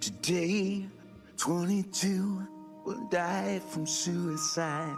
Today, 0.00 0.86
22 1.36 2.48
will 2.86 3.08
die 3.10 3.60
from 3.68 3.86
suicide. 3.86 4.96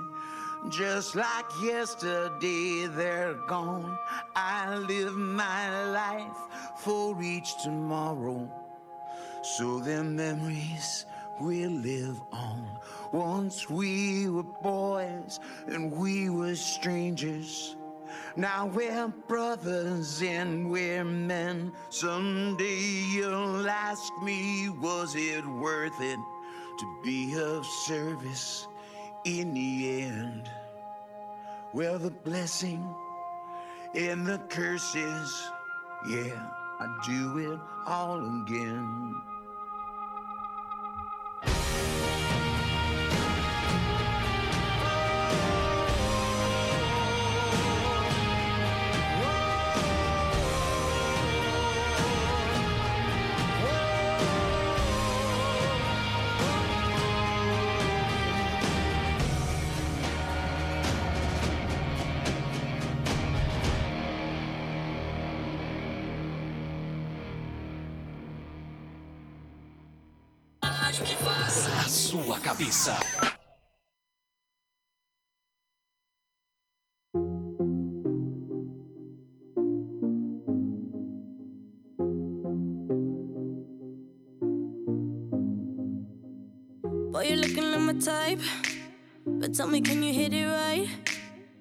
Just 0.70 1.16
like 1.16 1.46
yesterday, 1.60 2.86
they're 2.94 3.34
gone. 3.48 3.98
I 4.36 4.76
live 4.76 5.16
my 5.16 5.90
life 5.90 6.36
for 6.76 7.20
each 7.20 7.60
tomorrow. 7.64 8.48
So 9.42 9.80
their 9.80 10.04
memories 10.04 11.06
will 11.40 11.72
live 11.72 12.20
on. 12.30 12.78
Once 13.10 13.68
we 13.68 14.28
were 14.28 14.44
boys 14.44 15.40
and 15.66 15.90
we 15.90 16.30
were 16.30 16.54
strangers. 16.54 17.74
Now 18.36 18.66
we're 18.66 19.08
brothers 19.26 20.22
and 20.22 20.70
we're 20.70 21.04
men. 21.04 21.72
Someday 21.90 23.04
you'll 23.12 23.68
ask 23.68 24.12
me, 24.22 24.68
was 24.68 25.14
it 25.16 25.46
worth 25.46 26.00
it 26.00 26.18
to 26.78 27.00
be 27.02 27.34
of 27.38 27.66
service 27.66 28.68
in 29.24 29.54
the 29.54 30.02
end? 30.02 30.50
Well, 31.72 31.98
the 31.98 32.10
blessing 32.10 32.86
and 33.94 34.26
the 34.26 34.38
curses, 34.48 35.50
yeah, 36.08 36.50
I 36.80 36.98
do 37.06 37.52
it 37.52 37.60
all 37.86 38.18
again. 38.42 39.14
camisa. 72.58 72.98
Boy, 87.12 87.22
you're 87.22 87.36
looking 87.36 87.70
like 87.70 87.80
my 87.80 87.92
type. 87.94 88.40
But 89.26 89.54
tell 89.54 89.68
me, 89.68 89.80
can 89.80 90.02
you 90.02 90.12
hit 90.12 90.32
it 90.32 90.46
right? 90.46 90.88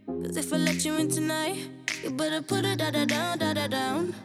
Cause 0.08 0.38
if 0.38 0.52
I 0.52 0.58
let 0.58 0.84
you 0.84 0.96
in 0.98 1.10
tonight, 1.10 1.58
you 2.04 2.10
better 2.12 2.42
put 2.42 2.66
it 2.66 2.80
da 2.80 2.92
da 2.92 3.06
down, 3.06 3.38
da 3.38 3.54
da 3.54 3.68
down. 3.68 4.16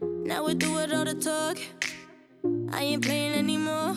Now 0.00 0.44
we 0.44 0.54
do 0.54 0.78
it 0.78 0.92
all 0.92 1.04
the 1.04 1.14
talk. 1.14 1.58
I 2.72 2.82
ain't 2.82 3.04
playing 3.04 3.32
anymore. 3.32 3.96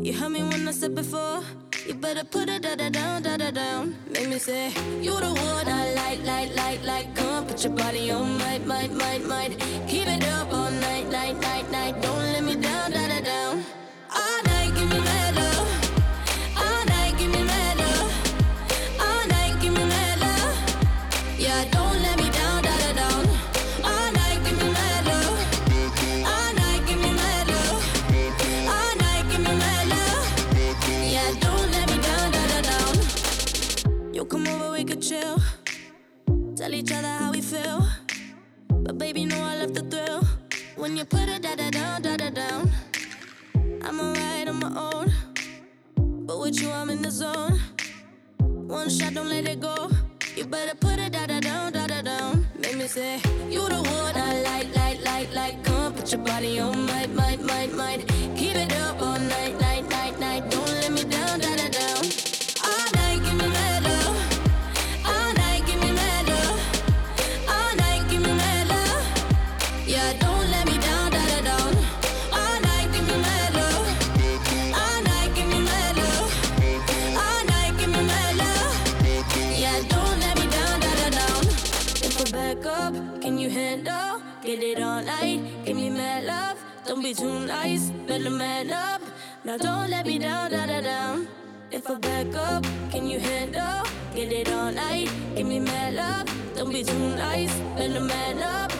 You 0.00 0.14
heard 0.14 0.30
me 0.30 0.42
when 0.42 0.66
I 0.66 0.70
said 0.70 0.94
before. 0.94 1.42
You 1.86 1.92
better 1.92 2.24
put 2.24 2.48
it 2.48 2.62
da 2.62 2.76
da 2.76 2.88
down, 2.88 3.22
da 3.22 3.36
da 3.36 3.50
down. 3.50 3.94
Make 4.10 4.28
me 4.28 4.38
say, 4.38 4.68
You 5.02 5.12
the 5.20 5.28
one 5.28 5.68
I 5.68 5.92
like, 5.92 6.24
like, 6.24 6.56
like, 6.56 6.82
like. 6.84 7.14
Come 7.14 7.28
on, 7.28 7.46
put 7.46 7.62
your 7.62 7.74
body 7.74 8.10
on, 8.10 8.38
might, 8.38 8.66
might, 8.66 8.90
might, 8.92 9.22
might. 9.26 9.58
Keep 9.88 10.08
it 10.08 10.26
up 10.28 10.50
on. 10.52 10.81
When 40.92 40.98
you 40.98 41.06
put 41.06 41.26
it 41.26 41.40
da 41.40 41.54
da 41.54 41.70
down, 41.70 42.02
da 42.02 42.18
da 42.18 42.28
down, 42.28 42.70
I'm 43.80 43.98
alright 43.98 44.46
on 44.46 44.56
my 44.60 44.72
own. 44.76 45.10
But 46.26 46.38
with 46.38 46.60
you, 46.60 46.70
I'm 46.70 46.90
in 46.90 47.00
the 47.00 47.10
zone. 47.10 47.58
One 48.38 48.90
shot, 48.90 49.14
don't 49.14 49.30
let 49.30 49.48
it 49.48 49.58
go. 49.58 49.90
You 50.36 50.44
better 50.44 50.74
put 50.74 50.98
it 50.98 51.12
da 51.12 51.24
da 51.24 51.40
down, 51.40 51.72
da 51.72 51.86
da 51.86 52.02
down. 52.02 52.46
Make 52.58 52.76
me 52.76 52.86
say, 52.88 53.22
You 53.48 53.66
the 53.70 53.76
one 53.76 54.16
I 54.16 54.42
like, 54.42 54.76
like, 54.76 55.02
like, 55.02 55.34
like. 55.34 55.64
Come 55.64 55.76
on, 55.76 55.94
put 55.94 56.12
your 56.12 56.20
body 56.20 56.60
on, 56.60 56.84
might, 56.84 57.14
might, 57.14 57.40
might, 57.40 57.72
might. 57.72 58.06
Keep 58.36 58.56
it 58.56 58.76
up 58.82 59.00
all 59.00 59.18
night 59.18 59.61
too 87.14 87.46
nice. 87.46 87.90
Better 88.06 88.24
them 88.24 88.40
add 88.40 88.70
up. 88.70 89.02
Now 89.44 89.56
don't 89.56 89.90
let 89.90 90.06
me 90.06 90.18
down, 90.18 90.50
da 90.50 90.66
da 90.66 90.80
down. 90.80 91.28
If 91.70 91.88
I 91.90 91.94
back 91.96 92.34
up, 92.34 92.64
can 92.90 93.06
you 93.06 93.18
handle? 93.18 93.84
Get 94.14 94.32
it 94.32 94.50
all 94.50 94.72
night. 94.72 95.10
Give 95.34 95.46
me 95.46 95.58
mad 95.60 95.94
love. 95.94 96.54
Don't 96.54 96.72
be 96.72 96.84
too 96.84 97.16
nice. 97.16 97.52
Better 97.76 97.94
them 97.94 98.10
add 98.10 98.38
up. 98.42 98.71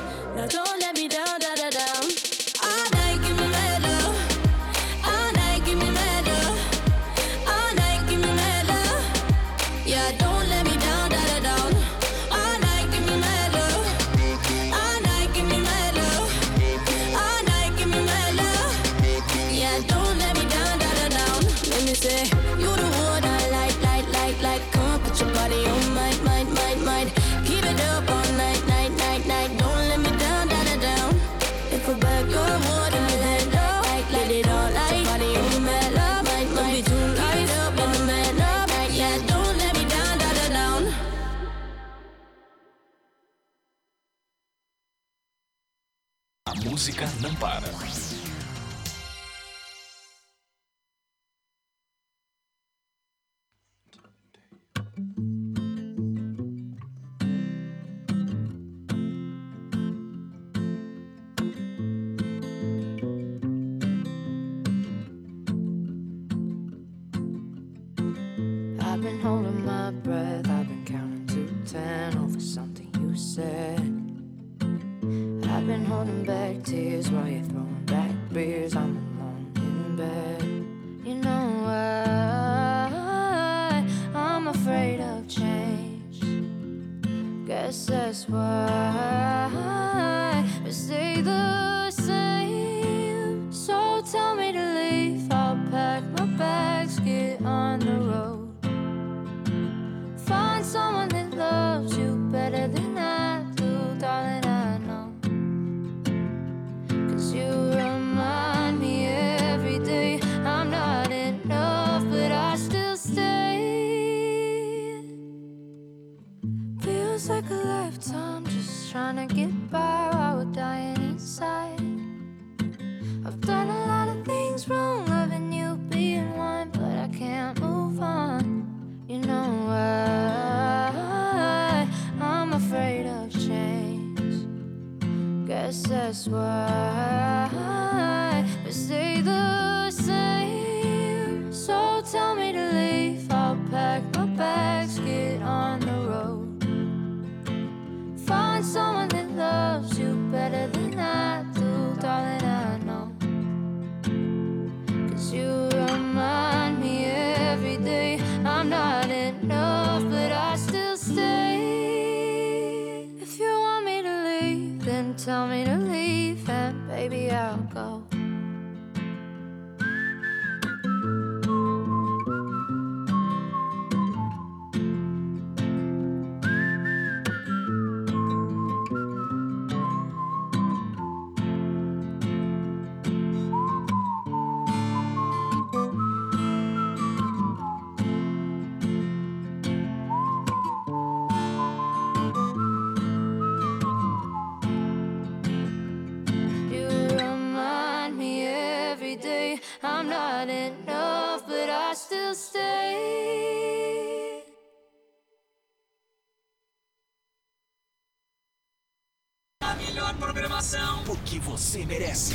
Programação. 210.63 211.03
O 211.09 211.17
que 211.25 211.39
você 211.41 211.85
merece. 211.85 212.35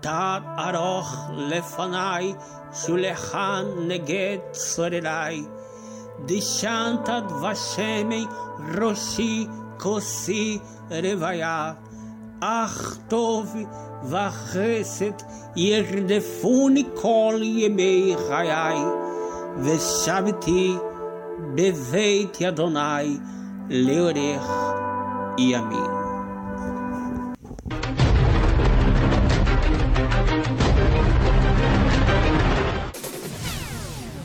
תת 0.00 0.42
ארוך 0.58 1.16
לפניי, 1.36 2.34
שולחן 2.72 3.64
נגד 3.86 4.38
צורריי. 4.52 5.44
דשנת 6.26 7.08
דבשמי 7.28 8.26
ראשי 8.78 9.46
כוסי 9.78 10.58
רוויה. 10.90 11.72
אך 12.40 12.96
טוב 13.08 13.56
וחסד 14.04 15.12
ירדפוני 15.56 16.84
כל 16.94 17.40
ימי 17.42 18.14
חיי, 18.28 18.78
ושבתי 19.58 20.74
בבית 21.54 22.42
אדוני 22.42 23.18
לאורך 23.70 24.50
ימים. 25.38 25.95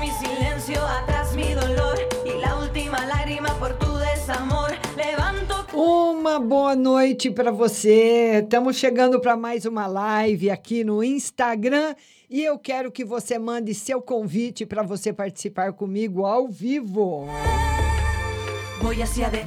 Mi 0.00 0.10
silencio, 0.10 0.84
atrás 0.84 1.34
mi 1.34 1.54
dolor. 1.54 1.98
Y 2.24 2.40
la 2.40 2.58
última 2.58 3.04
lágrima 3.06 3.48
por 3.58 3.78
tu 3.78 3.96
desamor. 3.96 4.70
Levanto 4.96 5.66
Uma 5.72 6.38
boa 6.38 6.74
noite 6.74 7.30
para 7.30 7.50
você. 7.50 8.40
Estamos 8.42 8.76
chegando 8.76 9.20
para 9.20 9.36
mais 9.36 9.64
uma 9.64 9.86
live 9.86 10.50
aqui 10.50 10.82
no 10.84 11.02
Instagram 11.02 11.94
e 12.28 12.42
eu 12.42 12.58
quero 12.58 12.90
que 12.90 13.04
você 13.04 13.38
mande 13.38 13.72
seu 13.74 14.02
convite 14.02 14.66
para 14.66 14.82
você 14.82 15.12
participar 15.12 15.72
comigo 15.72 16.26
ao 16.26 16.48
vivo. 16.48 17.26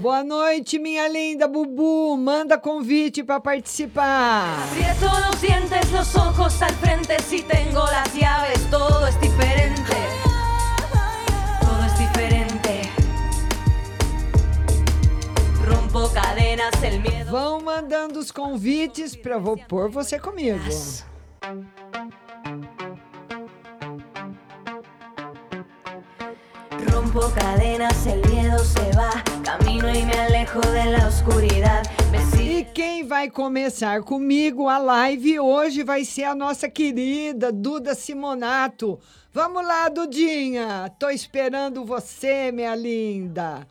Boa 0.02 0.24
noite, 0.24 0.80
minha 0.80 1.08
linda 1.08 1.48
Bubu. 1.48 2.18
Manda 2.18 2.58
convite 2.58 3.24
para 3.24 3.40
participar. 3.40 4.64
Aprieto 4.72 5.06
los 5.28 5.42
dientes, 5.42 5.92
los 5.92 6.16
ojos 6.16 6.62
al 6.62 6.74
frente. 6.74 7.20
Si 7.22 7.44
tengo 7.44 7.84
las 7.86 8.14
llaves, 8.14 8.70
todo 8.70 9.08
es 9.08 9.20
diferente. 9.22 10.29
Vão 17.30 17.62
mandando 17.62 18.20
os 18.20 18.32
convites 18.32 19.16
para 19.16 19.38
vou 19.38 19.58
pôr 19.58 19.90
você 19.90 20.20
comigo. 20.20 20.60
Rompo 26.94 27.30
cadenas, 27.34 28.06
el 28.06 28.22
miedo 28.30 28.60
se 28.64 28.92
va. 28.96 29.24
Camino 29.44 29.90
y 29.90 30.04
me 30.04 30.14
alejo 30.14 30.62
de 30.62 30.86
la 30.86 31.08
oscuridad. 31.08 31.84
E 32.40 32.64
quem 32.74 33.06
vai 33.06 33.20
vai 33.20 33.30
começar 33.30 34.02
comigo 34.04 34.70
a 34.70 34.78
live 34.78 35.42
hoje 35.42 35.84
vai 35.84 36.06
ser 36.06 36.24
a 36.24 36.34
nossa 36.34 36.70
querida 36.70 37.52
Duda 37.52 37.94
Simonato. 37.94 38.98
Vamos 39.34 39.66
lá, 39.68 39.90
Dudinha. 39.90 40.90
Tô 40.98 41.10
esperando 41.10 41.84
você, 41.84 42.50
minha 42.52 42.74
linda. 42.76 43.68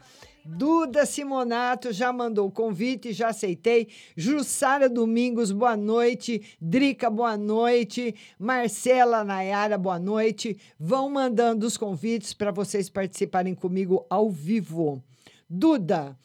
Duda 0.51 1.05
Simonato 1.05 1.93
já 1.93 2.11
mandou 2.11 2.49
o 2.49 2.51
convite, 2.51 3.13
já 3.13 3.29
aceitei. 3.29 3.89
Jussara 4.17 4.89
Domingos, 4.89 5.53
boa 5.53 5.77
noite. 5.77 6.57
Drica, 6.59 7.11
boa 7.11 7.37
noite. 7.37 8.15
Marcela 8.39 9.23
Nayara, 9.23 9.77
boa 9.77 9.99
noite. 9.99 10.59
Vão 10.81 11.11
mandando 11.11 11.67
os 11.67 11.77
convites 11.77 12.33
para 12.33 12.51
vocês 12.51 12.89
participarem 12.89 13.55
comigo 13.55 14.07
ao 14.09 14.31
vivo. 14.31 15.05
Duda, 15.51 16.19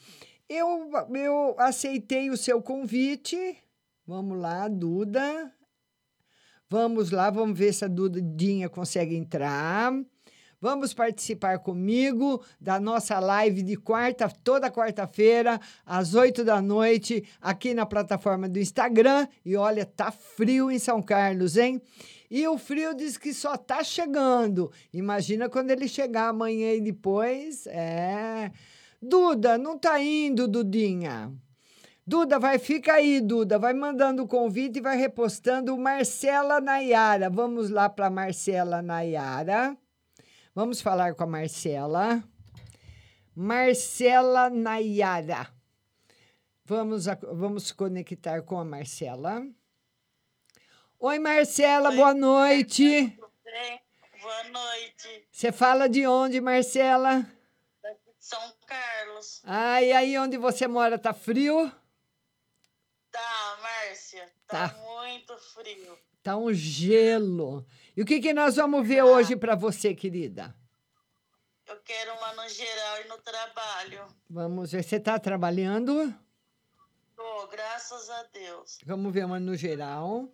eu, 0.48 0.90
eu 1.14 1.56
aceitei 1.60 2.30
o 2.30 2.38
seu 2.38 2.62
convite. 2.62 3.58
Vamos 4.08 4.40
lá, 4.40 4.70
Duda. 4.70 5.54
Vamos 6.70 7.12
lá, 7.12 7.30
vamos 7.30 7.60
ver 7.60 7.74
se 7.74 7.84
a 7.84 7.90
Dudinha 7.90 8.70
consegue 8.70 9.18
entrar. 9.18 9.92
Vamos 10.64 10.94
participar 10.94 11.60
comigo 11.60 12.42
da 12.58 12.80
nossa 12.80 13.20
live 13.20 13.62
de 13.62 13.76
quarta, 13.76 14.32
toda 14.46 14.72
quarta-feira, 14.72 15.60
às 15.86 16.16
oito 16.16 16.42
da 16.42 16.62
noite, 16.62 17.22
aqui 17.42 17.74
na 17.74 17.86
plataforma 17.86 18.48
do 18.48 18.58
Instagram. 18.58 19.28
E 19.44 19.58
olha, 19.58 19.86
tá 19.86 20.10
frio 20.10 20.72
em 20.72 20.80
São 20.80 21.02
Carlos, 21.02 21.58
hein? 21.58 21.82
E 22.32 22.48
o 22.48 22.58
frio 22.58 22.94
diz 22.94 23.18
que 23.18 23.34
só 23.34 23.58
tá 23.58 23.84
chegando. 23.84 24.72
Imagina 24.94 25.50
quando 25.50 25.70
ele 25.70 25.86
chegar 25.86 26.30
amanhã 26.30 26.72
e 26.72 26.80
depois. 26.80 27.68
É. 27.68 28.50
Duda, 29.02 29.58
não 29.58 29.78
tá 29.78 30.02
indo, 30.02 30.48
Dudinha. 30.48 31.30
Duda, 32.08 32.40
vai, 32.40 32.58
fica 32.58 32.94
aí, 32.94 33.20
Duda. 33.20 33.60
Vai 33.60 33.74
mandando 33.74 34.24
o 34.24 34.28
convite 34.30 34.80
e 34.80 34.82
vai 34.82 34.96
repostando 34.96 35.78
Marcela 35.78 36.62
Nayara. 36.62 37.30
Vamos 37.30 37.70
lá 37.70 37.90
para 37.90 38.10
Marcela 38.10 38.82
Nayara. 38.82 39.78
Vamos 40.56 40.82
falar 40.82 41.16
com 41.16 41.24
a 41.24 41.28
Marcela. 41.28 42.24
Marcela 43.36 44.50
Nayara. 44.50 45.50
Vamos, 46.66 47.06
vamos 47.34 47.72
conectar 47.72 48.42
com 48.44 48.60
a 48.60 48.64
Marcela. 48.66 49.46
Oi, 51.00 51.20
Marcela, 51.20 51.92
boa 51.92 52.14
noite. 52.14 53.18
Boa 54.22 54.44
noite, 54.46 55.28
Você 55.30 55.52
fala 55.52 55.90
de 55.90 56.08
onde, 56.08 56.40
Marcela? 56.40 57.26
São 58.18 58.40
Carlos. 58.66 59.42
Ah, 59.44 59.82
e 59.82 59.92
aí 59.92 60.18
onde 60.18 60.38
você 60.38 60.66
mora, 60.66 60.98
tá 60.98 61.14
frio? 61.14 61.70
Tá, 63.12 63.60
Márcia, 63.62 64.32
tá, 64.48 64.70
Tá. 64.70 64.78
muito 64.78 65.38
frio. 65.38 65.98
Tá 66.24 66.38
um 66.38 66.54
gelo. 66.54 67.66
E 67.96 68.02
o 68.02 68.06
que, 68.06 68.20
que 68.20 68.34
nós 68.34 68.56
vamos 68.56 68.88
ver 68.88 69.04
hoje 69.04 69.36
para 69.36 69.56
você, 69.56 69.94
querida? 69.94 70.56
Eu 71.68 71.78
quero 71.86 72.12
uma 72.14 72.34
no 72.44 72.50
geral 72.50 73.02
e 73.06 73.08
no 73.08 73.18
trabalho. 73.20 74.02
Vamos 74.28 74.72
ver. 74.72 74.84
Você 74.84 74.96
está 74.96 75.20
trabalhando? 75.20 76.12
Tô, 77.16 77.48
graças 77.48 78.10
a 78.10 78.24
Deus. 78.34 78.80
Vamos 78.84 79.14
ver 79.14 79.26
uma 79.26 79.40
no 79.40 79.56
geral. 79.56 80.28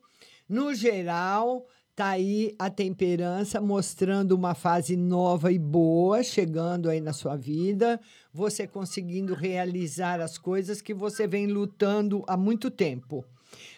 No 0.48 0.74
geral, 0.74 1.68
tá 1.94 2.12
aí 2.12 2.56
a 2.58 2.70
temperança 2.70 3.60
mostrando 3.60 4.32
uma 4.32 4.56
fase 4.56 4.96
nova 4.96 5.52
e 5.52 5.60
boa 5.60 6.24
chegando 6.24 6.90
aí 6.90 7.02
na 7.02 7.12
sua 7.12 7.36
vida. 7.36 8.00
Você 8.34 8.66
conseguindo 8.66 9.34
realizar 9.34 10.22
as 10.22 10.38
coisas 10.38 10.82
que 10.82 10.94
você 10.94 11.28
vem 11.28 11.46
lutando 11.46 12.24
há 12.26 12.38
muito 12.38 12.72
tempo. 12.72 13.26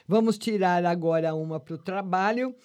Vamos 0.08 0.38
tirar 0.38 0.86
agora 0.86 1.34
uma 1.34 1.60
para 1.60 1.74
o 1.74 1.80
trabalho. 1.80 2.56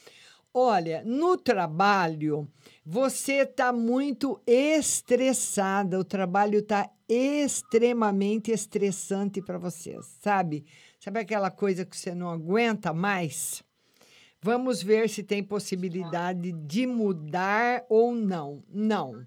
Olha, 0.59 1.03
no 1.05 1.37
trabalho, 1.37 2.49
você 2.83 3.43
está 3.43 3.75
muito 3.75 4.41
estressada. 4.47 6.01
O 6.01 6.05
trabalho 6.05 6.61
está 6.61 6.91
extremamente 7.07 8.51
estressante 8.51 9.43
para 9.43 9.59
você, 9.59 9.99
sabe? 10.23 10.65
Sabe 10.99 11.21
aquela 11.21 11.51
coisa 11.51 11.85
que 11.85 11.95
você 11.95 12.15
não 12.15 12.31
aguenta 12.31 12.95
mais? 12.95 13.63
Vamos 14.41 14.83
ver 14.83 15.11
se 15.11 15.23
tem 15.23 15.45
possibilidade 15.45 16.53
de 16.53 16.87
mudar 16.87 17.85
ou 17.87 18.15
não. 18.15 18.65
Não. 18.67 19.27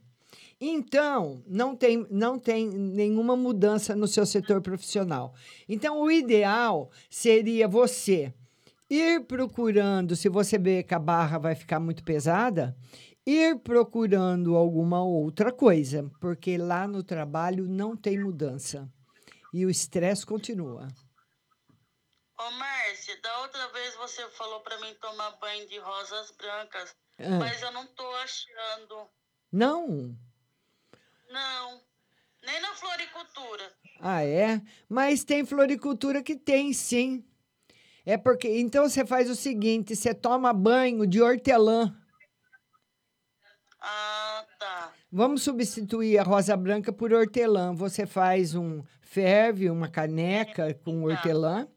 Então, 0.60 1.44
não 1.46 1.76
tem, 1.76 2.08
não 2.10 2.40
tem 2.40 2.68
nenhuma 2.68 3.36
mudança 3.36 3.96
no 3.96 4.08
seu 4.08 4.26
setor 4.26 4.62
profissional. 4.62 5.36
Então, 5.68 6.02
o 6.02 6.10
ideal 6.10 6.90
seria 7.08 7.68
você 7.68 8.34
ir 8.90 9.26
procurando, 9.26 10.16
se 10.16 10.28
você 10.30 10.58
vê 10.58 10.84
que 10.84 10.94
a 10.94 11.00
barra 11.00 11.38
vai 11.38 11.56
ficar 11.56 11.80
muito 11.80 12.04
pesada, 12.04 12.76
ir 13.26 13.60
procurando 13.60 14.56
alguma 14.56 15.04
outra 15.04 15.52
coisa, 15.52 16.10
porque 16.20 16.58
lá 16.58 16.88
no 16.88 17.04
trabalho 17.04 17.68
não 17.68 17.96
tem 17.96 18.20
mudança 18.20 18.90
e 19.54 19.66
o 19.66 19.70
estresse 19.70 20.26
continua. 20.26 20.88
Ô, 22.38 22.52
Márcia, 22.52 23.20
da 23.22 23.42
outra 23.42 23.68
vez 23.70 23.96
você 23.96 24.28
falou 24.30 24.62
pra 24.62 24.80
mim 24.80 24.96
tomar 25.02 25.32
banho 25.42 25.68
de 25.68 25.78
rosas 25.80 26.32
brancas, 26.32 26.96
Ah. 27.20 27.38
mas 27.38 27.62
eu 27.62 27.72
não 27.72 27.86
tô 27.88 28.08
achando. 28.16 29.08
Não? 29.52 30.16
Não, 31.30 31.82
nem 32.44 32.62
na 32.62 32.74
floricultura. 32.76 33.74
Ah, 34.00 34.24
é? 34.24 34.62
Mas 34.88 35.24
tem 35.26 35.46
floricultura 35.46 36.24
que 36.24 36.36
tem, 36.38 36.72
sim. 36.72 37.26
É 38.10 38.18
porque. 38.18 38.48
Então 38.60 38.90
você 38.90 39.06
faz 39.06 39.30
o 39.30 39.36
seguinte: 39.36 39.96
você 39.96 40.16
toma 40.16 40.52
banho 40.52 41.06
de 41.06 41.22
hortelã. 41.22 41.96
Ah, 43.80 44.44
tá. 44.60 44.92
Vamos 45.12 45.44
substituir 45.44 46.18
a 46.18 46.24
rosa 46.24 46.58
branca 46.58 46.92
por 46.92 47.14
hortelã. 47.14 47.72
Você 47.76 48.08
faz 48.08 48.56
um 48.56 48.82
ferve, 49.04 49.70
uma 49.70 49.88
caneca 49.88 50.74
com 50.84 51.04
hortelã, 51.04 51.68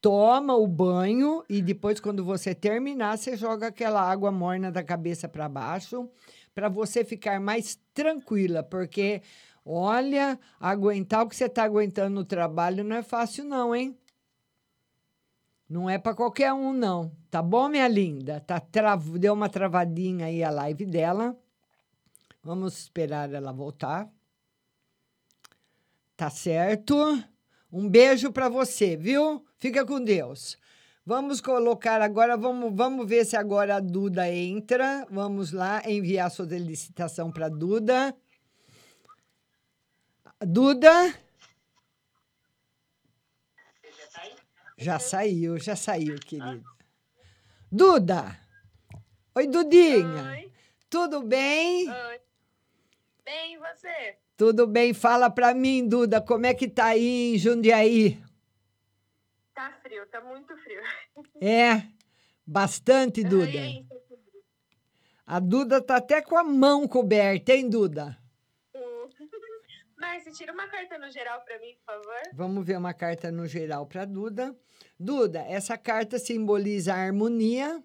toma 0.00 0.56
o 0.56 0.66
banho 0.66 1.44
e 1.48 1.62
depois, 1.62 2.00
quando 2.00 2.24
você 2.24 2.52
terminar, 2.52 3.16
você 3.16 3.36
joga 3.36 3.68
aquela 3.68 4.02
água 4.02 4.32
morna 4.32 4.72
da 4.72 4.82
cabeça 4.82 5.28
para 5.28 5.48
baixo, 5.48 6.10
para 6.52 6.68
você 6.68 7.04
ficar 7.04 7.38
mais 7.38 7.78
tranquila, 7.94 8.64
porque 8.64 9.22
olha, 9.64 10.36
aguentar 10.58 11.22
o 11.22 11.28
que 11.28 11.36
você 11.36 11.44
está 11.44 11.62
aguentando 11.62 12.10
no 12.16 12.24
trabalho 12.24 12.82
não 12.82 12.96
é 12.96 13.04
fácil, 13.04 13.44
não, 13.44 13.72
hein? 13.72 13.96
Não 15.70 15.88
é 15.88 15.98
para 15.98 16.16
qualquer 16.16 16.52
um, 16.52 16.72
não. 16.72 17.12
Tá 17.30 17.40
bom, 17.40 17.68
minha 17.68 17.86
linda? 17.86 18.40
Tá. 18.40 18.60
Deu 19.20 19.32
uma 19.32 19.48
travadinha 19.48 20.26
aí 20.26 20.42
a 20.42 20.50
live 20.50 20.84
dela. 20.84 21.36
Vamos 22.42 22.76
esperar 22.76 23.32
ela 23.32 23.52
voltar. 23.52 24.10
Tá 26.16 26.28
certo? 26.28 26.96
Um 27.72 27.88
beijo 27.88 28.32
para 28.32 28.48
você, 28.48 28.96
viu? 28.96 29.46
Fica 29.58 29.86
com 29.86 30.02
Deus. 30.02 30.58
Vamos 31.06 31.40
colocar 31.40 32.02
agora, 32.02 32.36
vamos, 32.36 32.74
vamos 32.74 33.08
ver 33.08 33.24
se 33.24 33.36
agora 33.36 33.76
a 33.76 33.80
Duda 33.80 34.28
entra. 34.28 35.06
Vamos 35.08 35.52
lá 35.52 35.88
enviar 35.88 36.32
sua 36.32 36.48
solicitação 36.48 37.30
para 37.30 37.48
Duda. 37.48 38.12
Duda? 40.44 41.14
Já 44.80 44.98
saiu, 44.98 45.58
já 45.58 45.76
saiu, 45.76 46.18
querida. 46.18 46.62
Duda! 47.70 48.34
Oi, 49.34 49.46
Dudinha! 49.46 50.30
Oi. 50.30 50.52
Tudo 50.88 51.22
bem? 51.22 51.88
Oi. 51.88 52.20
Bem, 53.22 53.54
e 53.54 53.58
você? 53.58 54.16
Tudo 54.38 54.66
bem? 54.66 54.94
Fala 54.94 55.28
pra 55.28 55.52
mim, 55.52 55.86
Duda, 55.86 56.20
como 56.20 56.46
é 56.46 56.54
que 56.54 56.66
tá 56.66 56.86
aí 56.86 57.34
em 57.34 57.38
Jundiaí? 57.38 58.18
Tá 59.54 59.70
frio, 59.82 60.06
tá 60.06 60.22
muito 60.22 60.56
frio. 60.56 60.80
É, 61.42 61.82
bastante, 62.46 63.22
Duda. 63.22 63.50
E 63.50 63.58
aí? 63.58 63.86
A 65.26 65.38
Duda 65.38 65.82
tá 65.82 65.96
até 65.96 66.22
com 66.22 66.36
a 66.38 66.42
mão 66.42 66.88
coberta, 66.88 67.52
hein, 67.52 67.68
Duda? 67.68 68.16
Márcia, 70.00 70.32
tira 70.32 70.52
uma 70.52 70.66
carta 70.66 70.96
no 70.96 71.10
geral 71.10 71.42
pra 71.42 71.58
mim, 71.58 71.74
por 71.84 71.94
favor. 71.94 72.22
Vamos 72.32 72.66
ver 72.66 72.78
uma 72.78 72.94
carta 72.94 73.30
no 73.30 73.46
geral 73.46 73.86
para 73.86 74.06
Duda. 74.06 74.56
Duda, 74.98 75.40
essa 75.40 75.76
carta 75.76 76.18
simboliza 76.18 76.94
a 76.94 76.96
harmonia, 76.96 77.84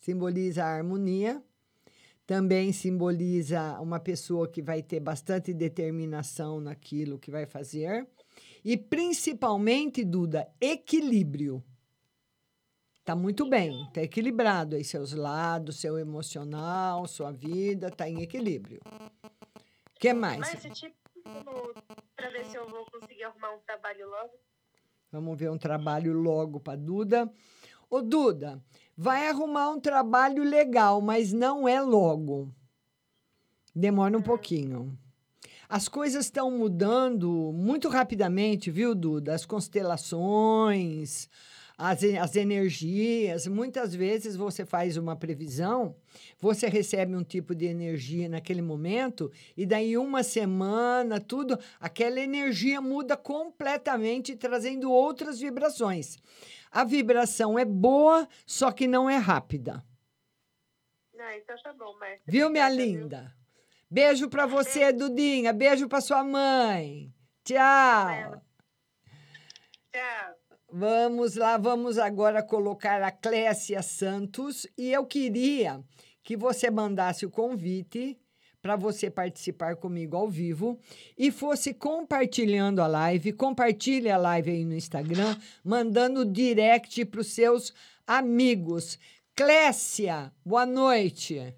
simboliza 0.00 0.64
a 0.64 0.74
harmonia, 0.74 1.42
também 2.26 2.72
simboliza 2.72 3.78
uma 3.80 4.00
pessoa 4.00 4.48
que 4.48 4.62
vai 4.62 4.82
ter 4.82 5.00
bastante 5.00 5.52
determinação 5.52 6.58
naquilo 6.58 7.18
que 7.18 7.30
vai 7.30 7.44
fazer 7.44 8.08
e 8.64 8.76
principalmente, 8.78 10.04
Duda, 10.04 10.48
equilíbrio. 10.58 11.62
Tá 13.04 13.14
muito 13.14 13.48
bem, 13.48 13.90
tá 13.92 14.02
equilibrado 14.02 14.76
aí 14.76 14.84
seus 14.84 15.12
lados, 15.12 15.80
seu 15.80 15.98
emocional, 15.98 17.06
sua 17.06 17.30
vida 17.30 17.90
tá 17.90 18.08
em 18.08 18.22
equilíbrio. 18.22 18.80
Que 19.98 20.14
mais? 20.14 20.38
Márcia, 20.38 20.70
tipo, 20.70 20.99
pra 22.16 22.30
ver 22.30 22.44
se 22.46 22.56
eu 22.56 22.68
vou 22.68 22.84
conseguir 22.86 23.24
arrumar 23.24 23.52
um 23.52 23.60
trabalho 23.60 24.08
logo. 24.08 24.32
Vamos 25.12 25.38
ver 25.38 25.50
um 25.50 25.58
trabalho 25.58 26.12
logo 26.12 26.60
para 26.60 26.78
Duda. 26.78 27.32
Ô, 27.88 28.00
Duda, 28.00 28.62
vai 28.96 29.26
arrumar 29.28 29.70
um 29.70 29.80
trabalho 29.80 30.44
legal, 30.44 31.00
mas 31.00 31.32
não 31.32 31.68
é 31.68 31.80
logo. 31.80 32.54
Demora 33.74 34.16
um 34.16 34.22
pouquinho. 34.22 34.96
As 35.68 35.88
coisas 35.88 36.24
estão 36.26 36.50
mudando 36.50 37.52
muito 37.52 37.88
rapidamente, 37.88 38.70
viu, 38.70 38.94
Duda? 38.94 39.34
As 39.34 39.46
constelações, 39.46 41.28
as, 41.80 42.04
as 42.04 42.36
energias. 42.36 43.46
Muitas 43.46 43.94
vezes 43.94 44.36
você 44.36 44.66
faz 44.66 44.98
uma 44.98 45.16
previsão, 45.16 45.96
você 46.38 46.68
recebe 46.68 47.16
um 47.16 47.24
tipo 47.24 47.54
de 47.54 47.64
energia 47.64 48.28
naquele 48.28 48.60
momento, 48.60 49.32
e 49.56 49.64
daí 49.64 49.96
uma 49.96 50.22
semana, 50.22 51.18
tudo, 51.18 51.58
aquela 51.80 52.20
energia 52.20 52.82
muda 52.82 53.16
completamente, 53.16 54.36
trazendo 54.36 54.92
outras 54.92 55.40
vibrações. 55.40 56.18
A 56.70 56.84
vibração 56.84 57.58
é 57.58 57.64
boa, 57.64 58.28
só 58.46 58.70
que 58.70 58.86
não 58.86 59.08
é 59.08 59.16
rápida. 59.16 59.82
Não, 61.14 61.32
então 61.32 61.56
tá 61.62 61.72
bom, 61.72 61.96
Márcia. 61.98 62.20
Viu, 62.26 62.50
minha 62.50 62.66
Obrigada, 62.66 62.90
viu? 62.90 63.00
linda? 63.00 63.34
Beijo 63.90 64.28
pra 64.28 64.46
você, 64.46 64.92
Dudinha. 64.92 65.52
Beijo 65.52 65.88
pra 65.88 66.00
sua 66.00 66.22
mãe. 66.22 67.12
Tchau. 67.42 68.42
Tchau. 69.92 70.39
Vamos 70.72 71.34
lá, 71.34 71.56
vamos 71.56 71.98
agora 71.98 72.42
colocar 72.42 73.02
a 73.02 73.10
Clécia 73.10 73.82
Santos. 73.82 74.66
E 74.78 74.92
eu 74.92 75.04
queria 75.04 75.82
que 76.22 76.36
você 76.36 76.70
mandasse 76.70 77.26
o 77.26 77.30
convite 77.30 78.16
para 78.62 78.76
você 78.76 79.10
participar 79.10 79.76
comigo 79.76 80.16
ao 80.16 80.28
vivo 80.28 80.78
e 81.16 81.30
fosse 81.30 81.74
compartilhando 81.74 82.80
a 82.80 82.86
live. 82.86 83.32
Compartilhe 83.32 84.10
a 84.10 84.16
live 84.16 84.50
aí 84.50 84.64
no 84.64 84.74
Instagram, 84.74 85.36
mandando 85.64 86.24
direct 86.24 87.04
para 87.06 87.20
os 87.20 87.28
seus 87.28 87.72
amigos. 88.06 88.98
Clécia, 89.34 90.32
boa 90.44 90.66
noite. 90.66 91.54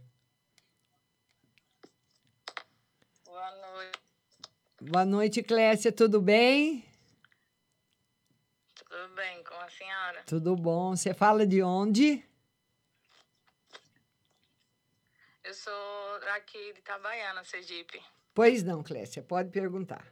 Boa 3.25 3.51
noite. 3.57 3.99
Boa 4.81 5.05
noite, 5.05 5.43
Clécia, 5.43 5.91
tudo 5.93 6.21
bem? 6.21 6.85
Tudo 8.89 9.09
bem 9.15 9.43
com 9.43 9.55
a 9.55 9.62
senhora? 9.73 10.23
Tudo 10.27 10.55
bom. 10.57 10.97
Você 10.97 11.13
fala 11.15 11.47
de 11.47 11.63
onde? 11.63 12.25
Eu 15.45 15.55
sou 15.55 16.15
aqui 16.35 16.73
de 16.73 16.79
Itabaiana, 16.79 17.43
Sergipe. 17.45 18.03
Pois 18.35 18.63
não, 18.63 18.83
Clécia, 18.83 19.23
pode 19.23 19.51
perguntar. 19.51 20.07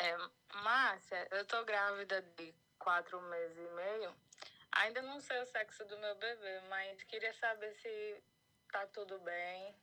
É, 0.00 0.16
Márcia, 0.62 1.28
eu 1.30 1.44
tô 1.44 1.64
grávida 1.64 2.22
de 2.36 2.54
quatro 2.78 3.20
meses 3.22 3.56
e 3.56 3.74
meio. 3.76 4.14
Ainda 4.72 5.02
não 5.02 5.20
sei 5.20 5.40
o 5.40 5.46
sexo 5.46 5.84
do 5.84 5.96
meu 5.98 6.14
bebê, 6.16 6.60
mas 6.68 7.02
queria 7.04 7.32
saber 7.34 7.72
se 7.74 8.16
tá 8.72 8.86
tudo 8.86 9.18
bem. 9.20 9.74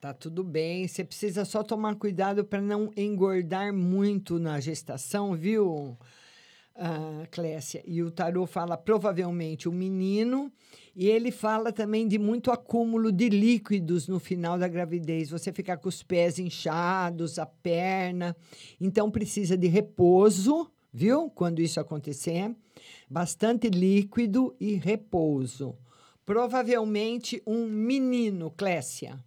Tá 0.00 0.14
tudo 0.14 0.44
bem. 0.44 0.86
Você 0.86 1.04
precisa 1.04 1.44
só 1.44 1.62
tomar 1.62 1.96
cuidado 1.96 2.44
para 2.44 2.60
não 2.60 2.90
engordar 2.96 3.72
muito 3.72 4.38
na 4.38 4.60
gestação, 4.60 5.34
viu, 5.34 5.98
ah, 6.78 7.26
Clécia? 7.30 7.82
E 7.84 8.02
o 8.02 8.10
tarô 8.10 8.46
fala 8.46 8.76
provavelmente 8.76 9.68
o 9.68 9.72
menino, 9.72 10.52
e 10.94 11.08
ele 11.08 11.32
fala 11.32 11.72
também 11.72 12.06
de 12.06 12.18
muito 12.18 12.52
acúmulo 12.52 13.10
de 13.10 13.28
líquidos 13.28 14.06
no 14.06 14.20
final 14.20 14.56
da 14.56 14.68
gravidez. 14.68 15.30
Você 15.30 15.52
ficar 15.52 15.78
com 15.78 15.88
os 15.88 16.02
pés 16.02 16.38
inchados, 16.38 17.38
a 17.38 17.46
perna. 17.46 18.36
Então 18.80 19.10
precisa 19.10 19.56
de 19.56 19.66
repouso, 19.66 20.70
viu? 20.92 21.28
Quando 21.30 21.60
isso 21.60 21.80
acontecer. 21.80 22.54
Bastante 23.10 23.68
líquido 23.68 24.54
e 24.60 24.74
repouso. 24.74 25.76
Provavelmente 26.24 27.42
um 27.46 27.66
menino, 27.66 28.50
Clécia. 28.50 29.18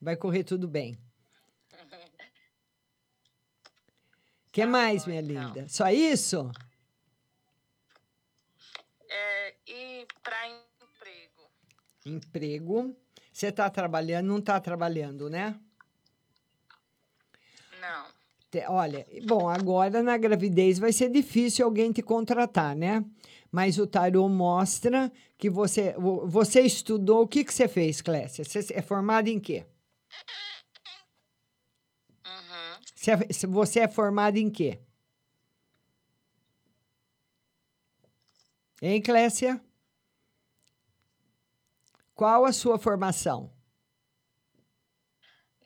Vai 0.00 0.16
correr 0.16 0.44
tudo 0.44 0.66
bem. 0.66 0.98
que 4.50 4.66
mais, 4.66 5.06
minha 5.06 5.20
linda? 5.20 5.68
Só 5.68 5.90
isso? 5.90 6.50
É, 9.08 9.54
e 9.66 10.06
para 10.22 10.36
emprego? 10.48 11.50
Emprego. 12.06 12.96
Você 13.32 13.48
está 13.48 13.70
trabalhando? 13.70 14.26
Não 14.26 14.38
está 14.38 14.60
trabalhando, 14.60 15.30
né? 15.30 15.58
Não. 17.80 18.06
Olha, 18.68 19.06
bom, 19.26 19.48
agora 19.48 20.02
na 20.02 20.16
gravidez 20.16 20.78
vai 20.78 20.92
ser 20.92 21.10
difícil 21.10 21.64
alguém 21.66 21.92
te 21.92 22.02
contratar, 22.02 22.74
né? 22.74 23.04
Mas 23.52 23.78
o 23.78 23.86
tarô 23.86 24.28
mostra 24.28 25.12
que 25.36 25.48
você, 25.50 25.92
vo- 25.92 26.26
você 26.26 26.62
estudou. 26.62 27.22
O 27.22 27.28
que, 27.28 27.44
que 27.44 27.52
você 27.52 27.68
fez, 27.68 28.00
Clécia? 28.00 28.44
Você 28.44 28.72
é 28.74 28.82
formada 28.82 29.28
em 29.30 29.38
quê? 29.38 29.66
Você 32.94 33.10
é- 33.12 33.46
Você 33.46 33.80
é 33.80 33.88
formada 33.88 34.38
em 34.38 34.50
quê? 34.50 34.80
Hein, 38.80 39.02
Clécia? 39.02 39.60
Qual 42.14 42.44
a 42.44 42.52
sua 42.52 42.78
formação? 42.78 43.52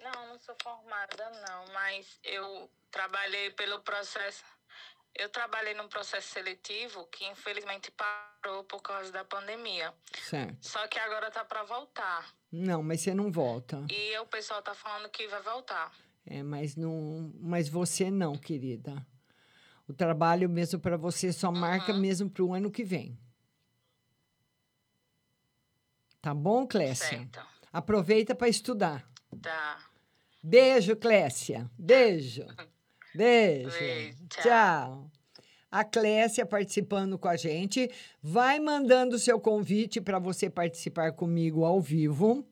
Não, 0.02 0.28
não 0.28 0.38
sou 0.38 0.54
formada, 0.62 1.30
não, 1.46 1.74
mas 1.74 2.18
eu 2.24 2.70
trabalhei 2.90 3.50
pelo 3.50 3.80
processo. 3.80 4.42
Eu 5.14 5.28
trabalhei 5.28 5.74
num 5.74 5.88
processo 5.88 6.28
seletivo 6.28 7.06
que 7.06 7.26
infelizmente 7.26 7.90
parou 7.90 8.64
por 8.64 8.80
causa 8.80 9.12
da 9.12 9.24
pandemia. 9.24 9.92
Certo. 10.22 10.56
Só 10.66 10.86
que 10.88 10.98
agora 10.98 11.30
tá 11.30 11.44
para 11.44 11.62
voltar. 11.64 12.34
Não, 12.50 12.82
mas 12.82 13.02
você 13.02 13.12
não 13.12 13.30
volta. 13.30 13.86
E 13.90 14.18
o 14.18 14.26
pessoal 14.26 14.62
tá 14.62 14.74
falando 14.74 15.10
que 15.10 15.28
vai 15.28 15.42
voltar. 15.42 15.92
É, 16.24 16.42
mas 16.42 16.76
não, 16.76 17.30
mas 17.40 17.68
você 17.68 18.10
não, 18.10 18.38
querida. 18.38 19.06
O 19.92 19.94
trabalho 19.94 20.48
mesmo 20.48 20.80
para 20.80 20.96
você 20.96 21.30
só 21.30 21.52
marca 21.52 21.92
mesmo 21.92 22.30
para 22.30 22.42
o 22.42 22.54
ano 22.54 22.70
que 22.70 22.82
vem. 22.82 23.18
Tá 26.22 26.32
bom, 26.32 26.66
Clécia? 26.66 27.18
Certo. 27.18 27.40
Aproveita 27.70 28.34
para 28.34 28.48
estudar. 28.48 29.06
Tá. 29.42 29.78
Beijo, 30.42 30.96
Clécia. 30.96 31.70
Beijo. 31.78 32.46
Beijo. 33.14 33.78
Beijo, 33.78 34.26
tchau. 34.30 34.42
Tchau. 34.42 35.10
A 35.70 35.84
Clécia 35.84 36.46
participando 36.46 37.18
com 37.18 37.28
a 37.28 37.36
gente. 37.36 37.90
Vai 38.22 38.58
mandando 38.58 39.16
o 39.16 39.18
seu 39.18 39.38
convite 39.38 40.00
para 40.00 40.18
você 40.18 40.48
participar 40.48 41.12
comigo 41.12 41.66
ao 41.66 41.82
vivo. 41.82 42.46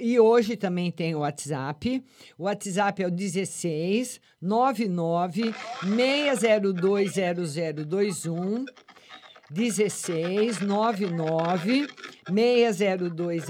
E 0.00 0.18
hoje 0.18 0.56
também 0.56 0.90
tem 0.90 1.14
o 1.14 1.20
WhatsApp. 1.20 2.04
O 2.36 2.44
WhatsApp 2.44 3.02
é 3.02 3.06
o 3.06 3.10
16 3.10 4.20
99 4.40 5.54
602 5.82 7.12
0021. 7.14 8.64
16 9.50 10.60
99 10.60 11.88
602 12.26 13.44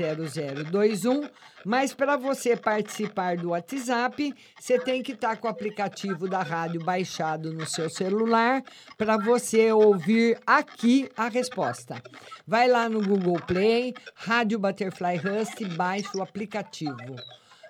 0021. 0.71 1.29
Mas 1.65 1.93
para 1.93 2.17
você 2.17 2.57
participar 2.57 3.37
do 3.37 3.51
WhatsApp, 3.51 4.35
você 4.59 4.79
tem 4.79 5.03
que 5.03 5.13
estar 5.13 5.37
com 5.37 5.49
o 5.49 5.51
aplicativo 5.51 6.29
da 6.29 6.43
rádio 6.43 6.83
baixado 6.85 7.53
no 7.53 7.67
seu 7.67 7.91
celular 7.91 8.63
para 8.97 9.17
você 9.17 9.73
ouvir 9.73 10.39
aqui 10.47 11.11
a 11.17 11.29
resposta. 11.29 12.01
Vai 12.47 12.69
lá 12.69 12.89
no 12.89 13.03
Google 13.03 13.41
Play, 13.41 13.93
Rádio 14.15 14.59
Butterfly 14.59 15.17
Rust, 15.17 15.63
baixa 15.77 16.17
o 16.17 16.23
aplicativo. 16.23 17.17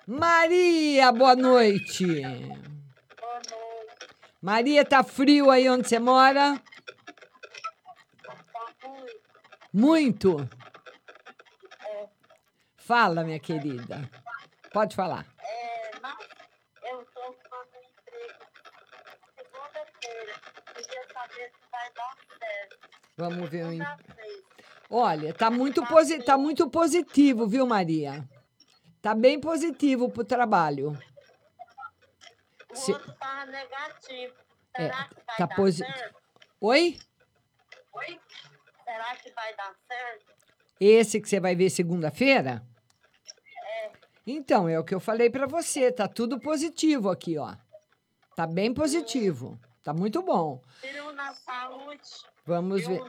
Maria, 0.07 1.11
boa 1.11 1.35
noite. 1.35 2.23
Maria, 4.41 4.85
tá 4.85 5.03
frio 5.03 5.51
aí 5.51 5.69
onde 5.69 5.87
você 5.87 5.99
mora? 5.99 6.59
Muito. 9.73 10.37
Fala, 12.77 13.23
minha 13.23 13.39
querida. 13.39 14.09
Pode 14.73 14.95
falar. 14.95 15.25
É, 15.39 15.91
mas 16.01 16.17
eu 16.83 17.01
estou 17.01 17.37
fazendo 17.49 17.85
emprego 17.85 18.45
segunda-feira. 19.37 20.33
Queria 20.73 21.07
saber 21.13 21.51
se 21.51 21.71
vai 21.71 21.91
dar 21.93 22.17
certo. 22.39 22.77
Vamos 23.17 23.49
ver 23.49 23.63
Segunda-feira. 23.65 24.43
Olha, 24.91 25.33
tá 25.35 25.51
muito, 25.51 25.85
posi 25.85 26.23
tá 26.23 26.35
muito 26.37 26.67
positivo, 26.69 27.47
viu, 27.47 27.67
Maria? 27.67 28.27
Tá 29.01 29.13
bem 29.13 29.39
positivo 29.39 30.09
pro 30.09 30.23
trabalho. 30.25 30.97
O 32.71 32.75
Se- 32.75 32.91
outro 32.93 33.13
tá 33.13 33.45
negativo. 33.45 34.33
É, 34.73 34.83
Será 34.83 35.03
que 35.07 35.15
vai 35.15 35.37
tá 35.37 35.45
dar 35.45 35.55
posi- 35.55 35.85
certo? 35.85 36.15
Oi? 36.61 36.99
Oi? 37.93 38.19
Será 38.89 39.15
que 39.17 39.31
vai 39.33 39.55
dar 39.55 39.75
certo? 39.87 40.25
Esse 40.79 41.21
que 41.21 41.29
você 41.29 41.39
vai 41.39 41.55
ver 41.55 41.69
segunda-feira? 41.69 42.63
É. 43.83 43.91
Então, 44.25 44.67
é 44.67 44.79
o 44.79 44.83
que 44.83 44.95
eu 44.95 44.99
falei 44.99 45.29
pra 45.29 45.45
você, 45.45 45.91
tá 45.91 46.07
tudo 46.07 46.39
positivo 46.39 47.09
aqui, 47.11 47.37
ó. 47.37 47.53
Tá 48.35 48.47
bem 48.47 48.73
positivo. 48.73 49.59
Tá 49.83 49.93
muito 49.93 50.23
bom. 50.23 50.63
Tiro 50.81 51.11
na 51.13 51.33
saúde. 51.33 52.01
Vamos 52.45 52.87
ver. 52.87 52.99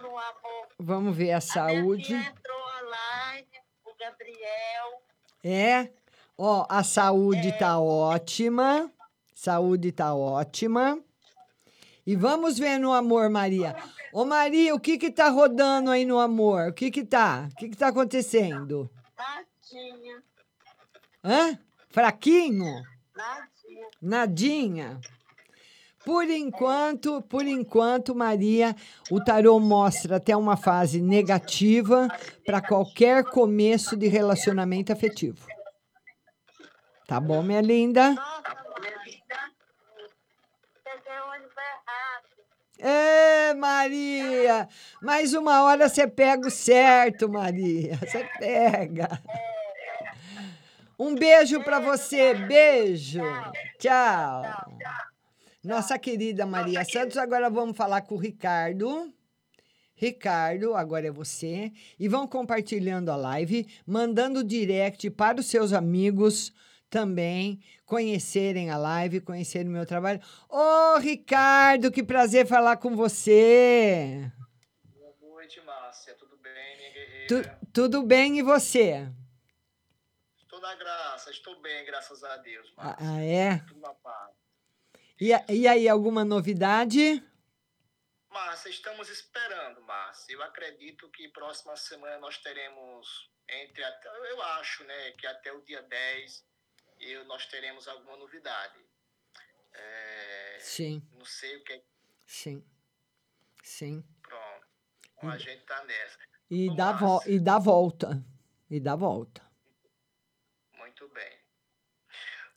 Vamos 0.79 1.16
ver 1.16 1.33
a 1.33 1.38
A 1.38 1.40
saúde. 1.40 2.12
minha 2.14 2.29
entrou 2.29 2.59
online, 2.85 3.49
o 3.87 3.95
Gabriel. 3.99 5.03
É. 5.43 5.90
Ó, 6.37 6.66
a 6.69 6.83
saúde 6.85 7.57
tá 7.59 7.79
ótima. 7.81 8.93
Saúde 9.35 9.93
tá 9.93 10.14
ótima. 10.14 11.03
E 12.07 12.17
vamos 12.17 12.59
ver 12.59 12.79
no 12.79 12.93
amor, 12.93 13.29
Maria. 13.31 13.77
Ô, 14.13 14.25
Maria, 14.25 14.75
o 14.75 14.81
que 14.81 14.99
que 14.99 15.11
tá 15.11 15.29
rodando 15.29 15.91
aí 15.91 16.05
no 16.05 16.19
amor? 16.19 16.69
O 16.69 16.73
que 16.73 16.91
que 16.91 17.05
tá? 17.05 17.49
O 17.53 17.57
que 17.57 17.69
que 17.69 17.77
tá 17.77 17.89
acontecendo? 17.89 18.91
Tadinha, 19.17 20.23
Hã? 21.23 21.59
Fraquinho? 21.91 22.83
nadinha. 23.15 23.89
Nadinha? 24.01 25.01
Por 26.05 26.29
enquanto, 26.31 27.21
por 27.23 27.47
enquanto, 27.47 28.15
Maria, 28.15 28.75
o 29.11 29.23
tarô 29.23 29.61
mostra 29.61 30.17
até 30.17 30.35
uma 30.35 30.57
fase 30.57 31.01
negativa 31.01 32.09
para 32.45 32.61
qualquer 32.63 33.23
começo 33.25 33.97
de 33.97 34.09
relacionamento 34.09 34.93
afetivo. 34.93 35.47
Tá 37.07 37.21
bom, 37.21 37.43
minha 37.43 37.61
linda? 37.61 38.13
Nossa, 38.15 38.43
Maria. 38.81 39.21
Peguei 40.83 41.19
o 41.21 41.29
ônibus 41.33 41.57
errado. 41.57 42.29
Ê, 42.83 43.55
Maria! 43.55 44.69
Mais 45.03 45.35
uma 45.35 45.62
hora 45.64 45.88
você 45.88 46.07
pega 46.07 46.49
o 46.49 46.51
certo, 46.51 47.29
Maria. 47.29 47.97
Você 47.97 48.27
pega. 48.38 49.23
Um 50.99 51.14
beijo 51.14 51.62
para 51.62 51.79
você. 51.79 52.35
Beijo. 52.35 53.23
Tchau. 53.79 54.43
Nossa 55.62 55.99
querida 55.99 56.47
Maria 56.47 56.85
Santos, 56.85 57.19
agora 57.19 57.51
vamos 57.51 57.77
falar 57.77 58.01
com 58.03 58.14
o 58.14 58.19
Ricardo. 58.19 59.12
Ricardo, 59.95 60.75
agora 60.75 61.07
é 61.07 61.11
você. 61.11 61.71
E 61.99 62.09
vão 62.09 62.27
compartilhando 62.27 63.11
a 63.11 63.16
live, 63.16 63.66
mandando 63.87 64.43
direct 64.43 65.11
para 65.11 65.38
os 65.38 65.47
seus 65.47 65.75
amigos 65.75 66.53
também 66.90 67.62
conhecerem 67.87 68.68
a 68.70 68.76
live, 68.76 69.20
conhecerem 69.20 69.68
o 69.68 69.72
meu 69.72 69.87
trabalho. 69.87 70.20
Ô, 70.48 70.98
Ricardo, 70.98 71.90
que 71.90 72.03
prazer 72.03 72.46
falar 72.46 72.76
com 72.79 72.94
você. 72.96 74.31
Boa 74.96 75.14
noite, 75.20 75.61
Márcia. 75.62 76.14
Tudo 76.16 76.37
bem, 76.38 76.76
minha 76.76 76.92
guerreira? 76.92 77.26
Tu- 77.61 77.66
tudo 77.72 78.03
bem 78.03 78.38
e 78.38 78.42
você? 78.42 79.09
Estou 80.37 80.61
na 80.61 80.74
graça, 80.74 81.31
estou 81.31 81.61
bem, 81.62 81.85
graças 81.87 82.22
a 82.24 82.37
Deus, 82.38 82.72
Ah, 82.76 82.85
Márcia. 82.87 83.09
ah, 83.09 83.24
é? 83.24 83.59
Tudo 83.68 83.81
na 83.81 83.94
paz. 83.94 84.31
E, 85.20 85.31
e 85.53 85.68
aí, 85.68 85.88
alguma 85.88 86.24
novidade? 86.24 87.22
Márcia, 88.31 88.70
estamos 88.70 89.09
esperando, 89.09 89.81
Márcia. 89.83 90.33
Eu 90.35 90.42
acredito 90.42 91.09
que 91.11 91.29
próxima 91.29 91.76
semana 91.76 92.18
nós 92.18 92.38
teremos, 92.38 93.31
entre 93.48 93.83
até, 93.85 94.09
eu 94.33 94.42
acho, 94.42 94.83
né, 94.85 95.11
que 95.12 95.26
até 95.26 95.53
o 95.53 95.61
dia 95.62 95.83
10 95.83 96.44
eu, 97.01 97.25
nós 97.25 97.47
teremos 97.47 97.89
alguma 97.89 98.17
novidade. 98.17 98.79
É, 99.73 100.59
Sim, 100.61 101.03
não 101.13 101.25
sei 101.25 101.57
o 101.57 101.65
que 101.65 101.73
é. 101.73 101.83
sim, 102.27 102.65
sim. 103.63 104.05
Pronto. 104.23 104.67
Então, 105.17 105.31
a 105.31 105.39
gente 105.39 105.65
tá 105.65 105.85
nessa. 105.85 106.19
E 106.51 106.75
dá, 106.75 106.93
vo 106.93 107.23
e 107.27 107.39
dá 107.39 107.59
volta. 107.59 108.25
E 108.69 108.81
dá 108.81 108.97
volta. 108.97 109.49
Muito 110.75 111.09
bem. 111.09 111.41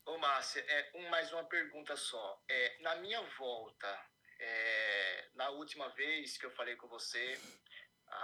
Ô, 0.06 0.18
Márcia, 0.18 0.62
é, 0.68 0.92
um, 0.96 1.10
mais 1.10 1.32
uma 1.32 1.44
pergunta 1.46 1.96
só. 1.96 2.44
É, 2.50 2.82
na 2.82 2.96
minha 2.96 3.22
volta, 3.38 4.06
é, 4.40 5.30
na 5.36 5.50
última 5.52 5.90
vez 5.90 6.38
que 6.38 6.46
eu 6.46 6.52
falei 6.52 6.76
com 6.76 6.88
você, 6.88 7.40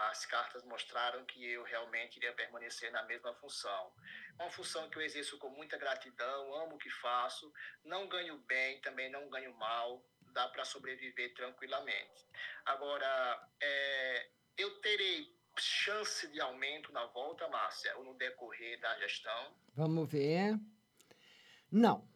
as 0.10 0.26
cartas 0.26 0.64
mostraram 0.64 1.26
que 1.26 1.44
eu 1.46 1.64
realmente 1.64 2.18
iria 2.18 2.34
permanecer 2.34 2.92
na 2.92 3.04
mesma 3.04 3.34
função. 3.36 3.92
Uma 4.36 4.50
função 4.50 4.90
que 4.90 4.98
eu 4.98 5.02
exerço 5.02 5.38
com 5.38 5.50
muita 5.50 5.78
gratidão, 5.78 6.54
amo 6.56 6.76
o 6.76 6.78
que 6.78 6.90
faço, 6.90 7.52
não 7.84 8.08
ganho 8.08 8.38
bem, 8.40 8.80
também 8.82 9.10
não 9.10 9.30
ganho 9.30 9.54
mal, 9.56 10.04
dá 10.34 10.48
para 10.48 10.66
sobreviver 10.66 11.34
tranquilamente. 11.34 12.26
Agora, 12.66 13.50
é, 13.62 14.30
eu 14.58 14.80
terei 14.82 15.38
chance 15.58 16.28
de 16.30 16.40
aumento 16.40 16.92
na 16.92 17.06
volta, 17.08 17.48
Márcia, 17.50 17.98
ou 17.98 18.04
no 18.04 18.14
decorrer 18.14 18.80
da 18.80 18.98
gestão? 19.00 19.56
Vamos 19.76 20.10
ver. 20.10 20.58
Não. 21.72 22.08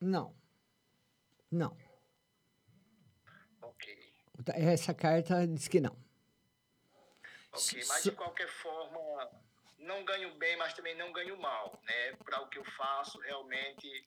Não. 0.00 0.34
Não. 1.50 1.76
Ok. 3.60 4.14
Essa 4.54 4.94
carta 4.94 5.46
diz 5.46 5.68
que 5.68 5.80
não. 5.80 6.07
Ok, 7.52 7.82
mas 7.88 8.02
de 8.04 8.12
qualquer 8.12 8.48
forma, 8.48 9.30
não 9.78 10.04
ganho 10.04 10.34
bem, 10.34 10.56
mas 10.56 10.74
também 10.74 10.94
não 10.96 11.12
ganho 11.12 11.36
mal, 11.38 11.80
né? 11.84 12.12
Para 12.24 12.40
o 12.42 12.48
que 12.48 12.58
eu 12.58 12.64
faço, 12.64 13.18
realmente 13.20 14.04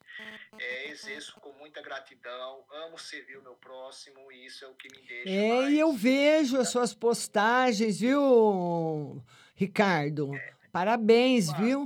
é, 0.60 0.90
exerço 0.90 1.40
com 1.40 1.52
muita 1.54 1.82
gratidão, 1.82 2.66
amo 2.70 2.98
servir 2.98 3.38
o 3.38 3.42
meu 3.42 3.56
próximo 3.56 4.32
e 4.32 4.46
isso 4.46 4.66
é 4.66 4.68
o 4.68 4.76
que 4.76 4.90
me 4.90 5.02
deixa 5.08 5.30
É, 5.30 5.50
mais... 5.50 5.72
e 5.72 5.80
eu 5.80 5.94
vejo 5.94 6.60
as 6.60 6.70
suas 6.70 6.94
postagens, 6.94 8.00
viu, 8.00 9.24
Ricardo? 9.56 10.32
Parabéns, 10.72 11.52
viu? 11.54 11.84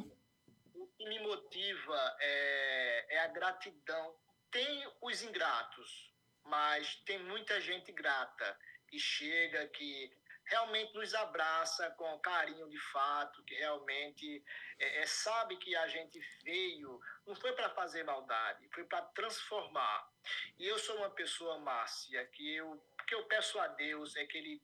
O 0.75 0.87
que 0.87 1.05
me 1.07 1.19
motiva 1.19 2.15
é, 2.19 3.15
é 3.15 3.19
a 3.19 3.27
gratidão. 3.27 4.15
Tem 4.51 4.87
os 5.01 5.21
ingratos, 5.23 6.11
mas 6.43 6.95
tem 7.05 7.19
muita 7.19 7.59
gente 7.61 7.91
grata 7.91 8.57
que 8.87 8.99
chega, 8.99 9.67
que 9.67 10.11
realmente 10.45 10.93
nos 10.93 11.13
abraça 11.13 11.89
com 11.91 12.19
carinho 12.19 12.69
de 12.69 12.79
fato, 12.91 13.43
que 13.43 13.55
realmente 13.55 14.43
é, 14.79 15.01
é, 15.01 15.05
sabe 15.05 15.57
que 15.57 15.75
a 15.75 15.87
gente 15.87 16.19
veio, 16.43 16.99
não 17.25 17.35
foi 17.35 17.53
para 17.53 17.69
fazer 17.71 18.03
maldade, 18.03 18.69
foi 18.73 18.83
para 18.85 19.01
transformar. 19.07 20.09
E 20.57 20.67
eu 20.67 20.77
sou 20.77 20.97
uma 20.97 21.09
pessoa, 21.09 21.59
Márcia, 21.59 22.25
que 22.27 22.55
eu, 22.55 22.81
que 23.07 23.15
eu 23.15 23.25
peço 23.25 23.59
a 23.59 23.67
Deus 23.67 24.15
é 24.15 24.25
que 24.25 24.37
Ele 24.37 24.61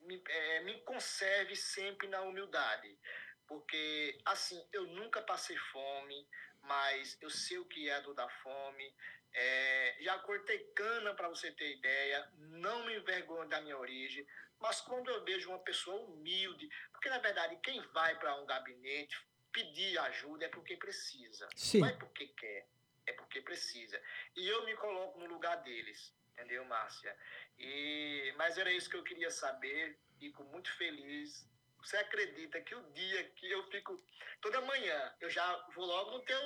me, 0.00 0.22
é, 0.28 0.60
me 0.60 0.80
conserve 0.82 1.56
sempre 1.56 2.06
na 2.08 2.20
humildade. 2.22 2.98
Porque, 3.46 4.18
assim, 4.24 4.60
eu 4.72 4.86
nunca 4.86 5.22
passei 5.22 5.56
fome, 5.56 6.28
mas 6.62 7.16
eu 7.20 7.30
sei 7.30 7.58
o 7.58 7.64
que 7.64 7.88
é 7.88 7.94
a 7.94 8.00
dor 8.00 8.14
da 8.14 8.28
fome. 8.28 8.94
É, 9.32 9.96
já 10.00 10.18
cortei 10.20 10.58
cana, 10.74 11.14
para 11.14 11.28
você 11.28 11.52
ter 11.52 11.76
ideia, 11.76 12.28
não 12.38 12.84
me 12.86 12.96
envergonho 12.96 13.48
da 13.48 13.60
minha 13.60 13.78
origem. 13.78 14.26
Mas 14.60 14.80
quando 14.80 15.10
eu 15.10 15.24
vejo 15.24 15.50
uma 15.50 15.58
pessoa 15.58 16.00
humilde, 16.02 16.68
porque 16.92 17.08
na 17.08 17.18
verdade 17.18 17.58
quem 17.62 17.80
vai 17.92 18.18
para 18.18 18.34
um 18.36 18.46
gabinete 18.46 19.16
pedir 19.52 19.98
ajuda 19.98 20.46
é 20.46 20.48
porque 20.48 20.76
precisa. 20.76 21.48
Sim. 21.56 21.80
Não 21.80 21.88
é 21.88 21.92
porque 21.92 22.26
quer, 22.28 22.66
é 23.06 23.12
porque 23.12 23.40
precisa. 23.40 24.00
E 24.34 24.46
eu 24.46 24.64
me 24.64 24.74
coloco 24.76 25.18
no 25.18 25.26
lugar 25.26 25.56
deles, 25.62 26.14
entendeu, 26.32 26.64
Márcia? 26.64 27.16
E, 27.58 28.34
mas 28.36 28.58
era 28.58 28.70
isso 28.70 28.90
que 28.90 28.96
eu 28.96 29.04
queria 29.04 29.30
saber, 29.30 29.98
fico 30.18 30.44
muito 30.44 30.70
feliz. 30.76 31.48
Você 31.86 31.98
acredita 31.98 32.60
que 32.62 32.74
o 32.74 32.82
dia 32.92 33.22
que 33.36 33.48
eu 33.48 33.62
fico 33.70 33.96
toda 34.42 34.60
manhã, 34.62 35.12
eu 35.20 35.30
já 35.30 35.64
vou 35.72 35.86
logo 35.86 36.10
no 36.10 36.18
teu 36.18 36.36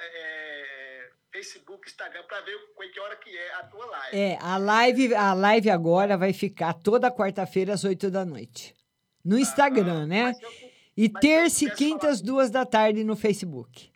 é, 0.00 1.10
Facebook, 1.30 1.88
Instagram, 1.88 2.24
para 2.24 2.40
ver 2.40 2.58
que 2.92 2.98
hora 2.98 3.14
que 3.14 3.30
é 3.30 3.54
a 3.54 3.62
tua 3.62 3.86
live. 3.86 4.18
É, 4.18 4.38
a 4.40 4.58
live, 4.58 5.14
a 5.14 5.34
live 5.34 5.70
agora 5.70 6.16
vai 6.16 6.32
ficar 6.32 6.74
toda 6.74 7.12
quarta-feira 7.12 7.74
às 7.74 7.84
8 7.84 8.10
da 8.10 8.24
noite. 8.24 8.74
No 9.24 9.38
Instagram, 9.38 10.08
né? 10.08 10.32
E 10.96 11.08
terça 11.08 11.66
e 11.66 11.70
quinta 11.70 12.08
às 12.08 12.20
duas 12.20 12.50
da 12.50 12.66
tarde 12.66 13.04
no 13.04 13.14
Facebook. 13.14 13.92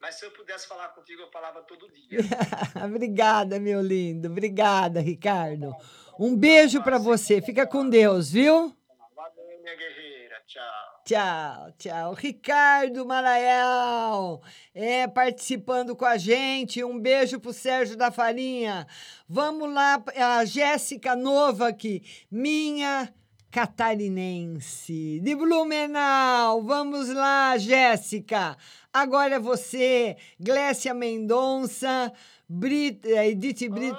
Mas 0.00 0.14
se 0.20 0.24
eu 0.24 0.30
pudesse 0.30 0.68
falar 0.68 0.90
contigo, 0.90 1.22
eu 1.22 1.30
falava 1.32 1.62
todo 1.62 1.90
dia. 1.90 2.20
Obrigada, 2.86 3.58
meu 3.58 3.82
lindo. 3.82 4.28
Obrigada, 4.28 5.00
Ricardo. 5.00 5.74
Um 6.16 6.36
beijo 6.36 6.80
para 6.80 6.96
você. 6.96 7.42
Fica 7.42 7.66
com 7.66 7.88
Deus, 7.88 8.30
viu? 8.30 8.72
Valeu, 9.14 9.60
minha 9.62 9.76
guerreira. 9.76 10.11
Tchau. 10.46 10.92
Tchau, 11.04 11.72
tchau. 11.78 12.14
Ricardo 12.14 13.04
Maranhão 13.04 14.40
é 14.74 15.08
participando 15.08 15.96
com 15.96 16.04
a 16.04 16.16
gente. 16.16 16.84
Um 16.84 16.98
beijo 16.98 17.40
pro 17.40 17.52
Sérgio 17.52 17.96
da 17.96 18.10
Farinha. 18.10 18.86
Vamos 19.28 19.72
lá, 19.72 20.02
a 20.16 20.44
Jéssica 20.44 21.16
Nova 21.16 21.68
aqui, 21.68 22.02
minha 22.30 23.12
catarinense 23.50 25.20
de 25.20 25.34
Blumenau. 25.34 26.62
Vamos 26.62 27.08
lá, 27.08 27.58
Jéssica. 27.58 28.56
Agora 28.92 29.34
é 29.34 29.40
você, 29.40 30.16
Glécia 30.38 30.94
Mendonça, 30.94 32.12
Brit, 32.48 33.06
Edith 33.06 33.68
Brito. 33.68 33.98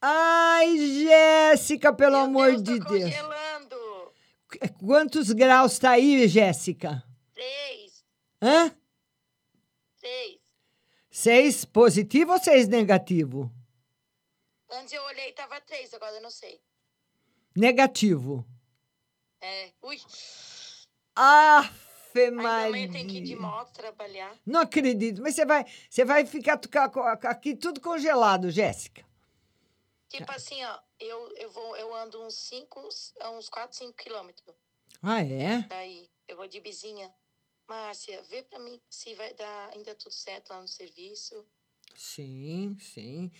Ai, 0.00 0.78
Jéssica, 0.78 1.92
pelo 1.92 2.16
amor 2.16 2.56
de 2.56 2.78
Deus. 2.78 3.14
Congelando. 3.14 3.49
Quantos 4.78 5.32
graus 5.32 5.78
tá 5.78 5.90
aí, 5.92 6.26
Jéssica? 6.28 7.02
Seis. 7.34 8.04
Hã? 8.42 8.74
Seis. 9.96 10.40
Seis 11.10 11.64
positivo 11.64 12.32
ou 12.32 12.38
seis 12.38 12.68
negativo? 12.68 13.52
Antes 14.70 14.92
eu 14.92 15.02
olhei 15.04 15.30
e 15.30 15.32
tava 15.32 15.60
três, 15.60 15.92
agora 15.92 16.16
eu 16.16 16.22
não 16.22 16.30
sei. 16.30 16.60
Negativo. 17.56 18.44
É. 19.40 19.72
Ui. 19.82 19.98
Afe 21.14 22.20
Ainda 22.20 22.66
amanhã 22.66 22.90
tem 22.90 23.06
que 23.06 23.18
ir 23.18 23.22
de 23.22 23.36
Maria. 23.36 23.56
moto 23.58 23.72
trabalhar. 23.72 24.36
Não 24.46 24.60
acredito. 24.60 25.20
Mas 25.22 25.34
você 25.34 25.44
vai, 25.44 25.64
você 25.88 26.04
vai 26.04 26.26
ficar 26.26 26.60
aqui 27.24 27.54
tudo 27.56 27.80
congelado, 27.80 28.50
Jéssica. 28.50 29.04
Tipo 30.08 30.30
assim, 30.32 30.62
ó, 30.64 30.78
eu, 31.00 31.36
eu, 31.36 31.50
vou, 31.50 31.76
eu 31.76 31.94
ando 31.94 32.22
uns 32.22 32.34
5, 32.34 32.88
uns 33.36 33.48
4, 33.48 33.76
5 33.76 33.94
quilômetros. 33.94 34.54
Ah, 35.02 35.22
é? 35.22 35.62
Daí, 35.62 36.10
eu 36.28 36.36
vou 36.36 36.46
de 36.46 36.60
bizinha. 36.60 37.12
Márcia, 37.66 38.20
vê 38.22 38.42
pra 38.42 38.58
mim 38.58 38.80
se 38.90 39.14
vai 39.14 39.32
dar 39.34 39.70
ainda 39.72 39.94
tudo 39.94 40.12
certo 40.12 40.50
lá 40.50 40.60
no 40.60 40.68
serviço. 40.68 41.46
Sim, 41.96 42.76
sim. 42.80 43.30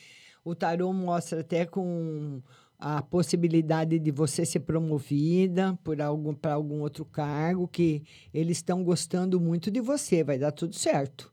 O 0.44 0.54
tarô 0.54 0.92
mostra 0.92 1.40
até 1.40 1.66
com 1.66 2.42
a 2.78 3.02
possibilidade 3.02 3.98
de 3.98 4.10
você 4.10 4.46
ser 4.46 4.60
promovida 4.60 5.78
por 5.84 6.00
algum 6.00 6.34
para 6.34 6.54
algum 6.54 6.80
outro 6.80 7.04
cargo 7.04 7.68
que 7.68 8.02
eles 8.32 8.56
estão 8.56 8.82
gostando 8.82 9.38
muito 9.38 9.70
de 9.70 9.80
você, 9.80 10.24
vai 10.24 10.38
dar 10.38 10.52
tudo 10.52 10.74
certo. 10.74 11.32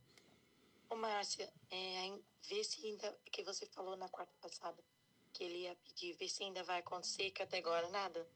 Ô, 0.90 0.96
Márcia, 0.96 1.50
é, 1.72 2.12
vê 2.50 2.64
se 2.64 2.86
ainda, 2.86 3.18
que 3.32 3.44
você 3.44 3.66
falou 3.68 3.96
na 3.96 4.10
quarta 4.10 4.34
passada, 4.42 4.84
que 5.38 5.44
ele 5.44 5.66
ia 5.66 5.76
pedir, 5.86 6.16
vê 6.20 6.28
se 6.28 6.44
ainda 6.44 6.64
vai 6.64 6.80
acontecer, 6.80 7.30
que 7.30 7.44
até 7.44 7.60
agora 7.60 7.88
nada. 7.90 8.28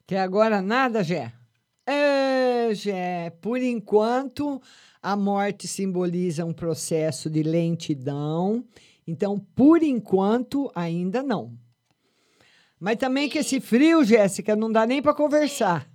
Até 0.00 0.18
agora 0.18 0.60
nada, 0.60 1.04
Gé. 1.04 1.32
É, 1.86 2.74
Gé, 2.74 3.30
por 3.40 3.62
enquanto 3.62 4.60
a 5.00 5.14
morte 5.14 5.68
simboliza 5.68 6.44
um 6.44 6.52
processo 6.52 7.30
de 7.30 7.44
lentidão, 7.44 8.66
então 9.06 9.38
por 9.38 9.84
enquanto 9.84 10.68
ainda 10.74 11.22
não. 11.22 11.56
Mas 12.80 12.96
também 12.96 13.28
que 13.28 13.38
esse 13.38 13.60
frio, 13.60 14.04
Jéssica, 14.04 14.56
não 14.56 14.70
dá 14.70 14.84
nem 14.84 15.00
para 15.00 15.14
conversar. 15.14 15.88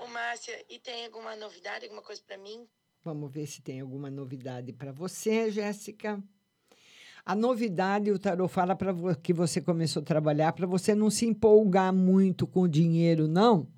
Ô, 0.00 0.06
Márcia, 0.06 0.64
e 0.70 0.78
tem 0.78 1.04
alguma 1.04 1.36
novidade, 1.36 1.84
alguma 1.84 2.02
coisa 2.02 2.22
pra 2.26 2.38
mim? 2.38 2.66
Vamos 3.04 3.30
ver 3.30 3.46
se 3.46 3.60
tem 3.60 3.80
alguma 3.80 4.10
novidade 4.10 4.72
para 4.72 4.92
você, 4.92 5.50
Jéssica. 5.50 6.22
A 7.26 7.34
novidade, 7.34 8.12
o 8.12 8.20
Tarô 8.20 8.46
fala 8.46 8.76
para 8.76 8.94
que 9.16 9.32
você 9.32 9.60
começou 9.60 10.00
a 10.00 10.04
trabalhar, 10.04 10.52
para 10.52 10.64
você 10.64 10.94
não 10.94 11.10
se 11.10 11.26
empolgar 11.26 11.92
muito 11.92 12.46
com 12.46 12.60
o 12.60 12.68
dinheiro, 12.68 13.26
não. 13.26 13.68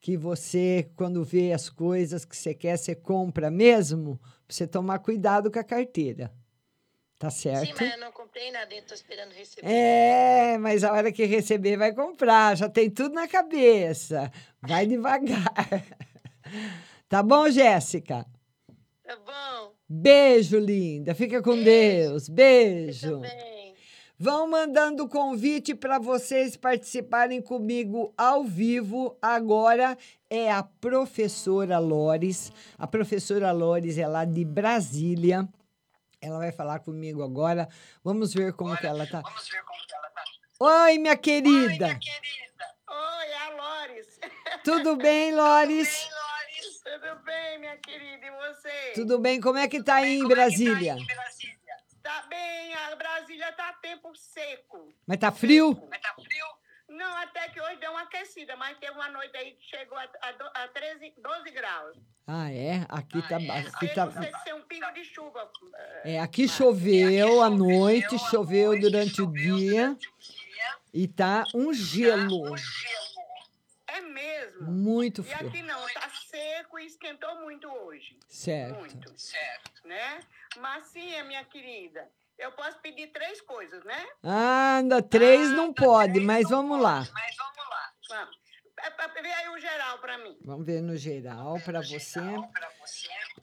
Que 0.00 0.16
você, 0.16 0.90
quando 0.96 1.22
vê 1.22 1.52
as 1.52 1.70
coisas 1.70 2.24
que 2.24 2.36
você 2.36 2.52
quer, 2.52 2.76
você 2.76 2.96
compra 2.96 3.48
mesmo, 3.48 4.18
pra 4.44 4.56
você 4.56 4.66
tomar 4.66 4.98
cuidado 4.98 5.52
com 5.52 5.58
a 5.60 5.62
carteira. 5.62 6.32
Tá 7.16 7.30
certo? 7.30 7.66
Sim, 7.66 7.74
mas 7.78 7.92
eu 7.92 8.00
não 8.00 8.10
comprei 8.10 8.50
nada, 8.50 8.74
eu 8.74 8.82
tô 8.82 8.94
esperando 8.94 9.30
receber. 9.34 9.68
É, 9.68 10.58
mas 10.58 10.82
a 10.82 10.92
hora 10.92 11.12
que 11.12 11.24
receber 11.26 11.76
vai 11.76 11.94
comprar, 11.94 12.56
já 12.56 12.68
tem 12.68 12.90
tudo 12.90 13.14
na 13.14 13.28
cabeça. 13.28 14.32
Vai 14.60 14.84
devagar. 14.86 15.44
Tá 17.08 17.24
bom, 17.24 17.50
Jéssica? 17.50 18.24
Tá 19.02 19.16
bom. 19.16 19.79
Beijo, 19.92 20.56
linda. 20.56 21.16
Fica 21.16 21.42
com 21.42 21.60
Deus. 21.60 22.28
Beijo. 22.28 23.18
Bem, 23.18 23.74
Vão 24.16 24.46
mandando 24.46 25.08
convite 25.08 25.74
para 25.74 25.98
vocês 25.98 26.56
participarem 26.56 27.42
comigo 27.42 28.14
ao 28.16 28.44
vivo. 28.44 29.18
Agora 29.20 29.98
é 30.28 30.52
a 30.52 30.62
professora 30.62 31.80
Lores. 31.80 32.52
A 32.78 32.86
professora 32.86 33.50
Lores 33.50 33.98
é 33.98 34.06
lá 34.06 34.24
de 34.24 34.44
Brasília. 34.44 35.48
Ela 36.20 36.38
vai 36.38 36.52
falar 36.52 36.78
comigo 36.78 37.24
agora. 37.24 37.68
Vamos 38.04 38.32
ver 38.32 38.52
como 38.52 38.76
que 38.76 38.86
ela 38.86 39.06
tá. 39.08 39.24
Oi, 40.60 40.98
minha 40.98 41.16
querida. 41.16 41.98
Oi, 42.88 43.32
a 43.32 43.50
Lores. 43.56 44.20
Tudo 44.62 44.96
bem, 45.00 45.34
Lores? 45.34 45.88
Tudo 45.88 46.10
bem, 46.10 46.19
minha 47.58 47.76
querida, 47.76 48.26
e 48.26 48.30
você? 48.30 48.92
Tudo 48.94 49.18
bem? 49.18 49.40
Como 49.40 49.58
é 49.58 49.68
que 49.68 49.82
tá 49.82 49.96
aí 49.96 50.18
em 50.18 50.26
Brasília? 50.26 50.96
Tá 52.02 52.22
bem, 52.28 52.74
a 52.74 52.96
Brasília 52.96 53.52
tá 53.52 53.72
tempo 53.74 54.14
seco. 54.16 54.92
Mas 55.06 55.18
tá 55.18 55.30
frio? 55.30 55.80
Não, 56.88 57.16
até 57.18 57.48
que 57.50 57.60
hoje 57.60 57.76
deu 57.76 57.92
uma 57.92 58.02
aquecida, 58.02 58.56
mas 58.56 58.76
teve 58.78 58.92
uma 58.92 59.08
noite 59.10 59.36
aí 59.36 59.52
que 59.52 59.64
chegou 59.64 59.96
a, 59.96 60.02
a, 60.02 60.64
a 60.64 60.68
13, 60.68 61.14
12 61.18 61.50
graus. 61.52 61.96
Ah, 62.26 62.50
é? 62.50 62.84
Aqui 62.88 63.22
tá. 63.28 63.36
Aqui 63.36 63.86
Aí 63.86 63.94
tá... 63.94 64.06
não 64.06 64.12
sei 64.22 64.32
se 64.32 64.44
tem 64.44 64.54
um 64.54 64.62
pingo 64.62 64.90
de 64.92 65.04
chuva. 65.04 65.50
É, 66.04 66.18
aqui 66.18 66.48
choveu 66.48 67.42
à 67.42 67.50
noite, 67.50 68.18
choveu 68.30 68.78
durante 68.80 69.22
o 69.22 69.32
dia 69.32 69.96
e 70.92 71.06
tá 71.06 71.44
um 71.54 71.72
gelo. 71.72 72.54
É 73.86 74.00
mesmo. 74.00 74.70
Muito 74.70 75.20
E 75.20 75.24
frio. 75.24 75.48
aqui 75.48 75.62
não, 75.62 75.86
tá 75.88 76.08
seco 76.30 76.78
e 76.78 76.86
esquentou 76.86 77.40
muito 77.40 77.68
hoje. 77.68 78.16
Certo. 78.28 78.78
Muito. 78.78 79.18
Certo. 79.18 79.70
Né? 79.84 80.20
Mas 80.58 80.86
sim, 80.86 81.22
minha 81.24 81.44
querida, 81.44 82.08
eu 82.38 82.52
posso 82.52 82.78
pedir 82.78 83.08
três 83.08 83.40
coisas, 83.40 83.84
né? 83.84 84.06
Ah, 84.22 84.76
ainda 84.78 85.02
três 85.02 85.50
não 85.50 85.72
pode, 85.72 86.20
mas 86.20 86.48
vamos 86.48 86.80
lá. 86.80 87.06
Vamos. 88.08 88.40
É 88.82 89.22
ver 89.22 89.32
aí 89.32 89.48
o 89.50 89.58
geral 89.58 89.98
pra 89.98 90.16
mim. 90.18 90.38
Vamos 90.42 90.64
ver 90.64 90.80
no 90.80 90.96
geral 90.96 91.60
para 91.60 91.80
você. 91.82 92.20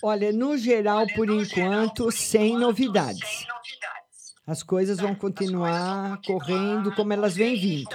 Olha, 0.02 0.32
no 0.32 0.58
geral, 0.58 1.06
por 1.16 1.30
enquanto, 1.30 2.12
sem 2.12 2.58
novidades. 2.58 3.46
As 4.48 4.64
coisas 4.64 4.98
vão 4.98 5.14
continuar 5.14 6.20
correndo 6.26 6.96
como 6.96 7.14
elas 7.14 7.36
vêm 7.36 7.56
vindo. 7.56 7.90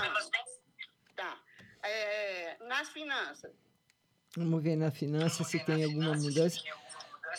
Tá. 1.17 1.37
É, 1.83 2.57
nas 2.61 2.91
finanças. 2.91 3.62
Vamos 4.37 4.63
ver 4.63 4.77
na 4.77 4.91
finança 4.91 5.45
se 5.45 5.59
tem 5.59 5.85
alguma 5.85 6.15
mudança. 6.15 6.59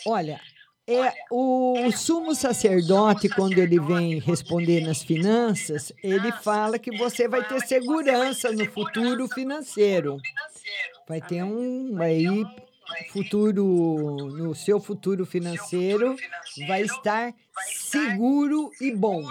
Olha, 0.06 0.40
é 0.86 1.12
o, 1.30 1.86
o 1.86 1.92
sumo 1.92 2.34
sacerdote, 2.34 3.28
quando 3.28 3.58
ele 3.58 3.80
vem 3.80 4.18
responder 4.18 4.80
nas 4.80 5.02
finanças, 5.02 5.92
ele 6.02 6.30
fala 6.30 6.78
que 6.78 6.96
você 6.96 7.26
vai 7.26 7.42
ter 7.46 7.60
segurança 7.60 8.52
no 8.52 8.64
futuro 8.70 9.26
financeiro. 9.28 10.18
Vai 11.08 11.20
ter 11.20 11.42
um 11.42 12.00
aí 12.00 12.44
futuro 13.10 13.64
no 14.36 14.54
seu 14.54 14.78
futuro 14.78 15.24
financeiro 15.24 16.16
vai 16.66 16.82
estar 16.82 17.34
seguro 17.90 18.70
e 18.80 18.94
bom. 18.94 19.22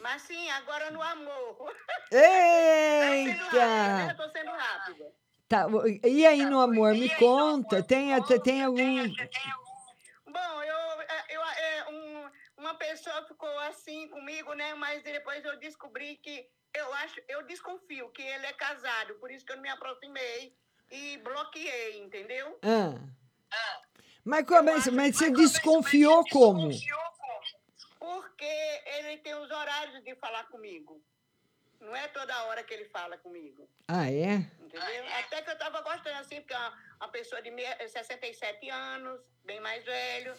Mas 0.00 0.22
sim, 0.22 0.50
agora 0.50 0.90
no 0.90 1.02
amor. 1.02 1.74
Eita! 2.10 4.10
Eu 4.10 4.16
tô 4.16 4.28
sendo 4.30 4.50
rápida. 4.50 5.12
Tá, 5.48 5.66
e 6.04 6.26
aí 6.26 6.44
no 6.44 6.60
amor, 6.60 6.94
me 6.94 7.10
conta, 7.16 7.82
tem, 7.82 8.10
tem 8.42 8.62
algum 8.62 9.08
Bom, 10.28 10.62
eu, 10.62 11.02
eu, 11.28 11.42
é, 11.42 11.88
um, 11.88 12.30
uma 12.56 12.74
pessoa 12.74 13.26
ficou 13.26 13.58
assim 13.60 14.08
comigo, 14.08 14.54
né? 14.54 14.74
Mas 14.74 15.02
depois 15.02 15.44
eu 15.44 15.58
descobri 15.58 16.16
que 16.18 16.48
eu 16.72 16.92
acho, 16.94 17.20
eu 17.28 17.44
desconfio 17.46 18.10
que 18.10 18.22
ele 18.22 18.46
é 18.46 18.52
casado, 18.52 19.14
por 19.14 19.30
isso 19.30 19.44
que 19.44 19.50
eu 19.50 19.56
não 19.56 19.62
me 19.64 19.70
aproximei 19.70 20.54
e 20.88 21.18
bloqueei, 21.18 21.98
entendeu? 21.98 22.56
Ah. 22.62 22.94
Mas, 24.24 24.46
como, 24.46 24.62
mas, 24.62 24.86
mas 24.86 25.16
você 25.16 25.30
desconfiou 25.30 26.24
como? 26.28 26.70
Porque 28.00 28.44
ele 28.86 29.18
tem 29.18 29.34
os 29.34 29.50
horários 29.50 30.02
de 30.02 30.14
falar 30.16 30.44
comigo. 30.44 31.00
Não 31.78 31.94
é 31.94 32.08
toda 32.08 32.44
hora 32.44 32.62
que 32.64 32.74
ele 32.74 32.86
fala 32.86 33.16
comigo. 33.18 33.68
Ah, 33.88 34.10
é? 34.10 34.34
Entendeu? 34.58 35.06
Até 35.18 35.42
que 35.42 35.50
eu 35.50 35.58
tava 35.58 35.80
gostando 35.82 36.18
assim, 36.18 36.40
porque 36.40 36.54
é 36.54 36.58
uma, 36.58 36.78
uma 37.00 37.08
pessoa 37.08 37.40
de 37.42 37.50
meia- 37.50 37.76
67 37.88 38.68
anos, 38.70 39.20
bem 39.44 39.60
mais 39.60 39.84
velho. 39.84 40.34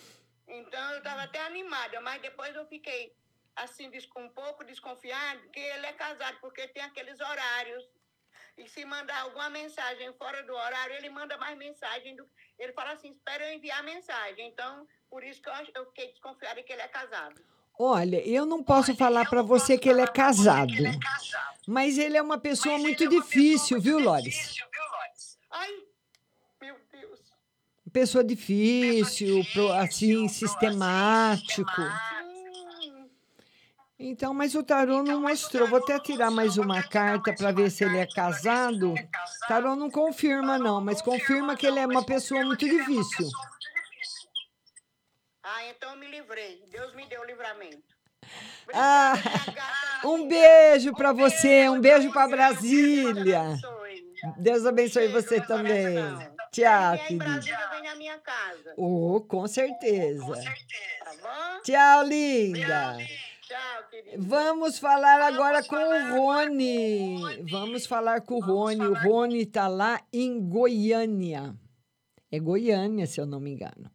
Então 0.47 0.93
eu 0.93 1.01
tava 1.01 1.23
até 1.23 1.39
animada, 1.39 2.01
mas 2.01 2.21
depois 2.21 2.55
eu 2.55 2.65
fiquei 2.67 3.15
assim, 3.55 3.91
um 4.17 4.29
pouco 4.29 4.63
desconfiada 4.63 5.39
que 5.49 5.59
ele 5.59 5.85
é 5.85 5.93
casado, 5.93 6.39
porque 6.41 6.67
tem 6.69 6.83
aqueles 6.83 7.19
horários. 7.19 7.87
E 8.57 8.67
se 8.67 8.83
mandar 8.85 9.21
alguma 9.21 9.49
mensagem 9.49 10.13
fora 10.13 10.43
do 10.43 10.53
horário, 10.53 10.95
ele 10.95 11.09
manda 11.09 11.37
mais 11.37 11.57
mensagem. 11.57 12.15
Do... 12.15 12.29
Ele 12.59 12.73
fala 12.73 12.91
assim, 12.91 13.11
espera 13.11 13.47
eu 13.47 13.53
enviar 13.53 13.79
a 13.79 13.83
mensagem. 13.83 14.47
Então, 14.47 14.87
por 15.09 15.23
isso 15.23 15.41
que 15.41 15.49
eu, 15.49 15.53
eu 15.75 15.85
fiquei 15.87 16.11
desconfiada 16.11 16.61
que 16.61 16.71
ele 16.71 16.81
é 16.81 16.87
casado. 16.87 17.41
Olha, 17.79 18.25
eu 18.27 18.45
não 18.45 18.63
posso 18.63 18.95
falar 18.95 19.25
para 19.29 19.41
você 19.41 19.77
que 19.77 19.89
ele 19.89 20.01
é 20.01 20.07
casado. 20.07 20.73
Mas 21.67 21.97
ele 21.97 22.17
é 22.17 22.21
uma 22.21 22.37
pessoa 22.39 22.77
muito 22.77 23.07
difícil, 23.07 23.79
viu, 23.79 23.99
Lores? 23.99 24.55
Ai, 25.51 25.69
meu 26.61 26.75
Deus. 26.91 27.19
Pessoa 27.91 28.23
difícil, 28.23 29.45
pro- 29.53 29.71
assim, 29.73 30.27
sistemático. 30.27 31.71
Então, 33.99 34.33
mas 34.33 34.55
o 34.55 34.63
tarô 34.63 35.03
não 35.03 35.21
mostrou. 35.21 35.67
Vou 35.67 35.77
até 35.79 35.99
tirar 35.99 36.31
mais 36.31 36.57
uma 36.57 36.81
carta 36.81 37.33
para 37.33 37.51
ver 37.51 37.69
se 37.69 37.83
ele 37.83 37.97
é 37.97 38.07
casado. 38.07 38.95
Tarô 39.47 39.75
não 39.75 39.91
confirma, 39.91 40.57
não, 40.57 40.81
mas 40.81 41.01
confirma 41.01 41.55
que 41.55 41.67
ele 41.67 41.79
é 41.79 41.85
uma 41.85 42.03
pessoa 42.03 42.43
muito 42.43 42.67
difícil. 42.67 43.27
Ah, 45.53 45.67
então 45.67 45.91
eu 45.91 45.97
me 45.97 46.07
livrei. 46.07 46.63
Deus 46.71 46.95
me 46.95 47.05
deu 47.07 47.21
o 47.21 47.25
livramento. 47.25 47.83
Ah, 48.73 49.13
um 50.05 50.25
beijo 50.25 50.93
para 50.93 51.11
você, 51.11 51.67
um 51.67 51.81
beijo 51.81 52.09
para 52.13 52.29
Brasília. 52.29 53.57
Deus 54.37 54.65
abençoe 54.65 55.09
você 55.09 55.41
também. 55.41 55.95
Tchau, 56.53 56.95
Em 56.95 56.97
querida. 56.99 57.25
Brasília, 57.25 57.67
vem 57.69 57.83
na 57.83 57.95
minha 57.95 58.17
casa. 58.19 58.73
Oh, 58.77 59.19
com 59.27 59.45
certeza. 59.45 60.41
Tá? 61.21 61.59
Tchau, 61.63 62.03
linda. 62.03 62.97
Tchau. 63.41 64.17
Vamos 64.17 64.79
falar 64.79 65.21
agora 65.21 65.61
com 65.63 65.75
o 65.75 66.15
Rony. 66.15 67.43
Vamos 67.49 67.85
falar 67.85 68.21
com 68.21 68.35
o 68.35 68.39
Rony. 68.39 68.87
O 68.87 68.93
Rony 68.93 69.41
está 69.41 69.67
lá 69.67 70.01
em 70.13 70.39
Goiânia. 70.39 71.53
É 72.31 72.39
Goiânia, 72.39 73.05
se 73.05 73.19
eu 73.19 73.25
não 73.25 73.41
me 73.41 73.51
engano. 73.51 73.91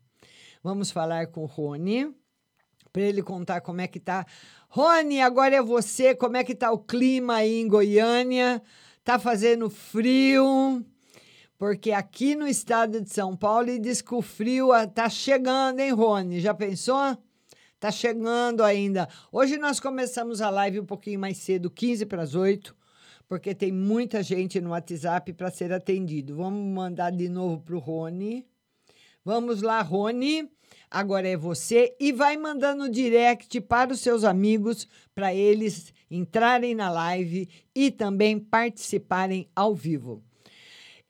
Vamos 0.63 0.91
falar 0.91 1.29
com 1.29 1.43
o 1.43 1.47
Rony 1.47 2.15
para 2.93 3.03
ele 3.03 3.23
contar 3.23 3.61
como 3.61 3.81
é 3.81 3.87
que 3.87 4.01
tá. 4.01 4.27
Rony, 4.69 5.21
agora 5.21 5.55
é 5.55 5.63
você. 5.63 6.15
Como 6.15 6.37
é 6.37 6.43
que 6.43 6.55
tá 6.55 6.73
o 6.73 6.79
clima 6.79 7.37
aí 7.37 7.61
em 7.61 7.69
Goiânia? 7.69 8.63
Tá 9.05 9.19
fazendo 9.19 9.69
frio? 9.69 10.85
Porque 11.59 11.93
aqui 11.93 12.35
no 12.35 12.47
estado 12.47 13.01
de 13.01 13.11
São 13.11 13.37
Paulo 13.37 13.69
ele 13.69 13.79
diz 13.79 14.01
que 14.01 14.15
o 14.15 14.23
frio 14.23 14.73
ah, 14.73 14.87
tá 14.87 15.09
chegando, 15.09 15.81
hein, 15.81 15.93
Rony? 15.93 16.41
Já 16.41 16.55
pensou? 16.55 17.17
Tá 17.79 17.91
chegando 17.91 18.63
ainda. 18.65 19.09
Hoje 19.31 19.59
nós 19.59 19.79
começamos 19.79 20.41
a 20.41 20.49
live 20.49 20.81
um 20.81 20.87
pouquinho 20.87 21.21
mais 21.21 21.37
cedo, 21.37 21.71
15 21.71 22.07
para 22.07 22.23
as 22.23 22.35
8, 22.35 22.75
porque 23.29 23.55
tem 23.55 23.71
muita 23.71 24.23
gente 24.23 24.61
no 24.61 24.71
WhatsApp 24.71 25.33
para 25.35 25.51
ser 25.51 25.73
atendido. 25.73 26.37
Vamos 26.37 26.75
mandar 26.75 27.11
de 27.11 27.29
novo 27.29 27.61
para 27.61 27.77
o 27.77 27.79
Rony. 27.79 28.47
Vamos 29.27 29.61
lá, 29.61 29.83
Rony. 29.83 30.49
Agora 30.89 31.27
é 31.27 31.37
você 31.37 31.97
e 31.99 32.13
vai 32.13 32.37
mandando 32.37 32.89
direct 32.89 33.61
para 33.61 33.93
os 33.93 33.99
seus 33.99 34.23
amigos 34.23 34.87
para 35.17 35.35
eles 35.35 35.93
entrarem 36.09 36.77
na 36.77 36.89
live 36.89 37.49
e 37.75 37.91
também 37.91 38.39
participarem 38.39 39.51
ao 39.57 39.75
vivo. 39.75 40.23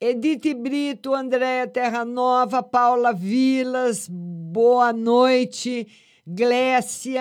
Edith 0.00 0.54
Brito, 0.54 1.12
Andréa 1.12 1.66
Terra 1.66 2.06
Nova, 2.06 2.62
Paula 2.62 3.12
Vilas, 3.12 4.08
boa 4.10 4.94
noite. 4.94 5.86
Glécia, 6.26 7.20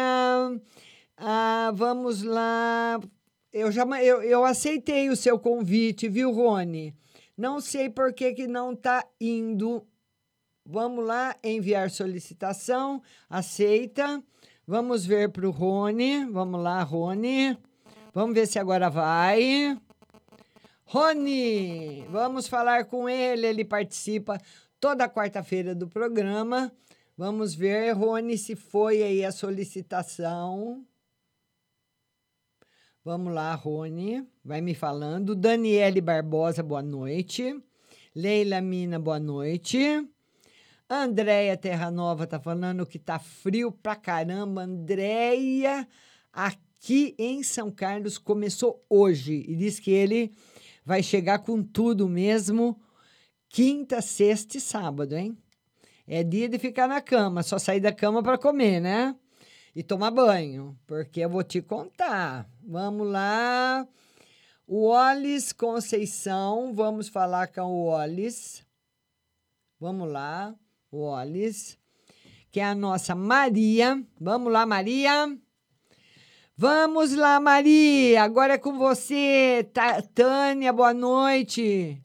ah, 1.17 1.73
vamos 1.75 2.23
lá. 2.23 3.01
Eu, 3.51 3.69
já, 3.69 3.85
eu, 4.01 4.23
eu 4.23 4.45
aceitei 4.45 5.09
o 5.09 5.15
seu 5.17 5.37
convite, 5.37 6.07
viu, 6.07 6.31
Rony? 6.31 6.95
Não 7.37 7.59
sei 7.59 7.89
por 7.89 8.13
que, 8.13 8.31
que 8.31 8.47
não 8.47 8.71
está 8.71 9.05
indo. 9.19 9.85
Vamos 10.67 11.05
lá, 11.05 11.35
enviar 11.43 11.91
solicitação, 11.91 12.99
aceita. 13.29 14.23
Vamos 14.65 15.05
ver 15.05 15.29
para 15.29 15.47
o 15.47 15.51
Rony. 15.51 16.25
Vamos 16.25 16.59
lá, 16.59 16.81
Rony. 16.81 17.55
Vamos 18.11 18.33
ver 18.33 18.47
se 18.47 18.57
agora 18.57 18.89
vai. 18.89 19.79
Rony, 20.85 22.03
vamos 22.09 22.47
falar 22.47 22.85
com 22.85 23.07
ele. 23.07 23.45
Ele 23.45 23.63
participa 23.63 24.41
toda 24.79 25.07
quarta-feira 25.07 25.75
do 25.75 25.87
programa. 25.87 26.71
Vamos 27.15 27.53
ver, 27.53 27.91
Rony, 27.91 28.35
se 28.35 28.55
foi 28.55 29.03
aí 29.03 29.23
a 29.23 29.31
solicitação. 29.31 30.83
Vamos 33.03 33.31
lá, 33.31 33.53
Rony, 33.53 34.27
vai 34.43 34.61
me 34.61 34.73
falando. 34.73 35.35
Daniele 35.35 36.01
Barbosa, 36.01 36.63
boa 36.63 36.81
noite. 36.81 37.55
Leila 38.15 38.61
Mina, 38.61 38.97
boa 38.97 39.19
noite. 39.19 40.09
Andréia 40.89 41.57
Terra 41.57 41.89
Nova 41.89 42.27
tá 42.27 42.39
falando 42.39 42.85
que 42.85 42.99
tá 42.99 43.17
frio 43.17 43.71
pra 43.71 43.95
caramba. 43.95 44.61
Andréia, 44.61 45.87
aqui 46.31 47.15
em 47.17 47.41
São 47.41 47.71
Carlos 47.71 48.19
começou 48.19 48.85
hoje 48.87 49.43
e 49.47 49.55
diz 49.55 49.79
que 49.79 49.89
ele 49.89 50.31
vai 50.85 51.01
chegar 51.01 51.39
com 51.39 51.63
tudo 51.63 52.07
mesmo 52.07 52.79
quinta, 53.49 53.99
sexta 53.99 54.57
e 54.57 54.61
sábado, 54.61 55.15
hein? 55.15 55.35
É 56.07 56.23
dia 56.23 56.47
de 56.47 56.59
ficar 56.59 56.87
na 56.87 57.01
cama, 57.01 57.41
só 57.41 57.57
sair 57.57 57.79
da 57.79 57.91
cama 57.91 58.21
para 58.21 58.37
comer, 58.37 58.79
né? 58.79 59.15
E 59.75 59.81
tomar 59.81 60.11
banho, 60.11 60.77
porque 60.85 61.21
eu 61.21 61.29
vou 61.29 61.43
te 61.43 61.63
contar. 61.63 62.47
Vamos 62.63 63.07
lá. 63.07 63.87
O 64.67 64.89
Olis 64.89 65.51
Conceição, 65.51 66.73
vamos 66.75 67.07
falar 67.07 67.47
com 67.47 67.63
o 67.63 67.85
Olis. 67.85 68.63
Vamos 69.79 70.11
lá, 70.11 70.55
o 70.95 71.01
Olis, 71.01 71.77
que 72.51 72.59
é 72.59 72.65
a 72.65 72.73
nossa 72.73 73.13
Maria. 73.13 74.01
Vamos 74.19 74.51
lá, 74.51 74.65
Maria. 74.65 75.37
Vamos 76.57 77.13
lá, 77.13 77.37
Maria. 77.39 78.23
Agora 78.23 78.53
é 78.53 78.57
com 78.57 78.77
você, 78.77 79.69
Tânia. 80.13 80.71
Boa 80.71 80.93
noite. 80.93 82.01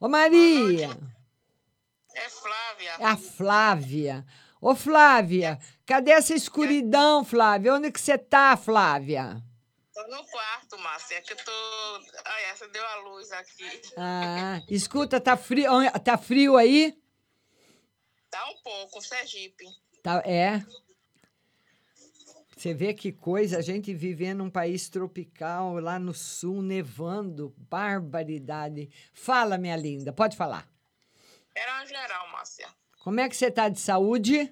Ô, 0.00 0.08
Maria. 0.08 0.98
É 2.14 2.28
Flávia. 2.28 2.90
É 2.98 3.04
a 3.04 3.16
Flávia. 3.16 4.26
Ô, 4.60 4.74
Flávia, 4.74 5.58
cadê 5.84 6.12
essa 6.12 6.34
escuridão, 6.34 7.24
Flávia? 7.24 7.74
Onde 7.74 7.90
que 7.90 8.00
você 8.00 8.16
tá, 8.16 8.56
Flávia? 8.56 9.42
Tô 9.92 10.02
no 10.04 10.24
quarto, 10.24 10.78
Márcia. 10.78 11.16
É 11.16 11.20
que 11.20 11.34
eu 11.34 11.36
tô. 11.36 11.52
Ai, 12.24 12.44
essa 12.50 12.66
deu 12.68 12.86
a 12.86 12.96
luz 13.00 13.30
aqui. 13.32 13.82
Ah, 13.98 14.62
escuta, 14.70 15.20
tá 15.20 15.36
frio, 15.36 15.68
tá 16.02 16.16
frio 16.16 16.56
aí? 16.56 16.94
Tá 18.32 18.48
um 18.48 18.56
pouco, 18.62 19.02
Sergipe. 19.02 19.66
Tá, 20.02 20.22
é. 20.24 20.64
Você 22.56 22.72
vê 22.72 22.94
que 22.94 23.12
coisa, 23.12 23.58
a 23.58 23.60
gente 23.60 23.92
vivendo 23.92 24.38
num 24.38 24.50
país 24.50 24.88
tropical, 24.88 25.78
lá 25.78 25.98
no 25.98 26.14
sul, 26.14 26.62
nevando, 26.62 27.54
barbaridade. 27.58 28.88
Fala, 29.12 29.58
minha 29.58 29.76
linda, 29.76 30.14
pode 30.14 30.34
falar. 30.34 30.66
Era 31.54 31.74
uma 31.74 31.86
geral, 31.86 32.28
Márcia. 32.30 32.74
Como 33.04 33.20
é 33.20 33.28
que 33.28 33.36
você 33.36 33.50
tá 33.50 33.68
de 33.68 33.78
saúde? 33.78 34.50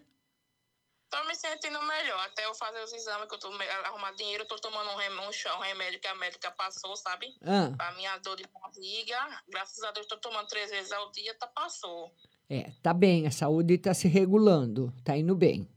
Tô 1.08 1.24
me 1.24 1.34
sentindo 1.34 1.80
melhor. 1.82 2.20
Até 2.26 2.44
eu 2.44 2.54
fazer 2.54 2.82
os 2.82 2.92
exames 2.92 3.28
que 3.28 3.34
eu 3.34 3.38
tô 3.38 3.48
arrumar 3.84 4.12
dinheiro, 4.12 4.42
eu 4.42 4.48
tô 4.48 4.56
tomando 4.56 4.90
um 4.90 4.96
remédio, 4.96 5.56
um 5.56 5.60
remédio 5.60 6.00
que 6.00 6.06
a 6.06 6.14
médica 6.16 6.50
passou, 6.50 6.94
sabe? 6.96 7.34
Ah. 7.42 7.72
Pra 7.74 7.92
minha 7.92 8.18
dor 8.18 8.36
de 8.36 8.44
barriga. 8.48 9.42
Graças 9.48 9.82
a 9.82 9.90
Deus, 9.92 10.06
tô 10.06 10.18
tomando 10.18 10.48
três 10.48 10.70
vezes 10.70 10.92
ao 10.92 11.10
dia, 11.12 11.34
tá 11.38 11.46
passou. 11.46 12.14
É, 12.52 12.72
tá 12.82 12.92
bem, 12.92 13.28
a 13.28 13.30
saúde 13.30 13.78
tá 13.78 13.94
se 13.94 14.08
regulando, 14.08 14.92
tá 15.04 15.16
indo 15.16 15.36
bem. 15.36 15.68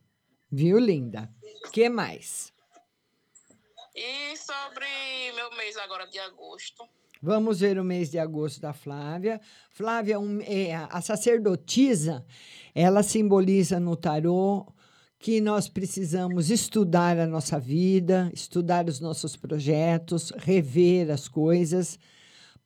Viu, 0.52 0.80
linda? 0.80 1.30
que 1.72 1.88
mais? 1.88 2.52
E 3.96 4.36
sobre 4.36 4.86
meu 5.36 5.56
mês 5.56 5.78
agora 5.78 6.08
de 6.08 6.18
agosto. 6.18 6.84
Vamos 7.22 7.60
ver 7.60 7.78
o 7.78 7.84
mês 7.84 8.10
de 8.10 8.18
agosto 8.18 8.60
da 8.60 8.74
Flávia. 8.74 9.40
Flávia, 9.70 10.20
um- 10.20 10.42
é, 10.42 10.74
a 10.76 11.00
sacerdotisa, 11.00 12.26
ela 12.74 13.04
simboliza 13.04 13.80
no 13.80 13.96
tarô 13.96 14.66
que 15.20 15.40
nós 15.40 15.70
precisamos 15.70 16.50
estudar 16.50 17.18
a 17.18 17.26
nossa 17.28 17.58
vida, 17.60 18.30
estudar 18.34 18.90
os 18.90 19.00
nossos 19.00 19.38
projetos, 19.38 20.32
rever 20.38 21.10
as 21.12 21.28
coisas, 21.30 21.98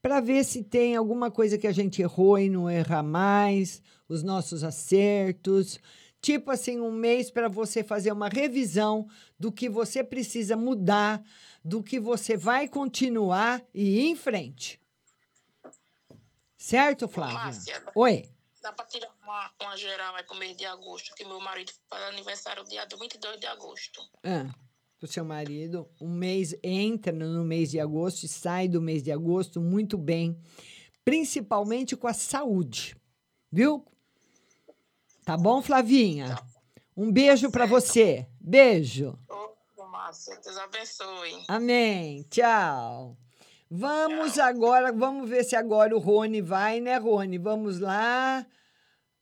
para 0.01 0.19
ver 0.19 0.43
se 0.43 0.63
tem 0.63 0.95
alguma 0.95 1.29
coisa 1.31 1.57
que 1.57 1.67
a 1.67 1.71
gente 1.71 2.01
errou 2.01 2.37
e 2.37 2.49
não 2.49 2.69
errar 2.69 3.03
mais, 3.03 3.81
os 4.07 4.23
nossos 4.23 4.63
acertos. 4.63 5.79
Tipo 6.21 6.51
assim, 6.51 6.79
um 6.79 6.91
mês 6.91 7.29
para 7.29 7.47
você 7.47 7.83
fazer 7.83 8.11
uma 8.11 8.29
revisão 8.29 9.07
do 9.39 9.51
que 9.51 9.69
você 9.69 10.03
precisa 10.03 10.55
mudar, 10.55 11.23
do 11.63 11.83
que 11.83 11.99
você 11.99 12.35
vai 12.35 12.67
continuar 12.67 13.63
e 13.73 13.99
ir 13.99 14.07
em 14.07 14.15
frente. 14.15 14.81
Certo, 16.57 17.07
Flávia? 17.07 17.35
Márcia, 17.35 17.83
Oi. 17.95 18.29
Dá 18.61 18.73
pra 18.73 18.85
tirar 18.85 19.09
uma, 19.23 19.51
uma 19.61 19.77
geral 19.77 20.15
aí 20.15 20.23
pro 20.23 20.35
mês 20.35 20.57
de 20.57 20.65
agosto, 20.65 21.13
que 21.15 21.23
meu 21.23 21.39
marido 21.39 21.71
faz 21.87 22.03
aniversário 22.03 22.63
dia 22.65 22.85
22 22.85 23.39
de 23.39 23.45
agosto. 23.45 24.01
Ah, 24.23 24.53
o 25.05 25.07
seu 25.07 25.23
marido, 25.23 25.87
um 26.01 26.09
mês 26.09 26.55
entra 26.63 27.11
no 27.13 27.43
mês 27.43 27.69
de 27.69 27.79
agosto 27.79 28.23
e 28.23 28.27
sai 28.27 28.67
do 28.67 28.81
mês 28.81 29.03
de 29.03 29.11
agosto 29.11 29.61
muito 29.61 29.97
bem, 29.97 30.39
principalmente 31.05 31.95
com 31.95 32.07
a 32.07 32.13
saúde, 32.13 32.95
viu? 33.51 33.85
Tá 35.23 35.37
bom, 35.37 35.61
Flavinha? 35.61 36.37
Um 36.95 37.11
beijo 37.11 37.51
para 37.51 37.65
você. 37.65 38.25
Beijo. 38.39 39.17
Márcia, 40.07 40.39
Deus 40.41 40.57
abençoe. 40.57 41.43
Amém. 41.49 42.23
Tchau. 42.29 43.17
Vamos 43.69 44.39
agora, 44.39 44.93
vamos 44.93 45.29
ver 45.29 45.43
se 45.43 45.53
agora 45.53 45.93
o 45.93 45.99
Rony 45.99 46.39
vai, 46.39 46.79
né, 46.79 46.95
Rony? 46.97 47.37
Vamos 47.37 47.79
lá. 47.79 48.47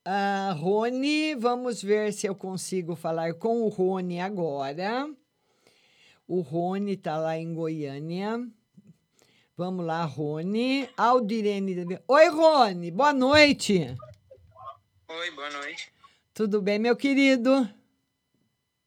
Ah, 0.05 0.53
Rony, 0.55 1.34
vamos 1.34 1.82
ver 1.82 2.13
se 2.13 2.28
eu 2.28 2.36
consigo 2.36 2.95
falar 2.95 3.34
com 3.34 3.63
o 3.63 3.69
Rony 3.69 4.19
agora. 4.19 5.09
O 6.28 6.41
Rony 6.41 6.97
tá 6.97 7.17
lá 7.17 7.38
em 7.38 7.53
Goiânia. 7.53 8.49
Vamos 9.55 9.86
lá, 9.86 10.03
Rony. 10.03 10.89
Aldirene. 10.97 11.99
Oi, 12.07 12.28
Rony. 12.30 12.89
Boa 12.89 13.13
noite. 13.13 13.95
Oi, 15.07 15.32
boa 15.32 15.49
noite. 15.51 15.93
Tudo 16.34 16.61
bem, 16.61 16.80
meu 16.80 16.95
querido? 16.95 17.69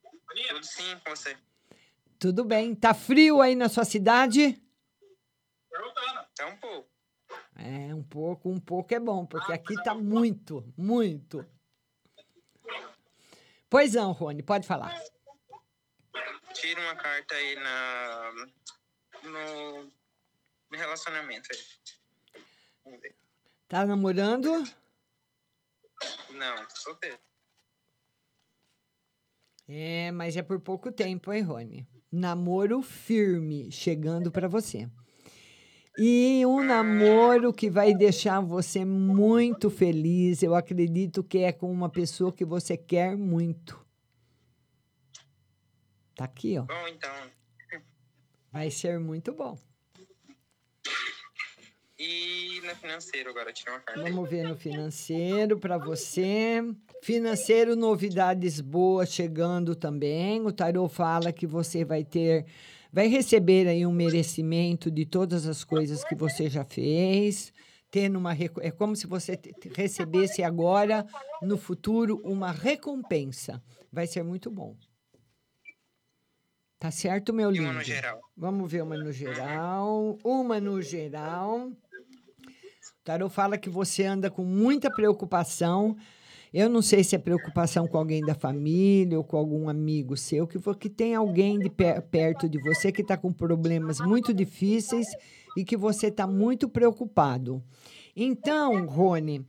Tudo 0.02 0.64
sim 0.64 0.98
com 1.04 1.14
você. 1.14 1.36
Tudo 2.18 2.44
bem. 2.44 2.74
Tá 2.74 2.92
frio 2.92 3.40
aí 3.40 3.54
na 3.54 3.68
sua 3.68 3.84
cidade? 3.84 4.60
É 6.40 6.44
um 6.44 6.56
pouco. 6.56 6.88
É, 7.54 7.94
um 7.94 8.02
pouco, 8.02 8.48
um 8.50 8.60
pouco 8.60 8.94
é 8.94 9.00
bom, 9.00 9.26
porque 9.26 9.52
aqui 9.52 9.74
tá 9.82 9.94
muito, 9.94 10.64
muito. 10.76 11.44
Pois 13.70 13.94
não, 13.94 14.12
Rony, 14.12 14.42
pode 14.42 14.66
falar. 14.66 14.94
Tira 16.54 16.80
uma 16.80 16.96
carta 16.96 17.34
aí 17.34 17.54
na, 17.56 18.32
no, 19.22 19.90
relacionamento 20.76 21.48
aí. 21.52 22.42
Vamos 22.84 23.00
ver. 23.00 23.14
Tá 23.68 23.86
namorando? 23.86 24.50
Não, 26.30 26.70
solteiro. 26.70 27.18
É, 29.68 30.10
mas 30.12 30.36
é 30.36 30.42
por 30.42 30.58
pouco 30.60 30.90
tempo, 30.90 31.32
hein, 31.32 31.42
Rony? 31.42 31.86
Namoro 32.10 32.80
firme 32.80 33.70
chegando 33.70 34.30
para 34.32 34.48
você. 34.48 34.88
E 35.98 36.46
um 36.46 36.62
namoro 36.62 37.52
que 37.52 37.68
vai 37.68 37.92
deixar 37.92 38.40
você 38.40 38.84
muito 38.84 39.68
feliz. 39.68 40.42
Eu 40.42 40.54
acredito 40.54 41.24
que 41.24 41.38
é 41.38 41.52
com 41.52 41.70
uma 41.70 41.90
pessoa 41.90 42.32
que 42.32 42.44
você 42.44 42.76
quer 42.76 43.16
muito. 43.16 43.87
Tá 46.18 46.24
aqui, 46.24 46.58
ó. 46.58 46.62
Bom, 46.62 46.88
então. 46.88 47.12
Vai 48.50 48.72
ser 48.72 48.98
muito 48.98 49.32
bom. 49.32 49.56
E 51.96 52.60
no 52.64 52.74
financeiro 52.74 53.30
agora, 53.30 53.52
tira 53.52 53.70
uma 53.70 53.78
carta. 53.78 54.02
Vamos 54.02 54.28
ver 54.28 54.42
no 54.42 54.56
financeiro 54.56 55.60
para 55.60 55.78
você. 55.78 56.60
Financeiro, 57.04 57.76
novidades 57.76 58.60
boas 58.60 59.12
chegando 59.12 59.76
também. 59.76 60.44
O 60.44 60.50
tarô 60.50 60.88
fala 60.88 61.32
que 61.32 61.46
você 61.46 61.84
vai 61.84 62.02
ter, 62.02 62.46
vai 62.92 63.06
receber 63.06 63.68
aí 63.68 63.86
um 63.86 63.92
merecimento 63.92 64.90
de 64.90 65.06
todas 65.06 65.46
as 65.46 65.62
coisas 65.62 66.02
que 66.02 66.16
você 66.16 66.50
já 66.50 66.64
fez. 66.64 67.52
Tendo 67.92 68.18
uma, 68.18 68.32
é 68.60 68.72
como 68.72 68.96
se 68.96 69.06
você 69.06 69.38
recebesse 69.76 70.42
agora, 70.42 71.06
no 71.40 71.56
futuro, 71.56 72.20
uma 72.24 72.50
recompensa. 72.50 73.62
Vai 73.92 74.08
ser 74.08 74.24
muito 74.24 74.50
bom. 74.50 74.76
Tá 76.78 76.90
certo, 76.90 77.32
meu 77.32 77.50
E 77.50 77.54
lindo? 77.54 77.64
uma 77.64 77.72
no 77.74 77.82
geral. 77.82 78.20
Vamos 78.36 78.70
ver 78.70 78.82
uma 78.82 78.96
no 78.96 79.12
geral. 79.12 80.16
Uma 80.24 80.60
no 80.60 80.80
geral. 80.80 81.68
O 81.68 83.04
tarô 83.04 83.28
fala 83.28 83.58
que 83.58 83.68
você 83.68 84.04
anda 84.04 84.30
com 84.30 84.44
muita 84.44 84.90
preocupação. 84.90 85.96
Eu 86.54 86.68
não 86.68 86.80
sei 86.80 87.02
se 87.04 87.14
é 87.14 87.18
preocupação 87.18 87.86
com 87.86 87.98
alguém 87.98 88.20
da 88.24 88.34
família 88.34 89.18
ou 89.18 89.24
com 89.24 89.36
algum 89.36 89.68
amigo 89.68 90.16
seu, 90.16 90.46
que, 90.46 90.58
que 90.76 90.88
tem 90.88 91.14
alguém 91.14 91.58
de 91.58 91.68
per- 91.68 92.00
perto 92.02 92.48
de 92.48 92.58
você 92.62 92.90
que 92.92 93.02
está 93.02 93.16
com 93.18 93.32
problemas 93.32 94.00
muito 94.00 94.32
difíceis 94.32 95.06
e 95.56 95.64
que 95.64 95.76
você 95.76 96.06
está 96.06 96.26
muito 96.26 96.68
preocupado. 96.68 97.62
Então, 98.16 98.86
Rony, 98.86 99.44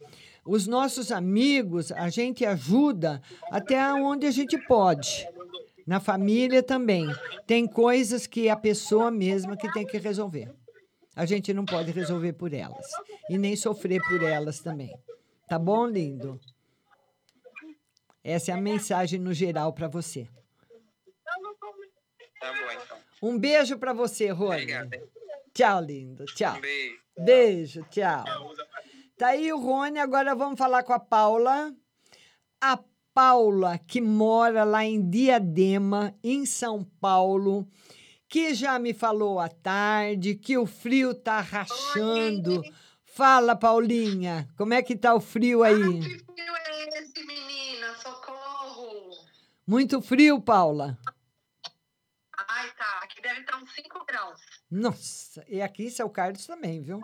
os 0.45 0.67
nossos 0.67 1.09
amigos, 1.11 1.91
a 1.91 2.09
gente 2.09 2.43
ajuda 2.45 3.21
até 3.51 3.82
onde 3.93 4.25
a 4.25 4.32
gente 4.32 4.57
pode. 4.67 5.25
Na 5.89 5.99
família 5.99 6.61
também. 6.61 7.07
Tem 7.47 7.65
coisas 7.65 8.27
que 8.27 8.47
a 8.47 8.55
pessoa 8.55 9.09
mesma 9.09 9.57
que 9.57 9.73
tem 9.73 9.87
que 9.87 9.97
resolver. 9.97 10.53
A 11.15 11.25
gente 11.25 11.51
não 11.51 11.65
pode 11.65 11.89
resolver 11.89 12.33
por 12.33 12.53
elas. 12.53 12.85
E 13.27 13.39
nem 13.39 13.55
sofrer 13.55 13.99
por 14.07 14.21
elas 14.21 14.59
também. 14.59 14.95
Tá 15.47 15.57
bom, 15.57 15.87
lindo? 15.87 16.39
Essa 18.23 18.51
é 18.51 18.53
a 18.53 18.61
mensagem 18.61 19.19
no 19.19 19.33
geral 19.33 19.73
para 19.73 19.87
você. 19.87 20.29
Tá 22.39 22.53
bom, 22.53 22.71
então. 22.71 22.97
Um 23.23 23.39
beijo 23.39 23.75
para 23.79 23.91
você, 23.91 24.29
Rony. 24.29 24.61
Obrigado. 24.61 24.93
hein? 24.93 25.03
Tchau, 25.55 25.81
lindo. 25.81 26.25
Tchau. 26.25 26.55
Um 26.55 26.61
beijo. 26.61 26.99
Beijo, 27.17 27.83
tchau. 27.89 28.25
Tá 29.17 29.29
aí 29.29 29.51
o 29.51 29.59
Rony, 29.59 29.97
agora 29.97 30.35
vamos 30.35 30.59
falar 30.59 30.83
com 30.83 30.93
a 30.93 30.99
Paula. 30.99 31.73
A 32.61 32.77
Paula, 33.14 33.78
que 33.78 33.99
mora 33.99 34.64
lá 34.64 34.86
em 34.86 35.10
Diadema, 35.10 36.16
em 36.24 36.45
São 36.45 36.84
Paulo, 37.01 37.68
que 38.28 38.53
já 38.53 38.78
me 38.78 38.93
falou 38.93 39.39
à 39.39 39.49
tarde 39.49 40.36
que 40.36 40.57
o 40.57 40.66
frio 40.66 41.14
tá 41.14 41.41
rachando. 41.41 42.64
Fala, 43.03 43.55
Paulinha, 43.55 44.47
como 44.57 44.74
é 44.74 44.82
que 44.82 44.95
tá 44.95 45.14
o 45.14 45.20
frio 45.20 45.64
aí? 45.64 46.01
frio 46.01 46.55
é 46.55 46.99
esse, 46.99 47.26
menina? 47.26 47.95
Socorro! 47.95 49.10
Muito 49.66 50.01
frio, 50.01 50.39
Paula? 50.41 50.97
Ai, 52.47 52.72
tá. 52.76 52.99
Aqui 53.03 53.22
deve 53.22 53.41
estar 53.41 53.62
uns 53.62 53.72
5 53.74 54.05
graus. 54.05 54.41
Nossa, 54.72 55.45
e 55.47 55.62
aqui 55.62 55.86
em 55.86 55.89
São 55.89 56.10
Carlos 56.10 56.45
também, 56.45 56.82
viu? 56.82 57.01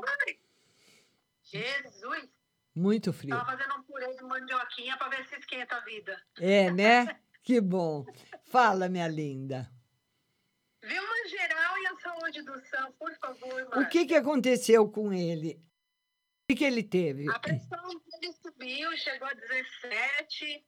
Jesus! 1.43 2.34
Muito 2.75 3.13
frio. 3.13 3.35
Tava 3.37 3.51
fazendo 3.57 3.75
um 3.79 3.83
purê 3.83 4.13
de 4.13 4.23
mandioquinha 4.23 4.97
pra 4.97 5.07
ver 5.07 5.25
se 5.27 5.35
esquenta 5.37 5.77
a 5.77 5.79
vida. 5.81 6.21
É, 6.39 6.69
né? 6.71 7.19
Que 7.41 7.61
bom. 7.61 8.05
Fala, 8.43 8.89
minha 8.89 9.07
linda. 9.07 9.71
Vê 10.83 10.99
uma 10.99 11.27
geral 11.29 11.77
e 11.77 11.87
a 11.87 11.95
saúde 11.99 12.41
do 12.43 12.59
Sam, 12.67 12.91
por 12.99 13.15
favor, 13.17 13.69
O 13.77 13.87
que, 13.87 14.05
que 14.05 14.15
aconteceu 14.15 14.89
com 14.91 15.13
ele? 15.13 15.53
O 15.55 16.47
que, 16.51 16.57
que 16.57 16.63
ele 16.65 16.83
teve? 16.83 17.29
A 17.31 17.39
pressão 17.39 17.87
dele 17.89 18.33
subiu, 18.33 18.95
chegou 18.97 19.27
a 19.27 19.33
17 19.33 20.65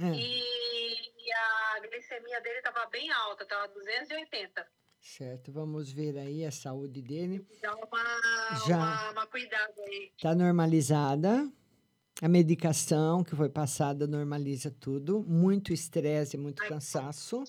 É. 0.00 0.04
e 0.14 1.32
a 1.32 1.80
glicemia 1.80 2.40
dele 2.40 2.58
estava 2.58 2.86
bem 2.86 3.10
alta, 3.12 3.44
estava 3.44 3.68
280. 3.68 4.68
Certo, 5.02 5.50
vamos 5.50 5.90
ver 5.90 6.16
aí 6.16 6.44
a 6.44 6.52
saúde 6.52 7.02
dele. 7.02 7.44
Dá 7.60 7.74
uma, 7.74 8.66
Já. 8.68 8.76
uma, 8.76 9.10
uma 9.10 9.26
cuidado 9.26 9.72
aí. 9.80 10.12
Está 10.16 10.32
normalizada. 10.32 11.50
A 12.22 12.28
medicação 12.28 13.24
que 13.24 13.34
foi 13.34 13.48
passada 13.48 14.06
normaliza 14.06 14.70
tudo. 14.70 15.24
Muito 15.26 15.72
estresse, 15.72 16.38
muito 16.38 16.62
cansaço. 16.68 17.42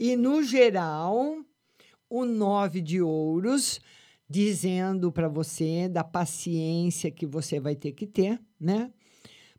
E, 0.00 0.16
no 0.16 0.42
geral, 0.42 1.44
o 2.08 2.24
nove 2.24 2.80
de 2.80 3.02
ouros, 3.02 3.78
dizendo 4.26 5.12
para 5.12 5.28
você 5.28 5.90
da 5.90 6.02
paciência 6.02 7.10
que 7.10 7.26
você 7.26 7.60
vai 7.60 7.76
ter 7.76 7.92
que 7.92 8.06
ter, 8.06 8.40
né? 8.58 8.90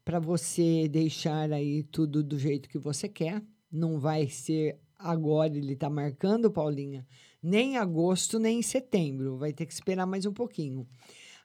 Para 0.04 0.20
você 0.20 0.88
deixar 0.88 1.54
aí 1.54 1.84
tudo 1.84 2.24
do 2.24 2.40
jeito 2.40 2.68
que 2.68 2.80
você 2.80 3.08
quer. 3.08 3.40
Não 3.72 4.00
vai 4.00 4.28
ser 4.28 4.80
agora, 5.04 5.58
ele 5.58 5.74
está 5.74 5.90
marcando, 5.90 6.52
Paulinha, 6.52 7.06
nem 7.42 7.74
em 7.74 7.78
agosto, 7.78 8.40
nem 8.40 8.60
em 8.60 8.62
setembro. 8.62 9.38
Vai 9.38 9.54
ter 9.54 9.66
que 9.66 9.74
esperar 9.74 10.06
mais 10.06 10.26
um 10.26 10.34
pouquinho. 10.34 10.88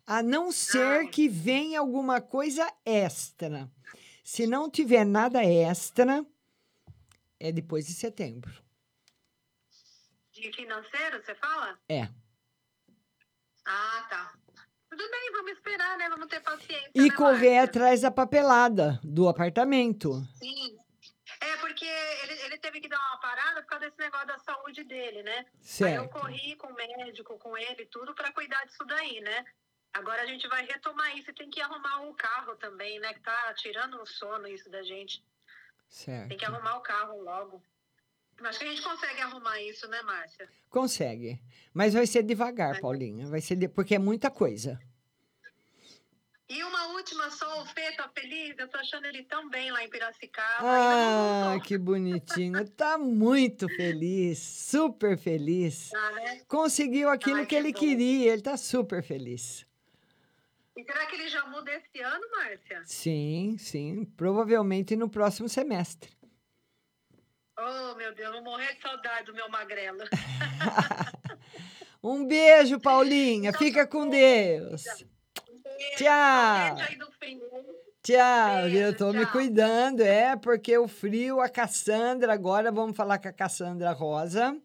A 0.06 0.22
não 0.22 0.52
ser 0.52 1.08
que 1.10 1.28
venha 1.28 1.80
alguma 1.80 2.20
coisa 2.20 2.70
extra. 2.84 3.70
Se 4.22 4.46
não 4.46 4.70
tiver 4.70 5.04
nada 5.04 5.44
extra, 5.44 6.24
é 7.40 7.50
depois 7.50 7.86
de 7.86 7.94
setembro. 7.94 8.52
De 10.32 10.52
financeiro, 10.52 11.22
você 11.24 11.34
fala? 11.34 11.78
É. 11.88 12.08
Ah, 13.64 14.06
tá. 14.08 14.32
Tudo 14.88 15.10
bem, 15.10 15.32
vamos 15.32 15.52
esperar, 15.52 15.98
né? 15.98 16.08
Vamos 16.08 16.28
ter 16.28 16.40
paciência. 16.40 16.90
E 16.94 17.08
né, 17.08 17.10
correr 17.10 17.58
atrás 17.58 18.02
da 18.02 18.10
papelada 18.10 19.00
do 19.02 19.28
apartamento. 19.28 20.22
Sim. 20.38 20.78
É, 21.46 21.56
porque 21.58 21.84
ele, 21.84 22.32
ele 22.44 22.58
teve 22.58 22.80
que 22.80 22.88
dar 22.88 22.98
uma 22.98 23.18
parada 23.18 23.62
por 23.62 23.68
causa 23.68 23.86
desse 23.86 23.98
negócio 23.98 24.26
da 24.26 24.38
saúde 24.38 24.82
dele, 24.84 25.22
né? 25.22 25.38
Aí 25.38 25.44
eu 25.44 25.62
Certo. 25.62 26.08
corri 26.10 26.56
com 26.56 26.68
o 26.68 26.74
médico, 26.74 27.38
com 27.38 27.56
ele, 27.56 27.86
tudo 27.86 28.14
para 28.14 28.32
cuidar 28.32 28.64
disso 28.66 28.84
daí, 28.84 29.20
né? 29.20 29.44
Agora 29.92 30.22
a 30.22 30.26
gente 30.26 30.46
vai 30.48 30.66
retomar 30.66 31.16
isso 31.16 31.30
e 31.30 31.34
tem 31.34 31.48
que 31.48 31.60
arrumar 31.60 32.02
o 32.02 32.14
carro 32.14 32.56
também, 32.56 32.98
né? 33.00 33.14
Que 33.14 33.20
tá 33.20 33.54
tirando 33.54 34.00
o 34.02 34.06
sono 34.06 34.46
isso 34.48 34.68
da 34.68 34.82
gente. 34.82 35.24
Certo. 35.88 36.28
Tem 36.28 36.36
que 36.36 36.44
arrumar 36.44 36.76
o 36.76 36.82
carro 36.82 37.22
logo. 37.22 37.62
Acho 38.42 38.58
que 38.58 38.64
a 38.66 38.68
gente 38.68 38.82
consegue 38.82 39.20
arrumar 39.22 39.58
isso, 39.62 39.88
né, 39.88 40.02
Márcia? 40.02 40.48
Consegue. 40.68 41.40
Mas 41.72 41.94
vai 41.94 42.06
ser 42.06 42.22
devagar, 42.22 42.80
Paulinha. 42.80 43.26
Vai 43.26 43.40
ser 43.40 43.56
de... 43.56 43.68
porque 43.68 43.94
é 43.94 43.98
muita 43.98 44.30
coisa. 44.30 44.78
E 46.48 46.62
uma 46.62 46.86
última 46.92 47.28
só, 47.30 47.60
o 47.62 47.66
Fê 47.66 47.92
tá 47.96 48.08
feliz? 48.16 48.56
Eu 48.56 48.68
tô 48.68 48.78
achando 48.78 49.04
ele 49.06 49.24
tão 49.24 49.48
bem 49.50 49.70
lá 49.72 49.82
em 49.82 49.90
Piracicaba. 49.90 50.58
Ah, 50.62 51.58
que 51.60 51.76
bonitinho. 51.76 52.68
Tá 52.70 52.96
muito 52.96 53.68
feliz, 53.68 54.38
super 54.38 55.18
feliz. 55.18 55.90
Tá, 55.90 56.10
né? 56.12 56.40
Conseguiu 56.46 57.08
aquilo 57.08 57.38
Ai, 57.38 57.46
que 57.46 57.48
que 57.48 57.56
ele 57.56 57.72
bom. 57.72 57.78
queria. 57.80 58.32
Ele 58.32 58.42
tá 58.42 58.56
super 58.56 59.02
feliz. 59.02 59.66
E 60.76 60.84
será 60.84 61.06
que 61.06 61.16
ele 61.16 61.28
já 61.28 61.44
muda 61.46 61.72
esse 61.72 62.00
ano, 62.00 62.30
Márcia? 62.30 62.82
Sim, 62.84 63.56
sim. 63.58 64.04
Provavelmente 64.16 64.94
no 64.94 65.08
próximo 65.08 65.48
semestre. 65.48 66.12
Oh, 67.58 67.94
meu 67.96 68.14
Deus, 68.14 68.32
vou 68.34 68.42
morrer 68.44 68.74
de 68.74 68.82
saudade 68.82 69.26
do 69.26 69.34
meu 69.34 69.48
magrelo. 69.48 69.98
Um 72.02 72.24
beijo, 72.24 72.78
Paulinha. 72.78 73.52
Fica 73.52 73.84
com 73.84 74.08
Deus. 74.08 74.84
Tchau. 75.96 76.76
Tchau, 78.02 78.68
eu 78.68 78.96
tô 78.96 79.12
me 79.12 79.26
cuidando, 79.26 80.00
é, 80.00 80.36
porque 80.36 80.78
o 80.78 80.86
frio, 80.86 81.40
a 81.40 81.48
Cassandra, 81.48 82.32
agora 82.32 82.70
vamos 82.70 82.96
falar 82.96 83.18
com 83.18 83.28
a 83.28 83.32
Cassandra 83.32 83.90
Rosa. 83.92 84.56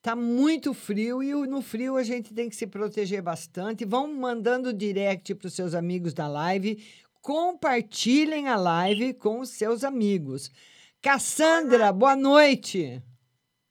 Tá 0.00 0.16
muito 0.16 0.74
frio 0.74 1.22
e 1.22 1.32
no 1.46 1.62
frio 1.62 1.96
a 1.96 2.02
gente 2.02 2.34
tem 2.34 2.48
que 2.48 2.56
se 2.56 2.66
proteger 2.66 3.22
bastante. 3.22 3.84
Vão 3.84 4.12
mandando 4.12 4.72
direct 4.72 5.34
para 5.34 5.46
os 5.46 5.54
seus 5.54 5.74
amigos 5.74 6.12
da 6.14 6.26
live. 6.26 6.82
Compartilhem 7.20 8.48
a 8.48 8.56
live 8.56 9.14
com 9.14 9.38
os 9.40 9.50
seus 9.50 9.84
amigos. 9.84 10.50
Cassandra, 11.00 11.92
boa 11.92 12.16
noite. 12.16 13.00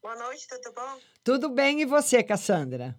Boa 0.02 0.16
noite, 0.16 0.48
tudo 0.48 0.74
bom? 0.74 1.00
Tudo 1.24 1.50
bem 1.50 1.82
e 1.82 1.86
você, 1.86 2.24
Cassandra? 2.24 2.96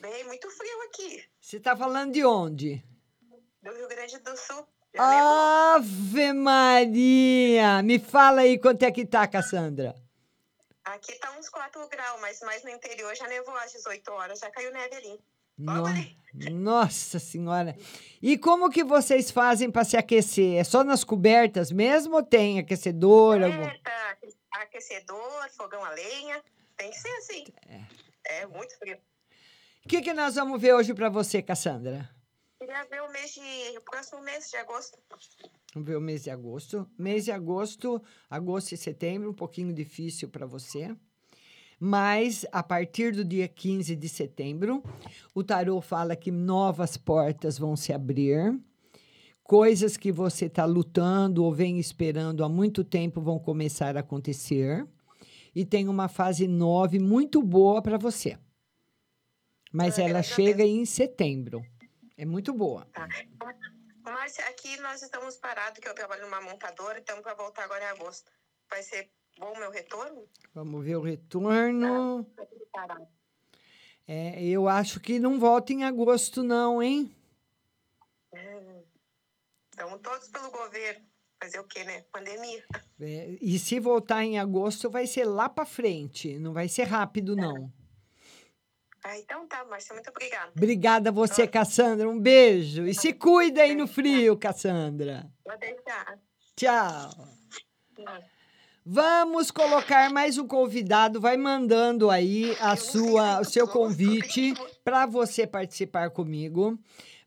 Bem, 0.00 0.24
muito 0.24 0.50
frio 0.50 0.82
aqui, 0.82 1.24
Você 1.44 1.60
tá 1.60 1.76
falando 1.76 2.10
de 2.14 2.24
onde? 2.24 2.82
do 3.62 3.70
Rio 3.70 3.86
Grande 3.86 4.18
do 4.20 4.34
Sul. 4.34 4.66
Ave 4.96 6.32
Maria! 6.32 7.82
Me 7.82 7.98
fala 7.98 8.40
aí 8.40 8.58
quanto 8.58 8.82
é 8.82 8.90
que 8.90 9.04
tá, 9.04 9.26
Cassandra. 9.28 9.94
Aqui 10.86 11.12
tá 11.18 11.36
uns 11.38 11.50
4 11.50 11.86
graus, 11.88 12.18
mas 12.22 12.40
mais 12.40 12.64
no 12.64 12.70
interior 12.70 13.14
já 13.14 13.28
nevou 13.28 13.54
às 13.56 13.72
18 13.72 14.10
horas, 14.10 14.38
já 14.38 14.50
caiu 14.50 14.72
neve 14.72 14.96
ali. 14.96 15.20
No- 15.58 15.82
Nossa 16.50 17.18
Senhora! 17.18 17.76
E 18.22 18.38
como 18.38 18.70
que 18.70 18.82
vocês 18.82 19.30
fazem 19.30 19.70
para 19.70 19.84
se 19.84 19.98
aquecer? 19.98 20.56
É 20.58 20.64
só 20.64 20.82
nas 20.82 21.04
cobertas 21.04 21.70
mesmo 21.70 22.16
ou 22.16 22.22
tem 22.22 22.58
aquecedor? 22.58 23.42
algum- 23.42 23.58
Coberta, 23.58 23.90
aquecedor, 24.52 25.50
fogão 25.54 25.84
a 25.84 25.90
lenha, 25.90 26.42
tem 26.78 26.90
que 26.90 26.96
ser 26.98 27.14
assim. 27.18 27.44
É, 28.24 28.46
muito 28.46 28.74
frio. 28.78 28.98
O 29.84 29.88
que, 29.88 30.00
que 30.00 30.14
nós 30.14 30.36
vamos 30.36 30.58
ver 30.62 30.74
hoje 30.74 30.94
para 30.94 31.10
você, 31.10 31.42
Cassandra? 31.42 32.08
Queria 32.58 32.84
ver 32.84 33.02
o 33.02 33.12
mês 33.12 33.34
de. 33.34 33.76
o 33.76 33.82
próximo 33.82 34.22
mês 34.22 34.48
de 34.48 34.56
agosto. 34.56 34.98
Vamos 35.74 35.86
ver 35.86 35.96
o 35.96 36.00
mês 36.00 36.22
de 36.22 36.30
agosto. 36.30 36.88
Mês 36.98 37.26
de 37.26 37.30
agosto, 37.30 38.02
agosto 38.30 38.72
e 38.72 38.78
setembro, 38.78 39.28
um 39.28 39.34
pouquinho 39.34 39.74
difícil 39.74 40.30
para 40.30 40.46
você. 40.46 40.96
Mas 41.78 42.46
a 42.50 42.62
partir 42.62 43.12
do 43.12 43.22
dia 43.22 43.46
15 43.46 43.94
de 43.94 44.08
setembro, 44.08 44.82
o 45.34 45.44
tarô 45.44 45.82
fala 45.82 46.16
que 46.16 46.30
novas 46.30 46.96
portas 46.96 47.58
vão 47.58 47.76
se 47.76 47.92
abrir. 47.92 48.58
Coisas 49.42 49.98
que 49.98 50.10
você 50.10 50.46
está 50.46 50.64
lutando 50.64 51.44
ou 51.44 51.52
vem 51.52 51.78
esperando 51.78 52.42
há 52.42 52.48
muito 52.48 52.84
tempo 52.84 53.20
vão 53.20 53.38
começar 53.38 53.98
a 53.98 54.00
acontecer. 54.00 54.86
E 55.54 55.62
tem 55.62 55.88
uma 55.88 56.08
fase 56.08 56.48
9 56.48 56.98
muito 56.98 57.42
boa 57.42 57.82
para 57.82 57.98
você. 57.98 58.38
Mas 59.74 59.98
ela 59.98 60.22
chega 60.22 60.62
em 60.62 60.86
setembro. 60.86 61.60
É 62.16 62.24
muito 62.24 62.54
boa. 62.54 62.86
Márcia, 64.04 64.44
aqui 64.46 64.76
nós 64.76 65.02
estamos 65.02 65.36
parados, 65.36 65.80
que 65.80 65.88
eu 65.88 65.94
trabalho 65.94 66.22
numa 66.22 66.40
montadora, 66.40 67.00
estamos 67.00 67.24
para 67.24 67.34
voltar 67.34 67.64
agora 67.64 67.82
em 67.82 67.88
agosto. 67.88 68.30
Vai 68.70 68.84
ser 68.84 69.10
bom 69.36 69.52
o 69.52 69.58
meu 69.58 69.72
retorno? 69.72 70.28
Vamos 70.54 70.84
ver 70.84 70.94
o 70.94 71.00
retorno. 71.00 72.24
Parado. 72.72 73.08
É, 74.06 74.40
eu 74.44 74.68
acho 74.68 75.00
que 75.00 75.18
não 75.18 75.40
volta 75.40 75.72
em 75.72 75.82
agosto, 75.82 76.44
não, 76.44 76.80
hein? 76.80 77.12
Estamos 79.72 80.00
todos 80.00 80.28
pelo 80.28 80.52
governo. 80.52 81.04
Fazer 81.42 81.58
o 81.58 81.64
quê, 81.64 81.82
né? 81.82 82.04
Pandemia. 82.12 82.64
É, 83.00 83.36
e 83.40 83.58
se 83.58 83.80
voltar 83.80 84.22
em 84.22 84.38
agosto, 84.38 84.88
vai 84.88 85.04
ser 85.08 85.24
lá 85.24 85.48
para 85.48 85.66
frente. 85.66 86.38
Não 86.38 86.52
vai 86.52 86.68
ser 86.68 86.84
rápido, 86.84 87.34
não. 87.34 87.72
Ah, 89.06 89.18
então 89.18 89.46
tá, 89.46 89.62
Márcia, 89.66 89.92
muito 89.92 90.08
obrigada. 90.08 90.50
Obrigada 90.56 91.10
a 91.10 91.12
você, 91.12 91.46
Cassandra. 91.46 92.08
Um 92.08 92.18
beijo. 92.18 92.86
E 92.86 92.94
se 92.94 93.12
cuida 93.12 93.60
aí 93.60 93.74
no 93.74 93.86
frio, 93.86 94.34
Cassandra. 94.34 95.30
Vou 95.44 95.58
deixar. 95.58 96.18
Tchau. 96.56 97.10
Vamos 98.82 99.50
colocar 99.50 100.10
mais 100.10 100.38
um 100.38 100.48
convidado. 100.48 101.20
Vai 101.20 101.36
mandando 101.36 102.10
aí 102.10 102.56
a 102.58 102.76
sua, 102.76 103.40
o 103.40 103.44
seu 103.44 103.68
convite 103.68 104.54
para 104.82 105.04
você 105.04 105.46
participar 105.46 106.08
comigo. 106.08 106.78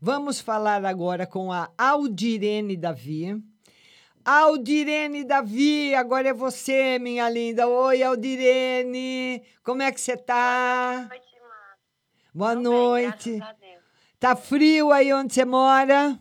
Vamos 0.01 0.41
falar 0.41 0.83
agora 0.83 1.27
com 1.27 1.51
a 1.51 1.69
Aldirene 1.77 2.75
Davi. 2.75 3.39
Aldirene 4.25 5.23
Davi, 5.23 5.93
agora 5.93 6.29
é 6.29 6.33
você, 6.33 6.97
minha 6.97 7.29
linda. 7.29 7.67
Oi, 7.67 8.01
Aldirene. 8.01 9.43
Como 9.63 9.83
é 9.83 9.91
que 9.91 10.01
você 10.01 10.17
tá? 10.17 11.07
Boa 12.37 12.53
noite. 12.53 13.39
Tá 14.19 14.35
frio 14.35 14.91
aí 14.91 15.11
onde 15.11 15.33
você 15.33 15.43
mora? 15.43 16.19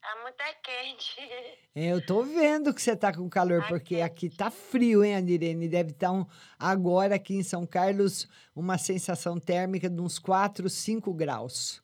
Tá 0.00 0.16
muito 0.22 0.40
é 0.40 0.54
quente. 0.54 1.16
É, 1.74 1.92
eu 1.92 2.04
tô 2.04 2.24
vendo 2.24 2.74
que 2.74 2.82
você 2.82 2.96
tá 2.96 3.14
com 3.14 3.30
calor, 3.30 3.64
porque 3.68 4.00
aqui 4.00 4.28
tá 4.28 4.50
frio, 4.50 5.04
hein, 5.04 5.14
Adirene? 5.14 5.68
Deve 5.68 5.92
estar 5.92 6.10
um, 6.10 6.26
agora 6.58 7.14
aqui 7.14 7.36
em 7.36 7.42
São 7.44 7.64
Carlos 7.64 8.26
uma 8.52 8.76
sensação 8.78 9.38
térmica 9.38 9.88
de 9.88 10.00
uns 10.00 10.18
4, 10.18 10.68
5 10.68 11.14
graus. 11.14 11.80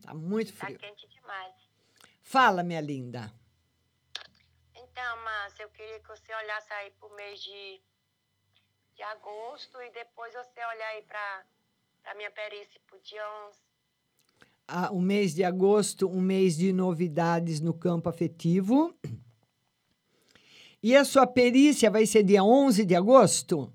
Tá 0.00 0.14
muito 0.14 0.54
Tá 0.54 0.64
frio. 0.66 0.78
quente 0.78 1.06
demais. 1.06 1.54
Fala, 2.22 2.62
minha 2.62 2.80
linda. 2.80 3.30
Então, 4.74 5.16
Márcia, 5.22 5.64
eu 5.64 5.68
queria 5.70 6.00
que 6.00 6.08
você 6.08 6.34
olhasse 6.34 6.72
aí 6.72 6.90
pro 6.92 7.14
mês 7.14 7.42
de, 7.42 7.82
de 8.94 9.02
agosto 9.02 9.82
e 9.82 9.90
depois 9.90 10.32
você 10.32 10.64
olhar 10.64 10.88
aí 10.88 11.02
pra, 11.02 11.44
pra 12.02 12.14
minha 12.14 12.30
perícia 12.30 12.80
pro 12.86 13.00
dia 13.00 13.22
11. 13.48 13.58
Ah, 14.68 14.90
o 14.92 15.00
mês 15.00 15.34
de 15.34 15.44
agosto, 15.44 16.08
um 16.08 16.20
mês 16.20 16.56
de 16.56 16.72
novidades 16.72 17.60
no 17.60 17.74
campo 17.74 18.08
afetivo. 18.08 18.94
E 20.82 20.96
a 20.96 21.04
sua 21.04 21.26
perícia 21.26 21.90
vai 21.90 22.06
ser 22.06 22.22
dia 22.22 22.42
11 22.42 22.84
de 22.84 22.94
agosto? 22.94 23.72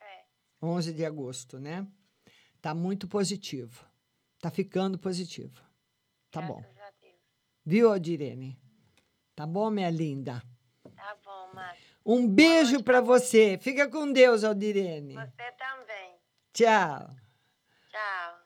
É. 0.00 0.24
11 0.62 0.92
de 0.92 1.04
agosto, 1.04 1.58
né? 1.58 1.86
Tá 2.60 2.74
muito 2.74 3.08
positivo. 3.08 3.84
Tá 4.40 4.50
ficando 4.50 4.98
positivo. 4.98 5.60
Tá 6.30 6.42
bom. 6.42 6.62
Viu, 7.64 7.90
Adirene? 7.90 8.56
Tá 9.34 9.44
bom, 9.44 9.70
minha 9.70 9.90
linda? 9.90 10.40
Tá 10.94 11.16
bom, 11.24 11.50
Márcia. 11.52 11.84
Um 12.04 12.28
beijo 12.28 12.82
para 12.84 13.00
você. 13.00 13.58
Fica 13.58 13.88
com 13.88 14.12
Deus, 14.12 14.44
Aldirene. 14.44 15.14
Você 15.14 15.52
também. 15.58 16.14
Tchau. 16.52 17.25
Tchau. 17.96 18.38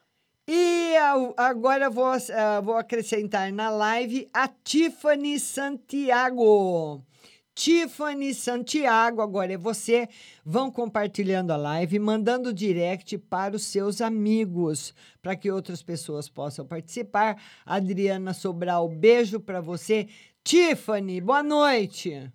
E 0.47 0.95
agora 1.35 1.89
vou, 1.89 2.05
ah, 2.05 2.61
vou 2.61 2.77
acrescentar 2.77 3.51
na 3.51 3.69
live 3.69 4.29
a 4.33 4.47
Tiffany 4.47 5.37
Santiago. 5.39 7.05
Tiffany 7.53 8.33
Santiago, 8.33 9.21
agora 9.21 9.51
é 9.51 9.57
você. 9.57 10.07
Vão 10.45 10.71
compartilhando 10.71 11.51
a 11.51 11.57
live, 11.57 11.99
mandando 11.99 12.53
direct 12.53 13.17
para 13.17 13.57
os 13.57 13.65
seus 13.65 13.99
amigos, 13.99 14.93
para 15.21 15.35
que 15.35 15.51
outras 15.51 15.83
pessoas 15.83 16.29
possam 16.29 16.65
participar. 16.65 17.35
Adriana 17.65 18.33
Sobral, 18.33 18.87
beijo 18.87 19.37
para 19.37 19.59
você. 19.59 20.07
Tiffany, 20.45 21.19
boa 21.19 21.43
noite. 21.43 22.31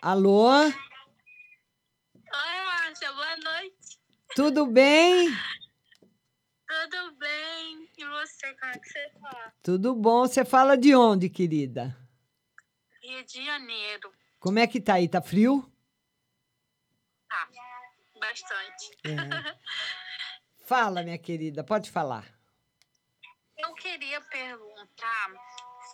Alô? 0.00 0.50
Oi, 0.50 0.72
Márcia, 2.64 3.12
boa 3.12 3.36
noite. 3.36 3.61
Tudo 4.34 4.66
bem? 4.66 5.28
Tudo 6.66 7.12
bem? 7.16 7.90
E 7.98 8.04
você, 8.04 8.54
como 8.54 8.72
é 8.72 8.78
que 8.78 8.88
você 8.88 9.10
tá? 9.20 9.52
Tudo 9.62 9.94
bom? 9.94 10.20
Você 10.26 10.44
fala 10.44 10.76
de 10.76 10.94
onde, 10.94 11.28
querida? 11.28 11.94
Rio 13.02 13.24
de 13.24 13.44
Janeiro. 13.44 14.12
Como 14.38 14.58
é 14.58 14.66
que 14.66 14.80
tá 14.80 14.94
aí? 14.94 15.08
Tá 15.08 15.20
frio? 15.20 15.70
Tá, 17.28 17.48
bastante. 18.18 18.90
É. 19.04 19.10
Fala, 20.64 21.02
minha 21.02 21.18
querida, 21.18 21.62
pode 21.62 21.90
falar. 21.90 22.24
Eu 23.58 23.74
queria 23.74 24.20
perguntar 24.22 25.30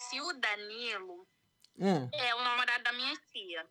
se 0.01 0.21
o 0.21 0.33
Danilo 0.35 1.27
Ah, 1.81 2.09
é 2.13 2.35
o 2.35 2.43
namorado 2.43 2.85
da 2.85 2.93
minha 2.93 3.17
tia. 3.33 3.67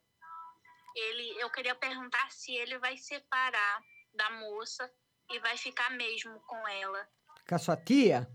Ele, 0.95 1.41
eu 1.41 1.49
queria 1.51 1.75
perguntar 1.75 2.29
se 2.31 2.51
ele 2.51 2.77
vai 2.79 2.97
separar 2.97 3.81
da 4.17 4.29
moça 4.31 4.91
e 5.29 5.39
vai 5.39 5.55
ficar 5.57 5.89
mesmo 5.91 6.39
com 6.41 6.67
ela. 6.67 7.07
com 7.47 7.55
a 7.55 7.59
sua 7.59 7.77
tia? 7.77 8.27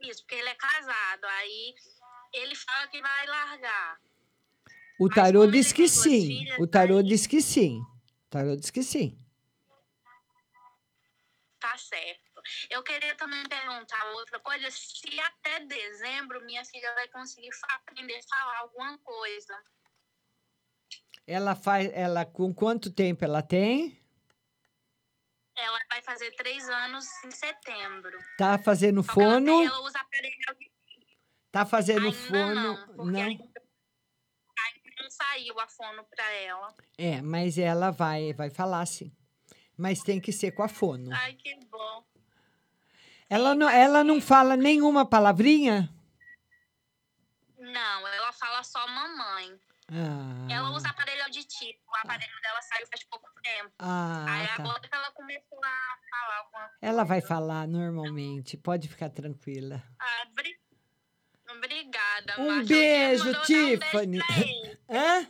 Isso, 0.00 0.22
porque 0.22 0.34
ele 0.34 0.48
é 0.48 0.54
casado. 0.54 1.24
Aí 1.24 1.74
ele 2.32 2.54
fala 2.54 2.86
que 2.88 3.00
vai 3.00 3.26
largar. 3.26 4.00
O 5.00 5.08
tarô 5.08 5.46
diz 5.46 5.72
que 5.72 5.88
sim. 5.88 6.44
O 6.58 6.66
tarô 6.66 7.02
diz 7.02 7.26
que 7.26 7.40
sim. 7.40 7.80
O 8.26 8.30
tarô 8.30 8.56
diz 8.56 8.70
que 8.70 8.82
sim. 8.82 9.16
Tá 11.60 11.76
certo. 11.76 12.42
Eu 12.70 12.82
queria 12.82 13.14
também 13.16 13.42
perguntar 13.48 14.04
outra 14.12 14.38
coisa, 14.40 14.70
se 14.70 15.20
até 15.20 15.60
dezembro 15.66 16.44
minha 16.44 16.64
filha 16.64 16.94
vai 16.94 17.08
conseguir 17.08 17.50
aprender 17.74 18.16
a 18.16 18.22
falar 18.22 18.58
alguma 18.60 18.98
coisa. 18.98 19.62
Ela 21.26 21.54
faz, 21.54 21.90
ela 21.92 22.24
com 22.24 22.54
quanto 22.54 22.90
tempo 22.90 23.24
ela 23.24 23.42
tem? 23.42 24.00
Ela 25.60 25.80
vai 25.90 26.00
fazer 26.02 26.30
três 26.36 26.68
anos 26.68 27.06
em 27.24 27.30
setembro. 27.30 28.16
Tá 28.36 28.56
fazendo 28.58 29.02
Só 29.02 29.12
ela, 29.20 29.32
fono? 29.32 29.46
tem- 29.46 29.66
ela 29.66 29.80
usa 29.80 29.98
aparelho. 29.98 30.36
Tá 31.50 31.66
fazendo 31.66 32.06
Ainda 32.06 32.12
fono? 32.16 32.54
não, 32.54 33.04
Não. 33.06 33.20
ainda, 33.24 33.42
ainda 33.42 35.02
não 35.02 35.10
saiu 35.10 35.58
a 35.58 35.66
fono 35.66 36.04
pra 36.04 36.30
ela. 36.32 36.74
É, 36.96 37.20
mas 37.22 37.58
ela 37.58 37.90
vai, 37.90 38.32
vai 38.32 38.50
falar 38.50 38.86
sim. 38.86 39.12
Mas 39.76 40.02
tem 40.02 40.20
que 40.20 40.30
ser 40.32 40.52
com 40.52 40.62
a 40.62 40.68
fono. 40.68 41.10
Ai, 41.12 41.34
que 41.34 41.54
bom. 41.66 42.04
Ela 43.30 43.54
não, 43.54 43.68
ela 43.68 44.04
não 44.04 44.20
fala 44.20 44.56
nenhuma 44.56 45.04
palavrinha? 45.04 45.88
Não, 47.58 48.06
ela 48.08 48.32
fala 48.32 48.62
só 48.62 48.86
mamãe. 48.86 49.58
Ela 49.90 50.68
Ah, 50.68 50.70
usa 50.72 50.88
aparelho 50.88 51.22
auditivo. 51.24 51.78
O 51.90 51.96
aparelho 51.96 52.40
dela 52.42 52.60
saiu 52.62 52.86
faz 52.88 53.02
pouco 53.04 53.28
tempo. 53.42 53.70
Ah, 53.78 54.24
Aí 54.28 54.46
tá. 54.48 54.54
agora 54.62 54.80
que 54.80 54.94
ela 54.94 55.10
começou 55.12 55.58
a 55.64 55.98
falar 56.10 56.38
alguma 56.40 56.60
coisa. 56.68 56.78
ela 56.82 57.04
vai 57.04 57.20
falar 57.22 57.66
normalmente, 57.66 58.56
pode 58.58 58.88
ficar 58.88 59.08
tranquila. 59.10 59.82
Ah, 59.98 60.26
obri- 60.30 60.58
Obrigada, 61.50 62.34
Um. 62.38 62.60
O 62.60 62.66
beijo, 62.66 63.30
um 63.30 63.42
Tiffany. 63.42 64.18
beijo 64.18 64.42
ele. 64.42 64.78
Hã? 64.90 65.26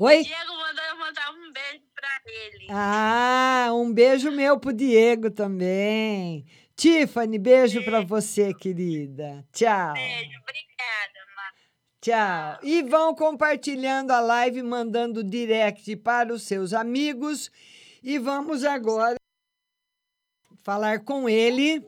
Oi? 0.00 0.22
Diego 0.24 0.52
mandou 0.56 0.84
eu 0.84 0.96
mandar 0.98 1.30
um 1.32 1.52
beijo 1.52 1.84
pra 1.94 2.20
ele. 2.24 2.66
Ah, 2.70 3.68
um 3.72 3.92
beijo 3.92 4.30
meu 4.32 4.58
pro 4.58 4.72
Diego 4.72 5.30
também. 5.30 6.44
Tiffany, 6.76 7.38
beijo 7.38 7.82
pra 7.84 8.00
você, 8.00 8.52
querida. 8.54 9.44
Tchau. 9.52 9.94
Beijo, 9.94 10.38
obrigada. 10.40 11.07
Tchau. 12.00 12.58
E 12.62 12.82
vão 12.82 13.14
compartilhando 13.14 14.12
a 14.12 14.20
live, 14.20 14.62
mandando 14.62 15.24
direct 15.24 15.96
para 15.96 16.32
os 16.32 16.42
seus 16.42 16.72
amigos. 16.72 17.50
E 18.02 18.18
vamos 18.18 18.64
agora 18.64 19.16
falar 20.62 21.00
com 21.00 21.28
ele, 21.28 21.84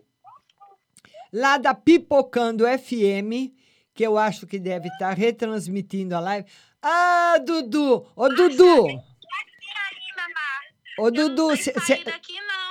lá 1.33 1.59
da 1.59 1.75
Pipocando 1.75 2.65
FM, 2.65 3.53
que 3.95 4.03
eu 4.03 4.19
acho 4.19 4.47
que 4.47 4.59
deve 4.59 4.89
estar 4.89 5.13
retransmitindo 5.13 6.17
a 6.17 6.21
live. 6.21 6.49
Ah, 6.83 7.39
Dudu! 7.45 8.07
Ô, 8.17 8.29
Dudu! 8.29 9.10
Ô, 11.01 11.11
Dudu, 11.11 11.57
cê, 11.57 11.72
cê- 11.80 12.05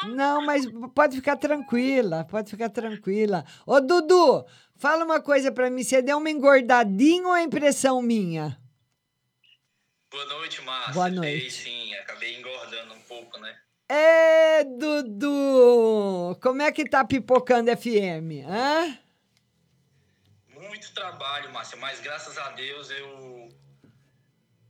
não, 0.09 0.45
mas 0.45 0.65
pode 0.93 1.15
ficar 1.17 1.35
tranquila, 1.35 2.23
pode 2.25 2.49
ficar 2.49 2.69
tranquila. 2.69 3.43
Ô, 3.65 3.79
Dudu, 3.81 4.45
fala 4.75 5.03
uma 5.03 5.21
coisa 5.21 5.51
pra 5.51 5.69
mim, 5.69 5.83
você 5.83 6.01
deu 6.01 6.17
uma 6.17 6.29
engordadinha 6.29 7.27
ou 7.27 7.35
é 7.35 7.43
impressão 7.43 8.01
minha? 8.01 8.57
Boa 10.11 10.25
noite, 10.25 10.61
Márcia. 10.61 10.93
Boa 10.93 11.09
noite. 11.09 11.51
sim, 11.51 11.93
acabei 11.95 12.37
engordando 12.39 12.93
um 12.93 12.99
pouco, 13.01 13.37
né? 13.39 13.55
Ê, 13.91 14.63
Dudu! 14.63 16.37
Como 16.41 16.61
é 16.61 16.71
que 16.71 16.87
tá 16.87 17.03
pipocando 17.03 17.69
FM? 17.75 18.45
Hã? 18.47 18.97
Muito 20.55 20.93
trabalho, 20.93 21.51
Márcia, 21.51 21.77
mas 21.77 21.99
graças 21.99 22.37
a 22.37 22.49
Deus 22.51 22.89
eu 22.91 23.38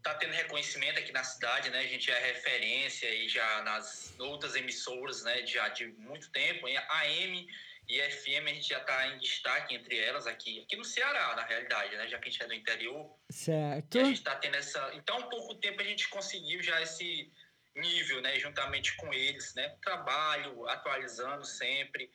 tá 0.03 0.13
tendo 0.15 0.33
reconhecimento 0.33 0.99
aqui 0.99 1.11
na 1.11 1.23
cidade, 1.23 1.69
né? 1.69 1.79
A 1.79 1.87
gente 1.87 2.09
é 2.11 2.19
referência 2.19 3.09
aí 3.09 3.27
já 3.27 3.61
nas 3.63 4.13
outras 4.19 4.55
emissoras, 4.55 5.23
né? 5.23 5.45
Já 5.45 5.69
de 5.69 5.87
muito 5.87 6.31
tempo. 6.31 6.67
Em 6.67 6.77
AM 6.77 7.47
e 7.87 7.99
FM 7.99 8.45
a 8.45 8.53
gente 8.53 8.69
já 8.69 8.79
tá 8.81 9.07
em 9.07 9.17
destaque 9.17 9.75
entre 9.75 9.97
elas 9.97 10.27
aqui, 10.27 10.61
aqui 10.61 10.75
no 10.75 10.85
Ceará, 10.85 11.35
na 11.35 11.43
realidade, 11.43 11.95
né? 11.97 12.07
Já 12.07 12.19
que 12.19 12.29
a 12.29 12.31
gente 12.31 12.43
é 12.43 12.47
do 12.47 12.53
interior. 12.53 13.15
Certo. 13.29 13.97
E 13.97 14.01
a 14.01 14.03
gente 14.05 14.21
tá 14.21 14.35
tendo 14.35 14.55
essa. 14.55 14.93
Em 14.93 15.01
tão 15.01 15.29
pouco 15.29 15.55
tempo 15.55 15.81
a 15.81 15.85
gente 15.85 16.07
conseguiu 16.09 16.61
já 16.61 16.81
esse 16.81 17.31
nível, 17.75 18.21
né? 18.21 18.39
Juntamente 18.39 18.95
com 18.95 19.13
eles, 19.13 19.53
né? 19.55 19.69
Trabalho, 19.81 20.67
atualizando 20.69 21.45
sempre. 21.45 22.11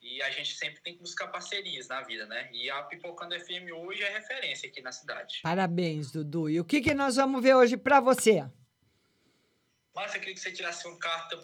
E 0.00 0.22
a 0.22 0.30
gente 0.30 0.54
sempre 0.54 0.80
tem 0.80 0.94
que 0.94 1.00
buscar 1.00 1.28
parcerias 1.28 1.88
na 1.88 2.00
vida, 2.02 2.24
né? 2.26 2.48
E 2.52 2.70
a 2.70 2.82
Pipocando 2.84 3.38
FM 3.38 3.70
hoje 3.74 4.02
é 4.02 4.10
referência 4.10 4.68
aqui 4.68 4.80
na 4.80 4.92
cidade. 4.92 5.40
Parabéns, 5.42 6.10
Dudu. 6.10 6.48
E 6.48 6.58
o 6.58 6.64
que, 6.64 6.80
que 6.80 6.94
nós 6.94 7.16
vamos 7.16 7.42
ver 7.42 7.54
hoje 7.54 7.76
pra 7.76 8.00
você? 8.00 8.48
Mas 9.94 10.14
eu 10.14 10.20
queria 10.20 10.34
que 10.34 10.40
você 10.40 10.52
tirasse 10.52 10.86
uma 10.86 10.98
carta 10.98 11.36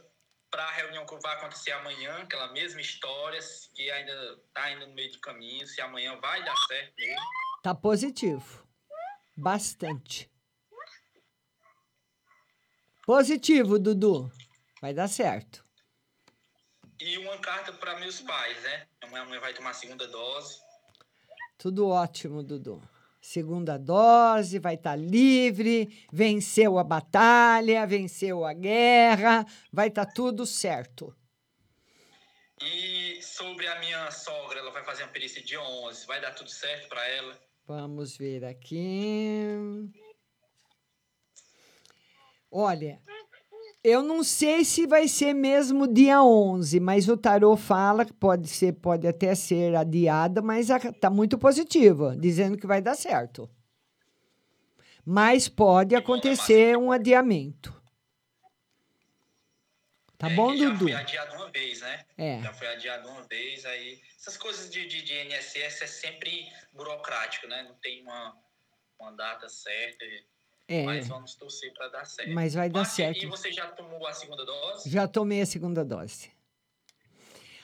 para 0.51 0.65
a 0.65 0.71
reunião 0.71 1.05
que 1.05 1.15
vai 1.21 1.37
acontecer 1.37 1.73
amanhã, 1.73 2.17
aquela 2.23 2.51
mesma 2.53 2.81
história, 2.81 3.41
que 3.75 3.91
ainda 3.91 4.39
tá 4.55 4.63
ainda 4.63 4.87
no 4.87 4.95
meio 4.95 5.13
do 5.13 5.21
caminho, 5.21 5.67
se 5.67 5.81
amanhã 5.83 6.19
vai 6.19 6.43
dar 6.43 6.57
certo 6.69 6.95
mesmo. 6.97 7.21
Tá 7.63 7.75
positivo. 7.75 8.67
Bastante. 9.37 10.31
Positivo, 13.05 13.79
Dudu. 13.79 14.33
Vai 14.81 14.95
dar 14.95 15.09
certo. 15.09 15.66
E 16.99 17.19
uma 17.19 17.39
carta 17.39 17.73
para 17.73 17.99
meus 17.99 18.21
pais, 18.21 18.63
né? 18.63 18.87
Amanhã 19.03 19.23
amanhã 19.23 19.41
vai 19.41 19.53
tomar 19.53 19.71
a 19.71 19.75
segunda 19.75 20.07
dose. 20.09 20.61
Tudo 21.59 21.89
ótimo, 21.89 22.43
Dudu. 22.43 22.83
Segunda 23.21 23.77
dose, 23.77 24.59
vai 24.59 24.75
estar 24.75 24.95
livre, 24.95 26.07
venceu 26.13 26.79
a 26.79 26.85
batalha, 26.85 27.87
venceu 27.87 28.45
a 28.45 28.53
guerra, 28.53 29.45
vai 29.73 29.89
estar 29.89 30.07
tudo 30.07 30.47
certo. 30.47 31.15
E 32.63 33.21
sobre 33.21 33.67
a 33.67 33.79
minha 33.81 34.11
sogra, 34.11 34.61
ela 34.61 34.71
vai 34.71 34.85
fazer 34.85 35.03
uma 35.03 35.13
perícia 35.13 35.43
dia 35.43 35.61
11, 35.61 36.07
vai 36.07 36.21
dar 36.21 36.33
tudo 36.35 36.49
certo 36.49 36.89
para 36.89 37.07
ela? 37.09 37.39
Vamos 37.67 38.17
ver 38.17 38.45
aqui. 38.45 39.91
Olha, 42.51 43.03
eu 43.89 44.03
não 44.03 44.25
sei 44.25 44.65
se 44.65 44.85
vai 44.85 45.07
ser 45.07 45.33
mesmo 45.33 45.87
dia 45.87 46.21
11, 46.21 46.81
mas 46.81 47.09
o 47.09 47.17
tarô 47.17 47.57
fala 47.57 48.05
que 48.05 48.13
pode 48.13 48.49
ser, 48.49 48.73
pode 48.73 49.07
até 49.07 49.33
ser 49.37 49.77
adiada, 49.77 50.43
mas 50.43 50.71
está 50.71 51.09
muito 51.09 51.39
positiva, 51.39 52.17
dizendo 52.19 52.59
que 52.59 52.67
vai 52.67 52.83
dar 52.83 52.97
certo. 52.97 53.49
Mas 55.05 55.49
pode 55.49 55.95
acontecer 55.95 56.77
um 56.77 56.91
adiamento. 56.91 57.73
Tá 60.19 60.31
bom, 60.31 60.53
É, 60.53 60.57
já 60.57 60.69
Dudu? 60.71 60.79
foi 60.87 60.93
adiado 60.95 61.37
uma 61.37 61.51
vez, 61.51 61.81
né? 61.81 62.05
É. 62.19 62.43
Já 62.43 62.53
foi 62.55 62.67
adiado 62.67 63.09
uma 63.09 63.23
vez, 63.23 63.65
aí... 63.67 64.01
Essas 64.19 64.37
coisas 64.37 64.69
de, 64.69 64.85
de, 64.89 65.03
de 65.03 65.13
INSS 65.13 65.83
é 65.83 65.87
sempre 65.87 66.49
burocrático, 66.73 67.47
né? 67.47 67.63
Não 67.63 67.77
tem 67.77 68.03
uma, 68.03 68.37
uma 68.99 69.13
data 69.13 69.49
certa, 69.49 70.05
É. 70.69 70.85
mas 70.85 71.07
vamos 71.07 71.35
torcer 71.37 71.73
para 71.73 71.89
dar 71.89 72.05
certo. 72.05 72.33
Mas 72.33 72.55
vai 72.55 72.69
dar 72.69 72.81
Márcia, 72.81 73.07
certo. 73.07 73.23
E 73.23 73.27
você 73.27 73.53
já 73.53 73.67
tomou 73.69 74.05
a 74.07 74.13
segunda 74.13 74.45
dose? 74.45 74.91
Já 74.91 75.07
tomei 75.07 75.41
a 75.41 75.47
segunda 75.47 75.85
dose. 75.85 76.31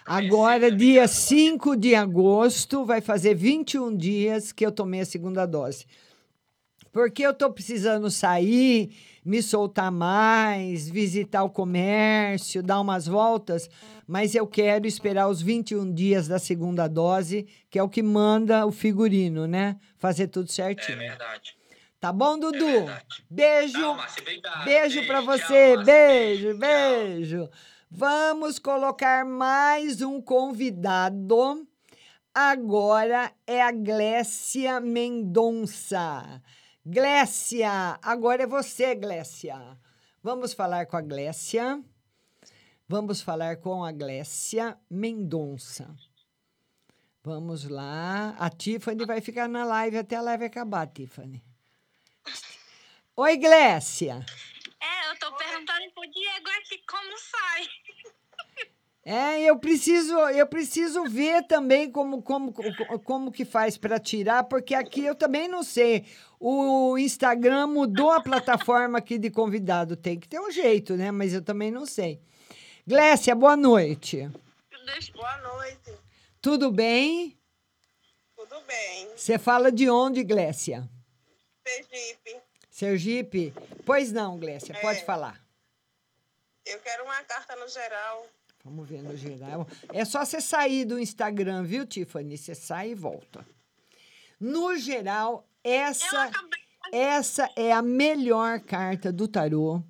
Agora, 0.04 0.70
dia 0.70 1.06
5 1.06 1.76
de 1.76 1.94
agosto, 1.94 2.84
vai 2.84 3.00
fazer 3.00 3.34
21 3.34 3.96
dias 3.96 4.50
que 4.52 4.66
eu 4.66 4.72
tomei 4.72 5.00
a 5.00 5.04
segunda 5.04 5.46
dose. 5.46 5.86
Porque 6.90 7.22
eu 7.22 7.32
tô 7.32 7.50
precisando 7.50 8.10
sair, 8.10 8.94
me 9.24 9.42
soltar 9.42 9.90
mais, 9.90 10.88
visitar 10.90 11.42
o 11.42 11.48
comércio, 11.48 12.62
dar 12.62 12.80
umas 12.80 13.06
voltas, 13.06 13.70
mas 14.06 14.34
eu 14.34 14.46
quero 14.46 14.86
esperar 14.86 15.28
os 15.28 15.40
21 15.40 15.90
dias 15.92 16.28
da 16.28 16.38
segunda 16.38 16.86
dose, 16.88 17.46
que 17.70 17.78
é 17.78 17.82
o 17.82 17.88
que 17.88 18.02
manda 18.02 18.66
o 18.66 18.72
figurino, 18.72 19.46
né? 19.46 19.78
Fazer 19.96 20.26
tudo 20.26 20.50
É 20.50 20.52
certinho. 20.52 20.98
verdade. 20.98 21.56
Tá 22.02 22.12
bom, 22.12 22.36
Dudu? 22.36 22.58
Beijo. 23.30 23.80
Tá, 23.80 23.94
Márcia. 23.94 24.24
Beijo 24.64 25.06
pra 25.06 25.22
Beijo, 25.22 25.24
você. 25.24 25.76
tchau, 25.76 25.84
beijo, 25.84 26.58
beijo. 26.58 27.48
Vamos 27.88 28.58
colocar 28.58 29.24
mais 29.24 30.02
um 30.02 30.20
convidado. 30.20 31.64
Agora 32.34 33.32
é 33.46 33.62
a 33.62 33.70
Glécia 33.70 34.80
Mendonça. 34.80 36.42
Glécia, 36.84 38.00
agora 38.02 38.42
é 38.42 38.46
você, 38.48 38.96
Glécia. 38.96 39.78
Vamos 40.20 40.54
falar 40.54 40.86
com 40.86 40.96
a 40.96 41.00
Glécia. 41.00 41.80
Vamos 42.88 43.22
falar 43.22 43.58
com 43.58 43.84
a 43.84 43.92
Glécia 43.92 44.76
Mendonça. 44.90 45.88
Vamos 47.22 47.62
lá. 47.68 48.34
A 48.40 48.50
Tiffany 48.50 49.06
vai 49.06 49.20
ficar 49.20 49.48
na 49.48 49.64
live 49.64 49.98
até 49.98 50.16
a 50.16 50.20
live 50.20 50.46
acabar, 50.46 50.88
Tiffany. 50.88 51.40
Oi, 53.16 53.36
Glécia. 53.36 54.24
É, 54.80 55.10
eu 55.10 55.18
tô 55.18 55.32
perguntando 55.36 55.90
pro 55.94 56.10
Diego 56.10 56.48
aqui 56.58 56.82
como 56.86 57.18
sai. 57.18 57.68
É, 59.04 59.42
eu 59.42 59.58
preciso, 59.58 60.14
eu 60.30 60.46
preciso 60.46 61.04
ver 61.04 61.42
também 61.48 61.90
como, 61.90 62.22
como, 62.22 62.52
como 63.04 63.32
que 63.32 63.44
faz 63.44 63.76
para 63.76 63.98
tirar, 63.98 64.44
porque 64.44 64.74
aqui 64.74 65.04
eu 65.04 65.14
também 65.14 65.48
não 65.48 65.64
sei. 65.64 66.06
O 66.38 66.96
Instagram 66.96 67.66
mudou 67.66 68.12
a 68.12 68.22
plataforma 68.22 68.98
aqui 68.98 69.18
de 69.18 69.28
convidado. 69.28 69.96
Tem 69.96 70.18
que 70.18 70.28
ter 70.28 70.40
um 70.40 70.50
jeito, 70.52 70.96
né? 70.96 71.10
Mas 71.10 71.34
eu 71.34 71.42
também 71.42 71.70
não 71.70 71.84
sei. 71.84 72.20
Glécia, 72.86 73.34
boa 73.34 73.56
noite. 73.56 74.30
Boa 75.14 75.36
noite. 75.38 75.92
Tudo 76.40 76.70
bem? 76.70 77.38
Tudo 78.36 78.60
bem. 78.66 79.08
Você 79.16 79.38
fala 79.38 79.70
de 79.70 79.88
onde, 79.90 80.22
Glécia? 80.24 80.88
Sergipe. 81.66 82.36
Sergipe? 82.70 83.54
Pois 83.84 84.10
não, 84.12 84.38
Glécia, 84.38 84.74
pode 84.80 85.00
É. 85.00 85.04
falar. 85.04 85.40
Eu 86.64 86.78
quero 86.80 87.04
uma 87.04 87.22
carta 87.24 87.56
no 87.56 87.68
geral. 87.68 88.26
Vamos 88.64 88.88
ver 88.88 89.02
no 89.02 89.16
geral. 89.16 89.66
É 89.92 90.04
só 90.04 90.24
você 90.24 90.40
sair 90.40 90.84
do 90.84 90.98
Instagram, 90.98 91.64
viu, 91.64 91.84
Tiffany? 91.84 92.38
Você 92.38 92.54
sai 92.54 92.90
e 92.90 92.94
volta. 92.94 93.44
No 94.38 94.76
geral, 94.76 95.46
essa, 95.64 96.30
essa 96.92 97.48
é 97.56 97.72
a 97.72 97.82
melhor 97.82 98.60
carta 98.60 99.12
do 99.12 99.26
tarô, 99.26 99.82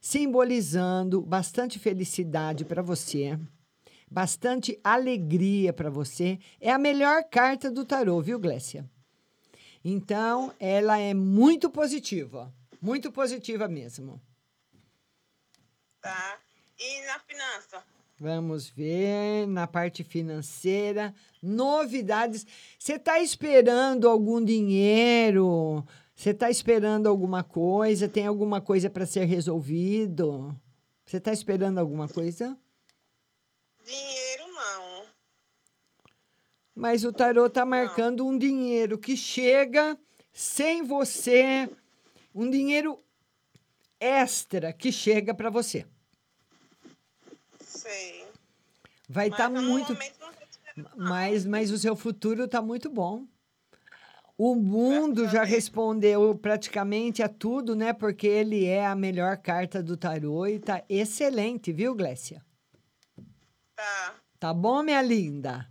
simbolizando 0.00 1.20
bastante 1.22 1.78
felicidade 1.78 2.64
para 2.64 2.82
você, 2.82 3.38
bastante 4.10 4.78
alegria 4.84 5.72
para 5.72 5.90
você. 5.90 6.38
É 6.60 6.70
a 6.70 6.78
melhor 6.78 7.24
carta 7.24 7.70
do 7.70 7.84
tarô, 7.84 8.20
viu, 8.20 8.38
Glécia? 8.38 8.88
Então, 9.84 10.52
ela 10.58 10.98
é 10.98 11.14
muito 11.14 11.70
positiva. 11.70 12.52
Muito 12.80 13.10
positiva 13.10 13.68
mesmo. 13.68 14.20
Tá. 16.00 16.38
E 16.78 17.06
na 17.06 17.18
finança? 17.20 17.84
Vamos 18.20 18.68
ver 18.68 19.46
na 19.46 19.66
parte 19.66 20.02
financeira, 20.02 21.14
novidades. 21.40 22.44
Você 22.78 22.94
está 22.94 23.20
esperando 23.20 24.08
algum 24.08 24.44
dinheiro? 24.44 25.84
Você 26.14 26.30
está 26.30 26.50
esperando 26.50 27.08
alguma 27.08 27.44
coisa? 27.44 28.08
Tem 28.08 28.26
alguma 28.26 28.60
coisa 28.60 28.90
para 28.90 29.06
ser 29.06 29.24
resolvido? 29.24 30.52
Você 31.04 31.18
está 31.18 31.32
esperando 31.32 31.78
alguma 31.78 32.08
coisa? 32.08 32.58
Dinheiro. 33.86 34.17
Mas 36.78 37.02
o 37.04 37.12
tarô 37.12 37.46
está 37.46 37.66
marcando 37.66 38.24
um 38.24 38.38
dinheiro 38.38 38.96
que 38.96 39.16
chega 39.16 39.98
sem 40.32 40.84
você, 40.84 41.68
um 42.32 42.48
dinheiro 42.48 42.96
extra 43.98 44.72
que 44.72 44.92
chega 44.92 45.34
para 45.34 45.50
você. 45.50 45.84
Sei. 47.60 48.24
Vai 49.08 49.26
estar 49.26 49.50
no 49.50 49.60
muito. 49.60 49.98
Mas, 50.96 51.44
mas 51.44 51.72
o 51.72 51.78
seu 51.78 51.96
futuro 51.96 52.44
está 52.44 52.62
muito 52.62 52.88
bom. 52.88 53.26
O 54.36 54.54
mundo 54.54 55.26
já 55.26 55.42
respondeu 55.42 56.32
praticamente 56.36 57.24
a 57.24 57.28
tudo, 57.28 57.74
né? 57.74 57.92
Porque 57.92 58.28
ele 58.28 58.66
é 58.66 58.86
a 58.86 58.94
melhor 58.94 59.36
carta 59.38 59.82
do 59.82 59.96
tarô 59.96 60.46
e 60.46 60.60
tá 60.60 60.84
excelente, 60.88 61.72
viu, 61.72 61.92
Glécia? 61.92 62.40
Tá. 63.74 64.14
Tá 64.38 64.54
bom, 64.54 64.80
minha 64.84 65.02
linda? 65.02 65.68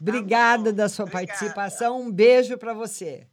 Obrigada 0.00 0.72
da 0.72 0.88
sua 0.88 1.06
participação. 1.06 2.00
Um 2.00 2.10
beijo 2.10 2.56
para 2.56 2.72
você. 2.72 3.26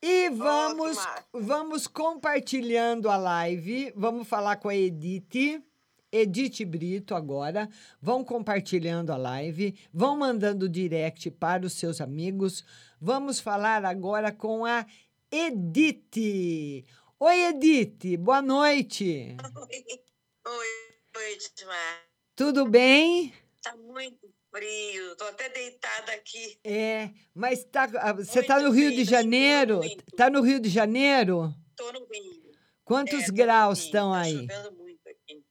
E 0.00 0.30
vamos, 0.30 0.96
vamos 1.32 1.86
compartilhando 1.86 3.10
a 3.10 3.16
live. 3.16 3.92
Vamos 3.94 4.26
falar 4.26 4.56
com 4.56 4.68
a 4.68 4.74
Edith. 4.74 5.62
Edith 6.10 6.64
Brito 6.64 7.14
agora. 7.14 7.68
Vão 8.00 8.24
compartilhando 8.24 9.12
a 9.12 9.16
live. 9.16 9.78
Vão 9.92 10.16
mandando 10.16 10.68
direct 10.68 11.30
para 11.32 11.66
os 11.66 11.74
seus 11.74 12.00
amigos. 12.00 12.64
Vamos 13.00 13.38
falar 13.38 13.84
agora 13.84 14.32
com 14.32 14.64
a 14.64 14.86
Edith. 15.30 16.86
Oi, 17.20 17.40
Edith. 17.48 18.16
Boa 18.16 18.40
noite. 18.40 19.36
Oi, 20.46 20.66
noite, 21.14 21.66
Mar. 21.66 22.02
Tudo 22.34 22.66
bem? 22.66 23.34
Tá 23.60 23.76
muito 23.76 24.37
frio. 24.50 25.16
Tô 25.16 25.24
até 25.24 25.48
deitada 25.48 26.12
aqui. 26.12 26.60
É, 26.64 27.10
mas 27.34 27.64
tá, 27.64 27.84
ah, 28.00 28.12
você 28.12 28.40
está 28.40 28.60
no 28.60 28.70
Rio 28.70 28.90
de 28.90 29.04
Janeiro? 29.04 29.80
Tá 30.16 30.28
no 30.30 30.40
Rio 30.42 30.60
de 30.60 30.68
Janeiro? 30.68 31.52
Tô 31.76 31.92
no 31.92 32.06
Rio. 32.06 32.48
Quantos 32.84 33.24
É, 33.24 33.26
no 33.28 33.34
graus 33.34 33.78
Rio. 33.78 33.86
estão 33.86 34.12
tá 34.12 34.20
aí? 34.20 34.32
chovendo 34.32 34.72
muito 34.72 35.08
aqui. 35.08 35.44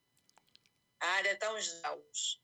A 0.99 1.07
área 1.07 1.35
tá 1.37 1.53
uns 1.53 1.79
graus. 1.81 2.41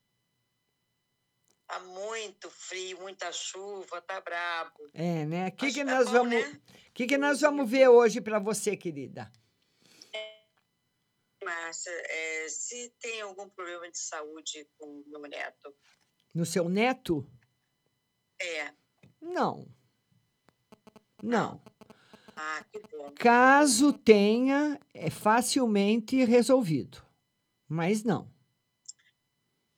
Tá 1.67 1.79
muito 1.79 2.51
frio, 2.51 2.99
muita 2.99 3.31
chuva, 3.31 4.01
tá 4.01 4.21
brabo. 4.21 4.89
É, 4.93 5.25
né? 5.25 5.47
O 5.47 5.51
que, 5.53 5.71
que 5.73 5.83
tá 5.83 5.91
nós 5.91 6.05
bom, 6.05 6.11
vamos, 6.13 6.33
né? 6.33 6.61
que 6.93 7.07
que 7.07 7.17
nós 7.17 7.41
vamos 7.41 7.69
ver 7.69 7.87
hoje 7.87 8.21
para 8.21 8.37
você, 8.37 8.77
querida? 8.77 9.31
Márcia, 11.43 11.91
é, 11.91 12.47
se 12.47 12.89
tem 13.01 13.21
algum 13.21 13.49
problema 13.49 13.89
de 13.89 13.97
saúde 13.97 14.69
com 14.77 14.85
o 14.85 15.03
meu 15.09 15.21
neto, 15.21 15.75
No 16.33 16.45
seu 16.45 16.67
neto? 16.67 17.27
é. 18.41 18.73
Não. 19.21 19.67
Não. 21.21 21.61
Ah, 22.35 22.65
que 22.71 22.79
bom. 22.79 23.13
Caso 23.15 23.93
tenha, 23.93 24.79
é 24.93 25.09
facilmente 25.09 26.23
resolvido. 26.25 27.01
Mas 27.67 28.03
não. 28.03 28.29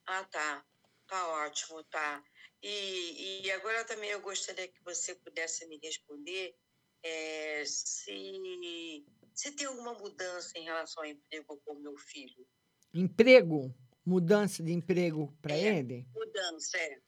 Ah, 0.07 0.23
tá. 0.25 0.65
Tá 1.07 1.27
ótimo, 1.45 1.83
tá. 1.83 2.23
E, 2.61 3.43
e 3.45 3.51
agora 3.51 3.85
também 3.85 4.09
eu 4.09 4.21
gostaria 4.21 4.67
que 4.67 4.83
você 4.83 5.13
pudesse 5.13 5.67
me 5.67 5.77
responder 5.77 6.57
é, 7.03 7.63
se, 7.65 9.05
se 9.35 9.51
tem 9.51 9.67
alguma 9.67 9.93
mudança 9.93 10.57
em 10.57 10.63
relação 10.63 11.03
ao 11.03 11.09
emprego 11.09 11.61
com 11.63 11.73
o 11.73 11.79
meu 11.79 11.95
filho. 11.95 12.47
Emprego? 12.91 13.71
Mudança 14.05 14.61
de 14.61 14.71
emprego 14.71 15.33
para 15.41 15.57
ele? 15.57 16.05
Mudança, 16.13 16.77
é. 16.77 16.99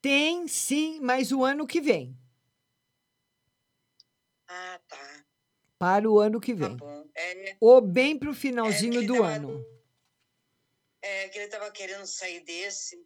Tem 0.00 0.46
sim, 0.46 1.00
mas 1.00 1.32
o 1.32 1.44
ano 1.44 1.66
que 1.66 1.80
vem. 1.80 2.16
Ah, 4.48 4.80
tá. 4.88 5.24
Para 5.78 6.08
o 6.10 6.18
ano 6.20 6.40
que 6.40 6.54
Tá 6.54 6.68
vem. 6.68 6.76
bom. 6.76 7.04
É, 7.14 7.56
Ou 7.60 7.80
bem 7.80 8.18
para 8.18 8.30
o 8.30 8.34
finalzinho 8.34 9.06
do 9.06 9.22
ano. 9.22 9.64
é 11.02 11.28
que 11.28 11.38
ele 11.38 11.46
estava 11.46 11.70
querendo 11.70 12.06
sair 12.06 12.40
desse. 12.44 13.02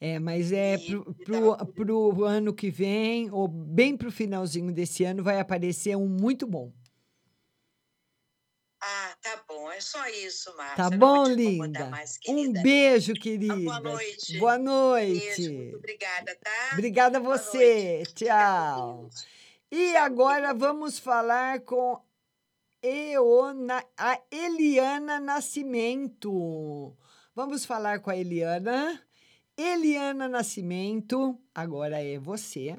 É, 0.00 0.18
mas 0.18 0.52
é 0.52 0.76
pro, 0.78 1.14
pro, 1.14 1.56
pro 1.74 2.24
ano 2.24 2.54
que 2.54 2.70
vem, 2.70 3.30
ou 3.30 3.48
bem 3.48 3.96
pro 3.96 4.12
finalzinho 4.12 4.72
desse 4.72 5.04
ano, 5.04 5.22
vai 5.22 5.40
aparecer 5.40 5.96
um 5.96 6.06
muito 6.06 6.46
bom. 6.46 6.72
Tá 9.66 9.70
bom. 9.70 9.72
É 9.72 9.80
só 9.80 10.06
isso, 10.08 10.56
Márcia. 10.56 10.76
Tá 10.76 10.90
bom, 10.90 11.24
linda? 11.26 11.86
mais, 11.86 12.16
Um 12.16 12.34
querida. 12.34 12.62
beijo, 12.62 13.12
Ah, 13.16 13.20
querida. 13.20 13.56
Boa 13.56 13.80
noite. 13.80 14.38
Boa 14.38 14.58
noite. 14.58 15.20
Beijo, 15.36 15.52
muito 15.52 15.76
obrigada, 15.76 16.36
tá? 16.42 16.70
Obrigada 16.72 17.18
a 17.18 17.20
você. 17.20 18.02
Tchau. 18.14 19.08
E 19.70 19.96
agora 19.96 20.54
vamos 20.54 20.98
falar 20.98 21.60
com 21.60 22.00
Eona, 22.82 23.84
a 23.96 24.20
Eliana 24.30 25.18
Nascimento. 25.20 26.96
Vamos 27.34 27.64
falar 27.64 28.00
com 28.00 28.10
a 28.10 28.16
Eliana. 28.16 29.02
Eliana 29.56 30.28
Nascimento, 30.28 31.38
agora 31.54 32.02
é 32.02 32.18
você. 32.18 32.76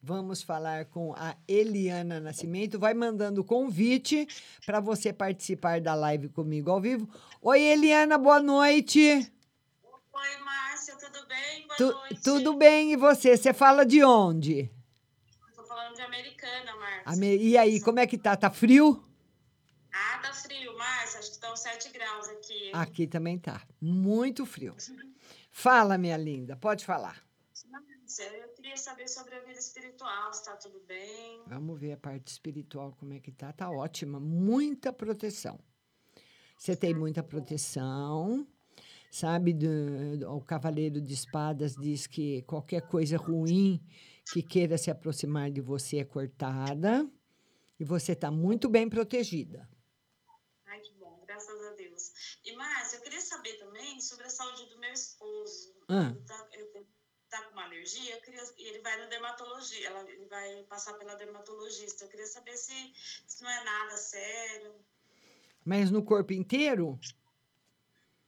Vamos 0.00 0.42
falar 0.42 0.84
com 0.86 1.12
a 1.14 1.36
Eliana 1.46 2.20
Nascimento. 2.20 2.78
Vai 2.78 2.94
mandando 2.94 3.42
convite 3.44 4.26
para 4.64 4.80
você 4.80 5.12
participar 5.12 5.80
da 5.80 5.94
live 5.94 6.28
comigo 6.28 6.70
ao 6.70 6.80
vivo. 6.80 7.08
Oi, 7.42 7.60
Eliana, 7.60 8.16
boa 8.16 8.40
noite. 8.40 9.00
Oi, 9.02 10.38
Márcia, 10.44 10.96
tudo 10.96 11.26
bem? 11.26 11.66
Boa 11.66 11.76
Tu- 11.76 11.92
noite. 11.92 12.22
tudo 12.22 12.54
bem, 12.56 12.92
e 12.92 12.96
você? 12.96 13.36
Você 13.36 13.52
fala 13.52 13.84
de 13.84 14.02
onde? 14.04 14.70
Tô 15.54 15.64
falando 15.64 15.96
de 15.96 16.02
Americana, 16.02 16.76
Márcia. 16.76 17.34
E 17.34 17.58
aí, 17.58 17.80
como 17.80 17.98
é 17.98 18.06
que 18.06 18.16
tá? 18.16 18.36
Tá 18.36 18.50
frio? 18.50 19.02
Ah, 19.92 20.18
tá 20.22 20.32
frio, 20.32 20.76
Márcia. 20.78 21.18
Acho 21.18 21.28
que 21.28 21.34
estão 21.34 21.56
7 21.56 21.90
graus 21.90 22.28
aqui. 22.28 22.70
Aqui 22.72 23.06
também 23.08 23.36
tá. 23.36 23.62
Muito 23.80 24.46
frio. 24.46 24.76
Fala, 25.50 25.98
minha 25.98 26.16
linda, 26.16 26.56
pode 26.56 26.84
falar. 26.84 27.16
Eu 28.24 28.48
queria 28.54 28.76
saber 28.76 29.08
sobre 29.08 29.34
a 29.34 29.40
vida 29.40 29.58
espiritual, 29.58 30.32
se 30.32 30.44
tá 30.44 30.56
tudo 30.56 30.80
bem. 30.86 31.42
Vamos 31.46 31.78
ver 31.78 31.92
a 31.92 31.96
parte 31.96 32.28
espiritual 32.32 32.92
como 32.98 33.12
é 33.12 33.20
que 33.20 33.30
tá. 33.32 33.52
Tá 33.52 33.70
ótima, 33.70 34.18
muita 34.18 34.92
proteção. 34.92 35.58
Você 36.56 36.74
tem 36.74 36.92
muita 36.94 37.22
proteção, 37.22 38.46
sabe? 39.10 39.52
Do, 39.52 40.18
do- 40.18 40.30
o 40.36 40.40
Cavaleiro 40.40 41.00
de 41.00 41.14
Espadas 41.14 41.74
diz 41.76 42.06
que 42.06 42.42
qualquer 42.42 42.82
coisa 42.88 43.16
ruim 43.16 43.80
que 44.32 44.42
queira 44.42 44.76
se 44.76 44.90
aproximar 44.90 45.50
de 45.50 45.60
você 45.60 45.98
é 45.98 46.04
cortada 46.04 47.08
e 47.78 47.84
você 47.84 48.12
está 48.12 48.30
muito 48.30 48.68
bem 48.68 48.88
protegida. 48.88 49.68
Ai, 50.66 50.80
que 50.80 50.92
bom, 50.94 51.22
graças 51.24 51.62
a 51.66 51.72
Deus. 51.74 52.12
E, 52.44 52.52
Márcia, 52.56 52.96
eu 52.96 53.02
queria 53.02 53.20
saber 53.20 53.54
também 53.58 54.00
sobre 54.00 54.26
a 54.26 54.30
saúde 54.30 54.66
do 54.66 54.78
meu 54.80 54.92
esposo. 54.92 55.74
Ah. 55.88 56.10
Ele 56.10 56.24
tá, 56.26 56.48
ele 56.52 56.64
tá 57.28 57.42
com 57.42 57.52
uma 57.52 57.64
alergia, 57.64 58.14
eu 58.14 58.20
queria, 58.20 58.42
e 58.58 58.68
ele 58.68 58.78
vai 58.80 59.00
no 59.02 59.08
dermatologia, 59.08 59.86
ela- 59.86 60.10
ele 60.10 60.24
vai 60.26 60.62
passar 60.64 60.94
pela 60.94 61.14
dermatologista. 61.14 62.04
Eu 62.04 62.08
queria 62.08 62.26
saber 62.26 62.56
se, 62.56 62.92
se 63.26 63.42
não 63.42 63.50
é 63.50 63.64
nada 63.64 63.96
sério. 63.96 64.74
Mas 65.64 65.90
no 65.90 66.02
corpo 66.02 66.32
inteiro? 66.32 66.98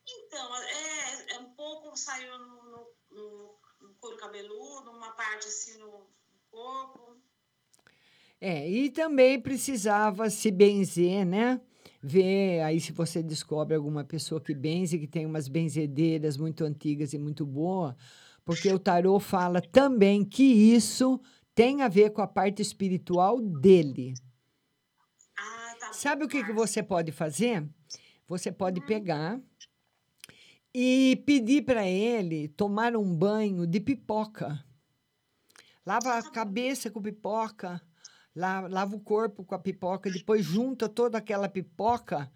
Então, 0.06 0.56
é, 0.56 1.34
é 1.34 1.38
um 1.38 1.50
pouco 1.52 1.96
saiu 1.96 2.38
no, 2.38 2.62
no, 2.64 2.86
no- 3.10 3.58
no 3.80 3.94
couro 3.94 4.16
cabeludo, 4.16 4.90
uma 4.90 5.12
parte 5.12 5.46
assim 5.48 5.78
no 5.78 6.06
corpo. 6.50 7.16
É, 8.40 8.68
e 8.68 8.90
também 8.90 9.40
precisava 9.40 10.28
se 10.30 10.50
benzer, 10.50 11.24
né? 11.26 11.60
Vê 12.02 12.60
aí 12.62 12.80
se 12.80 12.92
você 12.92 13.22
descobre 13.22 13.74
alguma 13.76 14.02
pessoa 14.02 14.40
que 14.40 14.54
benze, 14.54 14.98
que 14.98 15.06
tem 15.06 15.26
umas 15.26 15.46
benzedeiras 15.48 16.38
muito 16.38 16.64
antigas 16.64 17.12
e 17.12 17.18
muito 17.18 17.44
boa, 17.44 17.94
porque 18.50 18.72
o 18.72 18.80
tarô 18.80 19.20
fala 19.20 19.60
também 19.60 20.24
que 20.24 20.42
isso 20.42 21.20
tem 21.54 21.82
a 21.82 21.88
ver 21.88 22.10
com 22.10 22.20
a 22.20 22.26
parte 22.26 22.60
espiritual 22.60 23.40
dele. 23.40 24.12
Sabe 25.92 26.24
o 26.24 26.28
que, 26.28 26.42
que 26.42 26.52
você 26.52 26.82
pode 26.82 27.12
fazer? 27.12 27.64
Você 28.26 28.50
pode 28.50 28.80
pegar 28.80 29.40
e 30.74 31.22
pedir 31.24 31.62
para 31.62 31.86
ele 31.86 32.48
tomar 32.48 32.96
um 32.96 33.14
banho 33.14 33.68
de 33.68 33.78
pipoca. 33.78 34.64
Lava 35.86 36.14
a 36.18 36.30
cabeça 36.32 36.90
com 36.90 37.00
pipoca, 37.00 37.80
la- 38.34 38.66
lava 38.66 38.96
o 38.96 39.00
corpo 39.00 39.44
com 39.44 39.54
a 39.54 39.60
pipoca, 39.60 40.10
depois 40.10 40.44
junta 40.44 40.88
toda 40.88 41.18
aquela 41.18 41.48
pipoca 41.48 42.28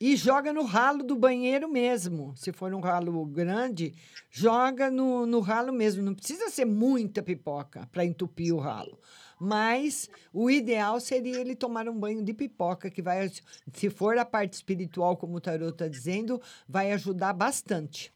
e 0.00 0.16
joga 0.16 0.52
no 0.52 0.64
ralo 0.64 1.02
do 1.02 1.16
banheiro 1.16 1.68
mesmo. 1.68 2.34
Se 2.36 2.52
for 2.52 2.72
um 2.74 2.80
ralo 2.80 3.24
grande, 3.26 3.94
joga 4.30 4.90
no, 4.90 5.26
no 5.26 5.40
ralo 5.40 5.72
mesmo. 5.72 6.02
Não 6.02 6.14
precisa 6.14 6.50
ser 6.50 6.64
muita 6.64 7.22
pipoca 7.22 7.88
para 7.92 8.04
entupir 8.04 8.54
o 8.54 8.58
ralo. 8.58 8.98
Mas 9.38 10.08
o 10.32 10.50
ideal 10.50 10.98
seria 11.00 11.38
ele 11.38 11.54
tomar 11.54 11.88
um 11.88 11.98
banho 11.98 12.22
de 12.22 12.32
pipoca, 12.32 12.90
que 12.90 13.02
vai, 13.02 13.30
se 13.74 13.90
for 13.90 14.16
a 14.16 14.24
parte 14.24 14.54
espiritual, 14.54 15.16
como 15.16 15.36
o 15.36 15.40
tarot 15.40 15.72
está 15.72 15.88
dizendo, 15.88 16.40
vai 16.66 16.92
ajudar 16.92 17.32
bastante. 17.34 18.12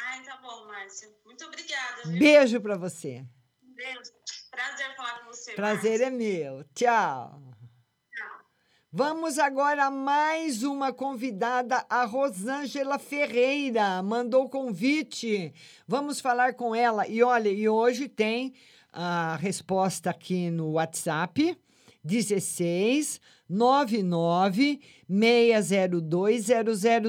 Ai, 0.00 0.22
tá 0.24 0.36
bom, 0.42 0.66
Márcia. 0.66 1.08
Muito 1.24 1.44
obrigada. 1.44 2.02
viu? 2.06 2.18
Beijo 2.18 2.60
para 2.60 2.76
você. 2.76 3.24
Beijo. 3.62 4.12
Prazer 4.50 4.96
falar 4.96 5.20
com 5.20 5.26
você. 5.26 5.52
Prazer 5.52 6.00
é 6.00 6.10
meu. 6.10 6.64
Tchau. 6.74 7.55
Vamos 8.98 9.38
agora 9.38 9.84
a 9.84 9.90
mais 9.90 10.62
uma 10.62 10.90
convidada, 10.90 11.84
a 11.86 12.06
Rosângela 12.06 12.98
Ferreira. 12.98 14.02
Mandou 14.02 14.48
convite. 14.48 15.52
Vamos 15.86 16.18
falar 16.18 16.54
com 16.54 16.74
ela. 16.74 17.06
E 17.06 17.22
olha, 17.22 17.50
e 17.50 17.68
hoje 17.68 18.08
tem 18.08 18.54
a 18.90 19.36
resposta 19.36 20.08
aqui 20.08 20.50
no 20.50 20.70
WhatsApp. 20.70 21.58
16 22.02 23.20
99 23.46 24.80
602 25.06 26.46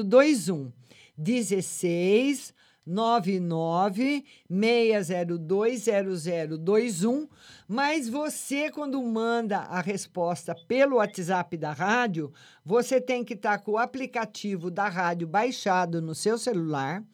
0021. 0.04 0.70
16 1.16 2.52
99 2.88 4.24
602 4.48 5.84
0021. 5.84 7.28
Mas 7.68 8.08
você, 8.08 8.70
quando 8.70 9.02
manda 9.02 9.58
a 9.58 9.80
resposta 9.80 10.54
pelo 10.66 10.96
WhatsApp 10.96 11.56
da 11.56 11.72
rádio, 11.72 12.32
você 12.64 13.00
tem 13.00 13.22
que 13.22 13.34
estar 13.34 13.58
com 13.58 13.72
o 13.72 13.78
aplicativo 13.78 14.70
da 14.70 14.88
rádio 14.88 15.28
baixado 15.28 16.00
no 16.00 16.14
seu 16.14 16.38
celular. 16.38 17.04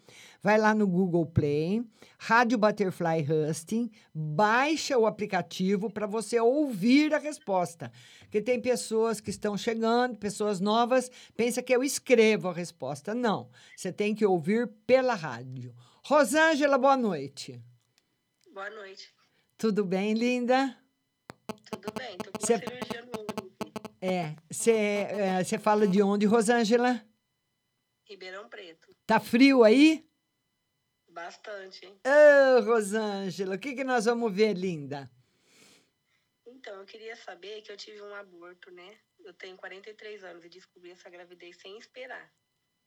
Vai 0.44 0.58
lá 0.58 0.74
no 0.74 0.86
Google 0.86 1.24
Play, 1.24 1.82
Rádio 2.18 2.58
Butterfly 2.58 3.24
Husting, 3.26 3.90
baixa 4.14 4.98
o 4.98 5.06
aplicativo 5.06 5.88
para 5.90 6.06
você 6.06 6.38
ouvir 6.38 7.14
a 7.14 7.18
resposta. 7.18 7.90
Porque 8.20 8.42
tem 8.42 8.60
pessoas 8.60 9.22
que 9.22 9.30
estão 9.30 9.56
chegando, 9.56 10.18
pessoas 10.18 10.60
novas, 10.60 11.10
pensa 11.34 11.62
que 11.62 11.74
eu 11.74 11.82
escrevo 11.82 12.50
a 12.50 12.52
resposta. 12.52 13.14
Não, 13.14 13.48
você 13.74 13.90
tem 13.90 14.14
que 14.14 14.26
ouvir 14.26 14.68
pela 14.86 15.14
rádio. 15.14 15.74
Rosângela, 16.04 16.76
boa 16.76 16.98
noite. 16.98 17.58
Boa 18.52 18.68
noite. 18.68 19.14
Tudo 19.56 19.82
bem, 19.82 20.12
linda? 20.12 20.76
Tudo 21.70 21.90
bem? 21.96 22.18
Tô 22.18 22.30
com 22.30 22.46
Cê- 22.46 22.58
cirurgia 22.58 23.02
no. 23.06 23.24
É, 23.98 24.34
você 25.42 25.56
fala 25.58 25.88
de 25.88 26.02
onde, 26.02 26.26
Rosângela? 26.26 27.02
Ribeirão 28.06 28.46
Preto. 28.50 28.94
Tá 29.06 29.18
frio 29.18 29.64
aí? 29.64 30.04
Bastante. 31.14 31.86
hein? 31.86 31.96
Ô, 32.04 32.60
Rosângela, 32.62 33.54
o 33.54 33.58
que, 33.58 33.76
que 33.76 33.84
nós 33.84 34.04
vamos 34.04 34.34
ver, 34.34 34.52
linda? 34.54 35.08
Então, 36.44 36.74
eu 36.80 36.84
queria 36.84 37.14
saber 37.14 37.62
que 37.62 37.70
eu 37.70 37.76
tive 37.76 38.02
um 38.02 38.14
aborto, 38.16 38.68
né? 38.72 38.98
Eu 39.24 39.32
tenho 39.32 39.56
43 39.56 40.24
anos 40.24 40.44
e 40.44 40.48
descobri 40.48 40.90
essa 40.90 41.08
gravidez 41.08 41.56
sem 41.58 41.78
esperar. 41.78 42.32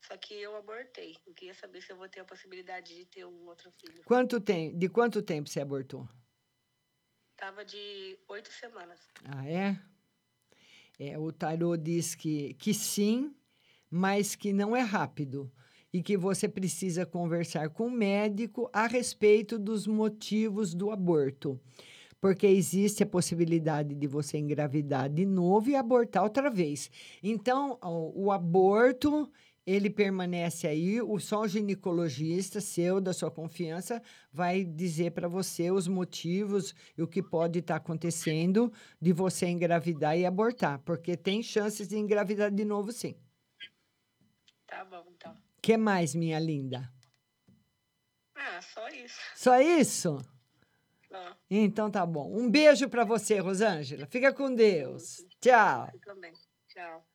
Só 0.01 0.17
que 0.17 0.33
eu 0.33 0.57
abortei. 0.57 1.15
Eu 1.25 1.33
queria 1.33 1.53
saber 1.53 1.81
se 1.81 1.91
eu 1.91 1.95
vou 1.95 2.09
ter 2.09 2.19
a 2.19 2.25
possibilidade 2.25 2.93
de 2.93 3.05
ter 3.05 3.25
um 3.25 3.47
outro 3.47 3.71
filho. 3.71 4.03
Quanto 4.03 4.41
tem, 4.41 4.77
de 4.77 4.89
quanto 4.89 5.21
tempo 5.21 5.47
você 5.47 5.61
abortou? 5.61 6.07
Tava 7.37 7.63
de 7.63 8.19
oito 8.27 8.51
semanas. 8.51 8.99
Ah, 9.23 9.47
é? 9.47 9.79
É, 10.99 11.17
o 11.17 11.31
tarô 11.31 11.77
diz 11.77 12.13
que, 12.13 12.55
que 12.55 12.73
sim, 12.73 13.33
mas 13.89 14.35
que 14.35 14.51
não 14.51 14.75
é 14.75 14.81
rápido 14.81 15.51
e 15.93 16.01
que 16.01 16.17
você 16.17 16.47
precisa 16.47 17.05
conversar 17.05 17.69
com 17.69 17.87
o 17.87 17.91
médico 17.91 18.69
a 18.73 18.87
respeito 18.87 19.57
dos 19.57 19.87
motivos 19.87 20.73
do 20.73 20.91
aborto. 20.91 21.59
Porque 22.19 22.47
existe 22.47 23.03
a 23.03 23.07
possibilidade 23.07 23.93
de 23.93 24.07
você 24.07 24.37
engravidar 24.37 25.09
de 25.09 25.25
novo 25.25 25.69
e 25.69 25.75
abortar 25.75 26.23
outra 26.23 26.49
vez. 26.49 26.89
Então, 27.21 27.77
o, 27.81 28.31
aborto, 28.31 29.31
ele 29.65 29.89
permanece 29.89 30.65
aí, 30.65 30.99
o 30.99 31.19
só 31.19 31.41
o 31.41 31.47
ginecologista 31.47 32.59
seu, 32.59 32.99
da 32.99 33.13
sua 33.13 33.29
confiança, 33.29 34.01
vai 34.31 34.63
dizer 34.63 35.11
para 35.11 35.27
você 35.27 35.69
os 35.69 35.87
motivos 35.87 36.73
e 36.97 37.03
o 37.03 37.07
que 37.07 37.21
pode 37.21 37.59
estar 37.59 37.75
acontecendo 37.75 38.73
de 38.99 39.13
você 39.13 39.45
engravidar 39.45 40.17
e 40.17 40.25
abortar. 40.25 40.79
Porque 40.79 41.15
tem 41.15 41.43
chances 41.43 41.87
de 41.87 41.97
engravidar 41.97 42.49
de 42.49 42.65
novo, 42.65 42.91
sim. 42.91 43.15
Tá 44.65 44.83
bom, 44.83 45.03
então. 45.15 45.46
Que 45.61 45.77
mais, 45.77 46.15
minha 46.15 46.39
linda? 46.39 46.91
Ah, 48.35 48.61
só 48.61 48.87
isso. 48.89 49.19
Só 49.35 49.59
isso? 49.61 50.25
Ó, 51.11 51.31
Então 51.49 51.89
tá 51.89 52.05
bom. 52.05 52.31
Um 52.37 52.49
beijo 52.49 52.87
para 52.89 53.03
você, 53.03 53.39
Rosângela. 53.39 54.05
Fica 54.07 54.33
com 54.33 54.53
Deus. 54.53 55.25
Tchau. 55.41 55.89
eu 55.93 55.99
também. 56.01 56.33
Tchau. 56.69 57.05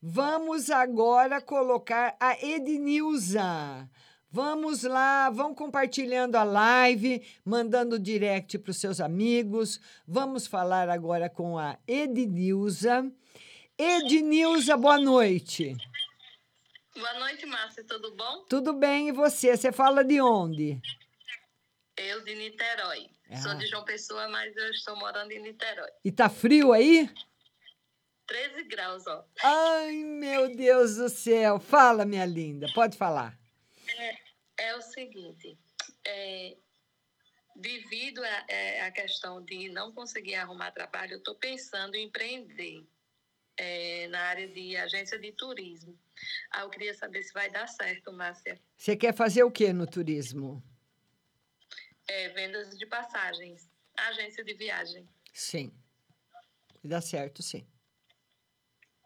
Vamos 0.00 0.70
agora 0.70 1.40
colocar 1.40 2.16
a 2.20 2.34
Ednilza. 2.44 3.88
Vamos 4.30 4.82
lá, 4.82 5.30
vão 5.30 5.54
compartilhando 5.54 6.36
a 6.36 6.44
live, 6.44 7.22
mandando 7.42 7.98
direct 7.98 8.58
para 8.58 8.70
os 8.70 8.76
seus 8.76 9.00
amigos. 9.00 9.80
Vamos 10.06 10.46
falar 10.46 10.90
agora 10.90 11.30
com 11.30 11.58
a 11.58 11.78
Ednilza. 11.86 13.10
Ednilza, 13.78 14.76
boa 14.76 15.00
noite. 15.00 15.74
Boa 16.98 17.14
noite, 17.20 17.46
Márcia. 17.46 17.84
Tudo 17.84 18.14
bom? 18.16 18.44
Tudo 18.46 18.72
bem 18.72 19.08
e 19.08 19.12
você? 19.12 19.56
Você 19.56 19.70
fala 19.70 20.04
de 20.04 20.20
onde? 20.20 20.80
Eu 21.96 22.24
de 22.24 22.34
Niterói. 22.34 23.08
Sou 23.42 23.52
Ah. 23.52 23.54
de 23.54 23.66
João 23.66 23.84
Pessoa, 23.84 24.28
mas 24.28 24.56
eu 24.56 24.70
estou 24.70 24.96
morando 24.96 25.30
em 25.32 25.40
Niterói. 25.40 25.90
E 26.04 26.10
tá 26.10 26.28
frio 26.28 26.72
aí? 26.72 27.08
13 28.26 28.64
graus, 28.64 29.06
ó. 29.06 29.24
Ai, 29.42 29.92
meu 30.02 30.54
Deus 30.56 30.96
do 30.96 31.08
céu. 31.08 31.60
Fala, 31.60 32.04
minha 32.04 32.24
linda, 32.26 32.66
pode 32.74 32.96
falar. 32.96 33.38
É, 33.96 34.14
é 34.68 34.76
o 34.76 34.82
seguinte, 34.82 35.56
é, 36.06 36.56
devido 37.56 38.22
à 38.22 38.44
é, 38.48 38.82
à 38.82 38.90
questão 38.90 39.42
de 39.44 39.68
não 39.70 39.92
conseguir 39.92 40.34
arrumar 40.34 40.72
trabalho, 40.72 41.12
eu 41.14 41.18
estou 41.18 41.34
pensando 41.36 41.94
em 41.94 42.04
empreender 42.06 42.84
é, 43.58 44.06
na 44.08 44.20
área 44.20 44.48
de 44.48 44.76
agência 44.76 45.18
de 45.18 45.32
turismo. 45.32 45.98
Ah, 46.50 46.62
eu 46.62 46.70
queria 46.70 46.94
saber 46.94 47.22
se 47.22 47.32
vai 47.32 47.50
dar 47.50 47.66
certo, 47.66 48.12
Márcia. 48.12 48.60
Você 48.76 48.96
quer 48.96 49.14
fazer 49.14 49.42
o 49.42 49.50
que 49.50 49.72
no 49.72 49.86
turismo? 49.86 50.62
É, 52.06 52.28
vendas 52.30 52.78
de 52.78 52.86
passagens, 52.86 53.68
agência 53.96 54.44
de 54.44 54.54
viagem. 54.54 55.06
Sim. 55.32 55.72
Dá 56.82 57.00
certo, 57.00 57.42
sim. 57.42 57.66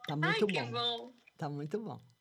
Tá 0.06 0.14
muito 0.14 0.46
Ai, 0.46 0.52
bom. 0.52 0.70
bom. 0.70 1.14
Tá 1.38 1.48
muito 1.48 1.80
bom. 1.80 2.11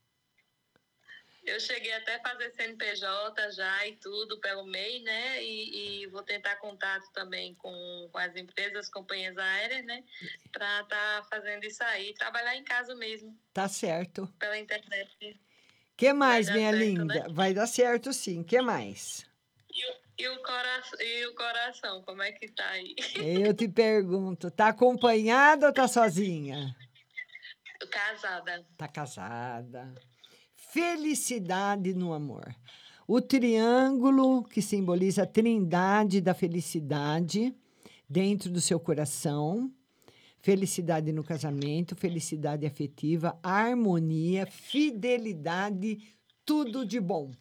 Eu 1.43 1.59
cheguei 1.59 1.91
até 1.93 2.15
a 2.15 2.21
fazer 2.21 2.51
CNPJ 2.51 3.51
já 3.51 3.87
e 3.87 3.95
tudo 3.97 4.39
pelo 4.39 4.63
MEI, 4.65 5.01
né? 5.01 5.43
E, 5.43 6.03
e 6.03 6.07
vou 6.07 6.21
tentar 6.21 6.57
contato 6.57 7.11
também 7.13 7.55
com, 7.55 8.09
com 8.11 8.17
as 8.19 8.35
empresas, 8.35 8.89
companhias 8.89 9.35
aéreas, 9.37 9.83
né? 9.85 10.03
Para 10.51 10.81
estar 10.81 11.23
fazendo 11.29 11.63
isso 11.63 11.83
aí. 11.83 12.13
Trabalhar 12.13 12.55
em 12.55 12.63
casa 12.63 12.93
mesmo, 12.95 13.35
Tá 13.53 13.67
certo. 13.67 14.27
pela 14.37 14.57
internet. 14.57 15.39
que 15.97 16.13
mais, 16.13 16.47
minha 16.49 16.71
certo, 16.71 16.83
linda? 16.83 17.05
né? 17.05 17.25
Vai 17.31 17.53
dar 17.53 17.67
certo, 17.67 18.13
sim. 18.13 18.43
que 18.43 18.61
mais? 18.61 19.25
E 19.73 19.85
o, 19.85 19.95
e, 20.19 20.27
o 20.27 20.43
coração, 20.43 21.01
e 21.01 21.25
o 21.25 21.35
coração, 21.35 22.01
como 22.03 22.21
é 22.21 22.31
que 22.33 22.51
tá 22.51 22.69
aí? 22.69 22.95
Eu 23.15 23.53
te 23.55 23.67
pergunto, 23.67 24.51
tá 24.51 24.67
acompanhada 24.67 25.67
ou 25.67 25.73
tá 25.73 25.87
sozinha? 25.87 26.75
Casada. 27.89 28.63
Tá 28.77 28.87
casada. 28.87 30.10
Felicidade 30.71 31.93
no 31.93 32.13
amor. 32.13 32.55
O 33.05 33.19
triângulo 33.19 34.41
que 34.43 34.61
simboliza 34.61 35.23
a 35.23 35.27
trindade 35.27 36.21
da 36.21 36.33
felicidade 36.33 37.53
dentro 38.09 38.49
do 38.49 38.61
seu 38.61 38.79
coração. 38.79 39.69
felicidade 40.43 41.11
no 41.11 41.23
casamento, 41.23 41.95
felicidade 41.95 42.65
afetiva, 42.65 43.37
harmonia, 43.43 44.47
fidelidade, 44.47 45.99
tudo 46.43 46.83
de 46.83 46.99
bom. 46.99 47.31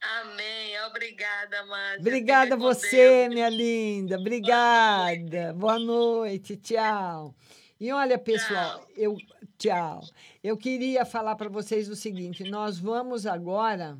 Amém. 0.00 0.78
Obrigada, 0.88 1.64
Márcia. 1.64 2.00
Obrigada 2.00 2.54
a 2.56 2.58
você, 2.58 3.20
Deus. 3.20 3.34
minha 3.34 3.48
linda. 3.48 4.18
Obrigada. 4.18 5.54
Boa 5.54 5.78
noite. 5.78 6.56
Tchau. 6.56 7.34
E 7.80 7.90
olha, 7.90 8.18
pessoal, 8.18 8.86
eu 8.96 9.16
tchau. 9.62 10.02
Eu 10.42 10.56
queria 10.56 11.04
falar 11.04 11.36
para 11.36 11.48
vocês 11.48 11.88
o 11.88 11.94
seguinte: 11.94 12.42
nós 12.44 12.78
vamos 12.78 13.26
agora 13.26 13.96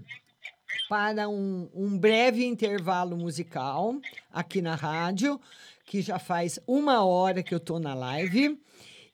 para 0.88 1.28
um, 1.28 1.68
um 1.74 1.96
breve 1.96 2.44
intervalo 2.44 3.16
musical 3.16 3.94
aqui 4.32 4.60
na 4.60 4.74
rádio, 4.74 5.40
que 5.86 6.02
já 6.02 6.18
faz 6.18 6.58
uma 6.66 7.04
hora 7.04 7.42
que 7.42 7.54
eu 7.54 7.58
estou 7.58 7.78
na 7.78 7.94
live. 7.94 8.60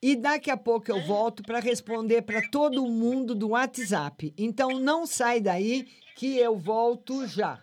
E 0.01 0.15
daqui 0.15 0.49
a 0.49 0.57
pouco 0.57 0.91
eu 0.93 1.05
volto 1.05 1.43
para 1.43 1.59
responder 1.59 2.23
para 2.23 2.41
todo 2.51 2.87
mundo 2.87 3.35
do 3.35 3.49
WhatsApp. 3.49 4.33
Então 4.39 4.79
não 4.79 5.07
sai 5.07 5.41
daí 5.41 5.89
que 6.15 6.39
eu 6.39 6.57
volto 6.57 7.27
já. 7.27 7.61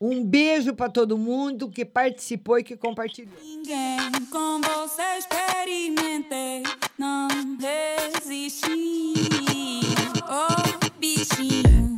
Um 0.00 0.24
beijo 0.24 0.74
para 0.74 0.88
todo 0.88 1.18
mundo 1.18 1.68
que 1.68 1.84
participou 1.84 2.58
e 2.58 2.64
que 2.64 2.74
compartilhou. 2.74 3.34
Ninguém 3.42 3.98
com 4.30 4.58
você 4.62 5.02
experimentei, 5.18 6.62
não 6.96 7.28
resisti. 7.58 8.70
Oh, 10.26 10.90
bichinho. 10.98 11.89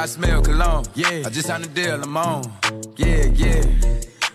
I 0.00 0.06
smell 0.06 0.40
cologne. 0.40 0.86
Yeah. 0.94 1.24
I 1.26 1.28
just 1.28 1.46
signed 1.46 1.66
a 1.66 1.68
deal, 1.68 2.02
I'm 2.02 2.16
on. 2.16 2.42
Yeah, 2.96 3.26
yeah. 3.34 3.62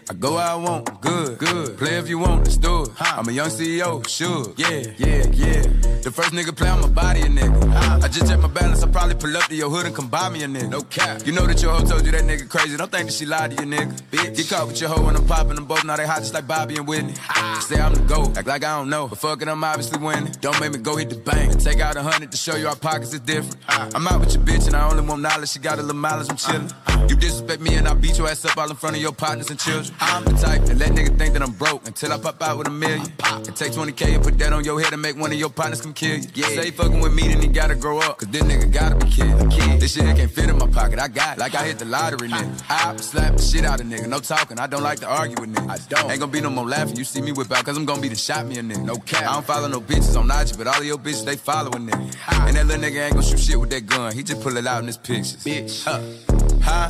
I 0.08 0.14
go 0.14 0.36
where 0.36 0.46
I 0.46 0.54
want, 0.54 1.02
good, 1.02 1.40
good. 1.40 1.76
Play 1.80 1.98
if 1.98 2.08
you 2.08 2.20
want, 2.20 2.44
let's 2.44 2.58
do 2.58 2.84
it. 2.84 2.90
I'm 3.00 3.28
a 3.28 3.32
young 3.32 3.50
CEO, 3.50 4.08
sure. 4.08 4.54
Yeah, 4.58 4.94
yeah, 4.98 5.26
yeah. 5.34 5.95
The 6.06 6.12
first 6.12 6.34
nigga 6.34 6.56
play 6.56 6.70
on 6.70 6.82
my 6.82 6.88
body, 6.88 7.22
a 7.22 7.26
nigga. 7.26 8.04
I 8.04 8.08
just 8.08 8.30
check 8.30 8.40
my 8.40 8.48
balance, 8.48 8.84
I 8.84 8.88
probably 8.88 9.16
pull 9.16 9.36
up 9.36 9.46
to 9.46 9.56
your 9.56 9.72
hood 9.72 9.88
and 9.88 9.96
come 9.96 10.08
buy 10.08 10.30
me 10.30 10.44
a 10.44 10.48
nigga. 10.48 10.70
No 10.70 10.82
cap. 10.82 11.26
You 11.26 11.32
know 11.32 11.48
that 11.48 11.60
your 11.64 11.72
hoe 11.72 11.84
told 11.84 12.06
you 12.06 12.12
that 12.12 12.22
nigga 12.22 12.48
crazy. 12.48 12.78
Don't 12.78 12.92
think 12.92 13.08
that 13.08 13.14
she 13.14 13.26
lied 13.26 13.58
to 13.58 13.64
you, 13.64 13.72
nigga. 13.72 13.92
Bitch. 14.12 14.38
Get 14.38 14.48
caught 14.48 14.68
with 14.68 14.80
your 14.80 14.92
hoe 14.92 15.04
when 15.04 15.16
I'm 15.16 15.26
popping 15.26 15.56
them 15.56 15.66
both. 15.66 15.84
Now 15.84 15.96
they 15.96 16.06
hot 16.06 16.20
just 16.20 16.36
like 16.36 16.46
Bobby 16.46 16.76
and 16.78 16.88
Whitney. 16.88 17.16
Say 17.62 17.82
I'm 17.82 17.96
the 17.96 18.02
GOAT, 18.02 18.38
act 18.38 18.46
like 18.46 18.64
I 18.64 18.78
don't 18.78 18.92
know. 18.92 19.08
But 19.08 19.18
fuck 19.18 19.42
it, 19.42 19.48
I'm 19.48 19.64
obviously 19.64 19.98
winning. 19.98 20.32
Don't 20.42 20.60
make 20.60 20.74
me 20.74 20.78
go 20.78 20.96
hit 20.96 21.10
the 21.10 21.16
bank 21.16 21.54
and 21.54 21.60
take 21.60 21.80
out 21.80 21.96
a 21.96 22.04
hundred 22.04 22.30
to 22.30 22.38
show 22.38 22.56
you 22.56 22.68
our 22.68 22.76
pockets 22.76 23.12
is 23.12 23.22
different. 23.22 23.58
I'm 23.68 24.08
out 24.08 24.20
with 24.20 24.36
your 24.36 24.44
bitch 24.44 24.68
and 24.68 24.76
I 24.76 24.88
only 24.88 25.04
want 25.04 25.24
knowledge. 25.24 25.50
She 25.50 25.58
got 25.58 25.80
a 25.80 25.82
little 25.82 26.00
mileage, 26.00 26.30
I'm 26.30 26.38
chillin'. 26.38 26.72
You 27.10 27.16
disrespect 27.16 27.62
me 27.62 27.76
and 27.76 27.88
I 27.88 27.94
beat 27.94 28.18
your 28.18 28.28
ass 28.28 28.46
up 28.46 28.58
all 28.58 28.70
in 28.70 28.76
front 28.76 28.96
of 28.96 29.02
your 29.02 29.12
partners 29.12 29.50
and 29.50 29.60
children. 29.60 29.96
I'm 30.00 30.24
the 30.24 30.32
type 30.32 30.64
that 30.66 30.78
let 30.78 30.92
nigga 30.92 31.18
think 31.18 31.34
that 31.34 31.42
I'm 31.42 31.52
broke 31.52 31.86
until 31.88 32.12
I 32.14 32.18
pop 32.18 32.42
out 32.42 32.58
with 32.58 32.68
a 32.68 32.72
million. 32.72 33.08
And 33.30 33.56
take 33.56 33.74
20K 33.74 34.16
and 34.16 34.24
put 34.24 34.38
that 34.40 34.54
on 34.54 34.64
your 34.64 34.82
head 34.82 34.94
and 34.94 35.02
make 35.02 35.16
one 35.16 35.32
of 35.32 35.38
your 35.38 35.50
partners 35.50 35.82
come 35.82 35.94
kill 35.94 36.18
you. 36.18 36.28
Yeah. 36.34 36.48
Say 36.48 36.72
fucking 36.72 37.00
with 37.00 37.14
me, 37.14 37.28
then 37.28 37.42
he 37.42 37.48
gotta 37.48 37.76
grow 37.76 38.00
up. 38.00 38.18
Cause 38.18 38.30
this 38.30 38.42
nigga 38.44 38.72
gotta 38.72 38.96
be 38.96 39.12
killed. 39.12 39.52
This 39.80 39.94
shit 39.94 40.04
can't 40.16 40.32
fit 40.32 40.50
in 40.50 40.58
my 40.58 40.68
pocket. 40.68 41.00
I 41.00 41.08
got 41.08 41.38
it. 41.38 41.40
Like 41.40 41.54
I 41.54 41.66
hit 41.66 41.80
the 41.80 41.86
lottery, 41.86 42.30
nigga. 42.30 42.64
I 42.70 42.96
slap 42.98 43.36
the 43.36 43.42
shit 43.42 43.66
out 43.66 43.80
of 43.80 43.88
nigga. 43.88 44.08
No 44.08 44.20
talking. 44.20 44.60
I 44.60 44.68
don't 44.68 44.84
like 44.84 45.00
to 45.02 45.08
argue 45.08 45.36
with 45.40 45.54
niggas. 45.54 45.70
I 45.70 45.78
don't. 45.90 46.12
Ain't 46.12 46.20
gonna 46.20 46.32
be 46.32 46.42
no 46.42 46.50
more 46.50 46.66
laughing. 46.68 46.96
You 46.96 47.04
see 47.04 47.22
me 47.22 47.32
whip 47.32 47.52
out, 47.52 47.64
cause 47.66 47.78
I'm 47.78 47.86
gonna 47.86 48.02
be 48.02 48.10
the 48.10 48.16
shot 48.16 48.48
me 48.48 48.58
a 48.58 48.64
nigga. 48.64 48.84
No 48.84 48.96
cap. 48.96 49.24
I 49.24 49.34
don't 49.34 49.46
follow 49.46 49.68
no 49.68 49.80
bitches 49.82 50.18
on 50.18 50.32
IG, 50.32 50.58
but 50.58 50.68
all 50.68 50.80
of 50.80 50.86
your 50.86 50.98
bitches, 50.98 51.26
they 51.26 51.36
following 51.36 51.88
nigga. 51.88 52.48
And 52.48 52.58
that 52.58 52.66
little 52.66 52.84
nigga 52.84 53.06
ain't 53.06 53.14
gonna 53.14 53.26
shoot 53.26 53.40
shit 53.40 53.60
with 53.60 53.70
that 53.70 53.86
gun. 53.86 54.14
He 54.14 54.24
just 54.24 54.42
pull 54.42 54.58
it 54.58 54.66
out 54.66 54.82
in 54.82 54.88
his 54.88 54.98
pictures. 54.98 55.44
Bitch. 55.44 55.84
Huh? 55.84 56.02
Huh? 56.62 56.90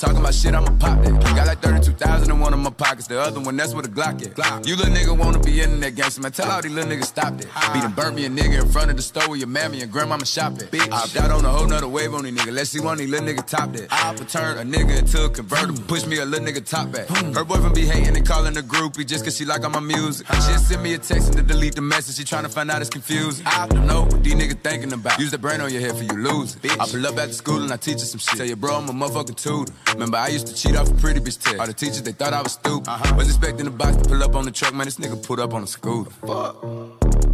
Talking 0.00 0.16
about 0.16 0.32
shit, 0.32 0.54
I'ma 0.54 0.70
pop 0.78 1.02
that. 1.02 1.12
Got 1.36 1.46
like 1.46 1.60
32,000 1.60 2.30
in 2.30 2.40
one 2.40 2.54
of 2.54 2.58
my 2.58 2.70
pockets. 2.70 3.06
The 3.06 3.20
other 3.20 3.38
one, 3.38 3.54
that's 3.54 3.74
where 3.74 3.82
the 3.82 3.90
Glock 3.90 4.24
at. 4.24 4.34
Glock. 4.34 4.66
You 4.66 4.74
little 4.74 4.94
nigga 4.94 5.14
wanna 5.14 5.40
be 5.40 5.60
in 5.60 5.78
that 5.80 5.94
gangster, 5.94 6.22
man. 6.22 6.32
Tell 6.32 6.50
all 6.50 6.62
these 6.62 6.72
little 6.72 6.90
niggas 6.90 7.04
stop 7.04 7.36
that. 7.36 7.74
Beat 7.74 7.84
and 7.84 7.94
burn 7.94 8.14
me 8.14 8.24
a 8.24 8.30
nigga 8.30 8.62
in 8.62 8.68
front 8.70 8.90
of 8.90 8.96
the 8.96 9.02
store 9.02 9.28
where 9.28 9.36
your 9.36 9.48
mammy 9.48 9.82
and 9.82 9.92
grandmama 9.92 10.24
shop 10.24 10.54
at. 10.54 10.70
Bitch. 10.70 11.14
Got 11.14 11.30
on 11.30 11.44
a 11.44 11.50
whole 11.50 11.66
nother 11.66 11.86
wave 11.86 12.14
on 12.14 12.24
these 12.24 12.32
niggas. 12.32 12.54
Let's 12.54 12.70
see 12.70 12.80
one 12.80 12.94
of 12.94 12.98
these 13.00 13.10
little 13.10 13.28
niggas 13.28 13.46
top 13.46 13.74
that. 13.74 13.88
I'll 13.90 14.14
turn 14.14 14.56
a 14.56 14.62
nigga 14.62 15.00
into 15.00 15.22
a 15.22 15.28
convertible. 15.28 15.80
Hmm. 15.80 15.86
Push 15.86 16.06
me 16.06 16.16
a 16.16 16.24
little 16.24 16.46
nigga 16.46 16.64
top 16.64 16.90
back. 16.92 17.06
Hmm. 17.08 17.34
Her 17.34 17.44
boyfriend 17.44 17.74
be 17.74 17.84
hating 17.84 18.16
and 18.16 18.26
calling 18.26 18.56
a 18.56 18.62
groupie 18.62 19.06
just 19.06 19.24
cause 19.24 19.36
she 19.36 19.44
like 19.44 19.64
all 19.64 19.70
my 19.70 19.80
music. 19.80 20.26
She 20.28 20.52
just 20.52 20.68
send 20.68 20.82
me 20.82 20.94
a 20.94 20.98
text 20.98 21.28
and 21.28 21.36
to 21.36 21.42
delete 21.42 21.74
the 21.74 21.82
message. 21.82 22.16
She 22.16 22.24
tryna 22.24 22.50
find 22.50 22.70
out 22.70 22.80
it's 22.80 22.88
confusing. 22.88 23.46
I 23.46 23.66
don't 23.66 23.86
know 23.86 24.04
what 24.04 24.24
these 24.24 24.34
niggas 24.34 24.62
thinking 24.62 24.94
about. 24.94 25.18
Use 25.18 25.30
the 25.30 25.36
brain 25.36 25.60
on 25.60 25.70
your 25.70 25.82
head 25.82 25.94
for 25.94 26.04
you 26.04 26.22
lose 26.22 26.56
it. 26.62 26.80
I 26.80 26.86
pull 26.86 27.06
up 27.06 27.18
after 27.18 27.34
school 27.34 27.62
and 27.62 27.70
I 27.70 27.76
teach 27.76 27.98
you 27.98 28.06
some 28.06 28.18
shit. 28.18 28.38
Tell 28.38 28.46
your 28.46 28.56
bro 28.56 28.76
I'm 28.76 28.88
a 28.88 28.92
motherfucking 28.92 29.36
tutor. 29.36 29.74
Remember 29.92 30.16
I 30.18 30.28
used 30.28 30.46
to 30.46 30.54
cheat 30.54 30.76
off 30.76 30.90
a 30.90 30.94
pretty 30.94 31.20
bitch 31.20 31.42
test. 31.42 31.58
All 31.58 31.66
the 31.66 31.72
teachers 31.72 32.02
they 32.02 32.12
thought 32.12 32.32
I 32.32 32.42
was 32.42 32.52
stupid. 32.52 32.88
Uh-huh. 32.88 33.14
Was 33.16 33.28
expecting 33.28 33.64
the 33.64 33.70
box 33.70 33.96
to 33.96 34.08
pull 34.08 34.22
up 34.22 34.34
on 34.34 34.44
the 34.44 34.50
truck, 34.50 34.74
man. 34.74 34.86
This 34.86 34.96
nigga 34.96 35.22
put 35.22 35.38
up 35.38 35.54
on 35.54 35.62
a 35.62 35.66
scooter. 35.66 36.10
Fuck. 36.10 36.56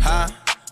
Huh? 0.01 0.29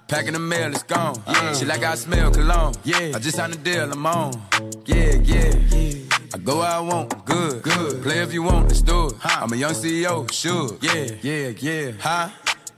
Packing 0.07 0.35
the 0.35 0.39
mail, 0.39 0.71
it's 0.71 0.83
gone. 0.83 1.21
Yeah. 1.27 1.55
Shit 1.55 1.69
like 1.69 1.83
I 1.83 1.95
smell 1.95 2.31
cologne. 2.31 2.75
Yeah. 2.85 3.13
I 3.15 3.19
just 3.19 3.37
signed 3.37 3.55
a 3.55 3.57
deal, 3.57 3.91
I'm 3.91 4.07
on. 4.07 4.41
Yeah, 4.87 5.15
yeah. 5.23 5.55
yeah. 5.71 5.95
I 6.35 6.39
go 6.39 6.59
where 6.59 6.69
I 6.69 6.81
want, 6.81 7.25
good, 7.25 7.63
good. 7.63 8.03
Play 8.03 8.19
if 8.19 8.33
you 8.33 8.43
want, 8.43 8.69
let's 8.69 8.83
do 8.83 9.07
it. 9.07 9.15
I'm 9.25 9.53
a 9.53 9.57
young 9.57 9.73
CEO, 9.73 10.31
sure. 10.31 10.77
Yeah, 10.83 11.15
yeah, 11.23 11.49
yeah. 11.59 11.93
Huh? 12.01 12.29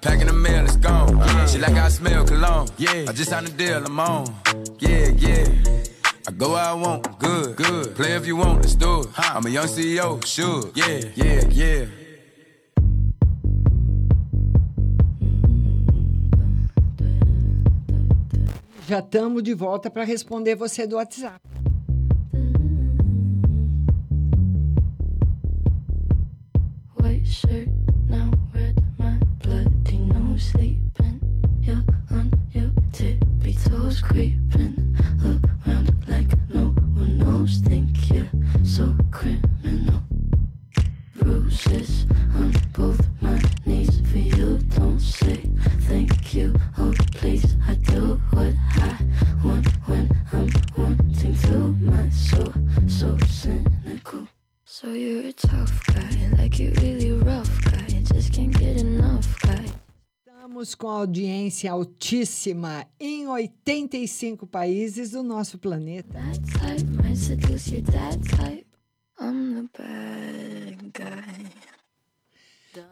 Packing 0.01 0.29
the 0.29 0.33
mail, 0.33 0.65
it's 0.65 0.77
gone. 0.77 1.19
Uh-huh. 1.21 1.47
She 1.49 1.59
like 1.59 1.73
I 1.73 1.89
smell 1.89 2.25
cologne. 2.25 2.69
Yeah. 2.79 3.07
I 3.09 3.13
just 3.13 3.31
signed 3.31 3.49
a 3.49 3.51
deal, 3.51 3.85
I'm 3.85 3.99
on. 3.99 4.35
Yeah, 4.79 5.09
yeah. 5.09 5.76
I 6.29 6.33
go 6.33 6.55
where 6.55 6.65
I 6.65 6.73
want, 6.73 7.19
good, 7.21 7.55
good. 7.55 7.95
Play 7.95 8.15
if 8.15 8.27
you 8.27 8.35
want, 8.35 8.61
let's 8.61 8.75
do 8.75 9.03
it. 9.03 9.09
I'm 9.17 9.47
a 9.47 9.49
young 9.49 9.67
CEO, 9.67 10.25
sure. 10.27 10.73
Yeah, 10.75 11.01
yeah, 11.15 11.45
yeah. 11.51 11.87
Já 18.89 18.99
estamos 18.99 19.43
de 19.45 19.55
volta 19.55 19.89
para 19.89 20.03
responder 20.05 20.57
você 20.57 20.85
do 20.87 20.97
WhatsApp. 20.97 21.41
White 26.97 27.25
shirt, 27.25 27.69
now 28.09 28.31
red, 28.53 28.75
my 28.99 29.17
bloody 29.45 29.99
nose 29.99 30.51
sleeping. 30.51 31.21
You're 31.61 31.85
on 32.11 32.33
your 32.53 32.73
tippy 32.93 33.55
toes, 33.55 34.01
creeping 34.03 34.46
Estamos 60.57 60.75
com 60.75 60.89
audiência 60.89 61.71
altíssima 61.71 62.87
em 62.99 63.29
85 63.29 64.47
países 64.47 65.11
do 65.11 65.23
nosso 65.23 65.59
planeta. 65.59 66.19
Type 66.19 66.91
might 66.97 67.15
seduce 67.15 67.75
your 67.75 67.83
dad 67.83 68.19
type. 68.25 68.67
I'm 69.21 69.55
the 69.55 69.69
bad 69.77 70.93
guy. 70.95 71.76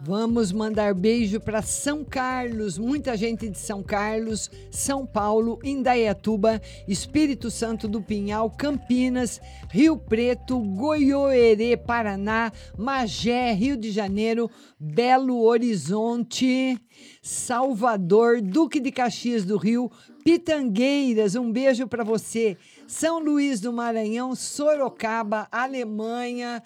Vamos 0.00 0.52
mandar 0.52 0.94
beijo 0.94 1.40
para 1.40 1.62
São 1.62 2.04
Carlos, 2.04 2.78
muita 2.78 3.16
gente 3.16 3.48
de 3.48 3.58
São 3.58 3.82
Carlos, 3.82 4.50
São 4.70 5.06
Paulo, 5.06 5.58
Indaiatuba, 5.62 6.60
Espírito 6.88 7.50
Santo 7.50 7.86
do 7.86 8.00
Pinhal, 8.00 8.50
Campinas, 8.50 9.40
Rio 9.70 9.96
Preto, 9.96 10.58
Goiôerê, 10.58 11.76
Paraná, 11.76 12.52
Magé, 12.78 13.52
Rio 13.52 13.76
de 13.76 13.90
Janeiro, 13.90 14.50
Belo 14.78 15.42
Horizonte, 15.42 16.78
Salvador, 17.22 18.40
Duque 18.40 18.80
de 18.80 18.90
Caxias 18.90 19.44
do 19.44 19.56
Rio, 19.56 19.90
Pitangueiras, 20.24 21.34
um 21.34 21.52
beijo 21.52 21.86
para 21.86 22.04
você. 22.04 22.56
São 22.86 23.18
Luís 23.18 23.60
do 23.60 23.72
Maranhão, 23.72 24.34
Sorocaba, 24.34 25.48
Alemanha, 25.50 26.62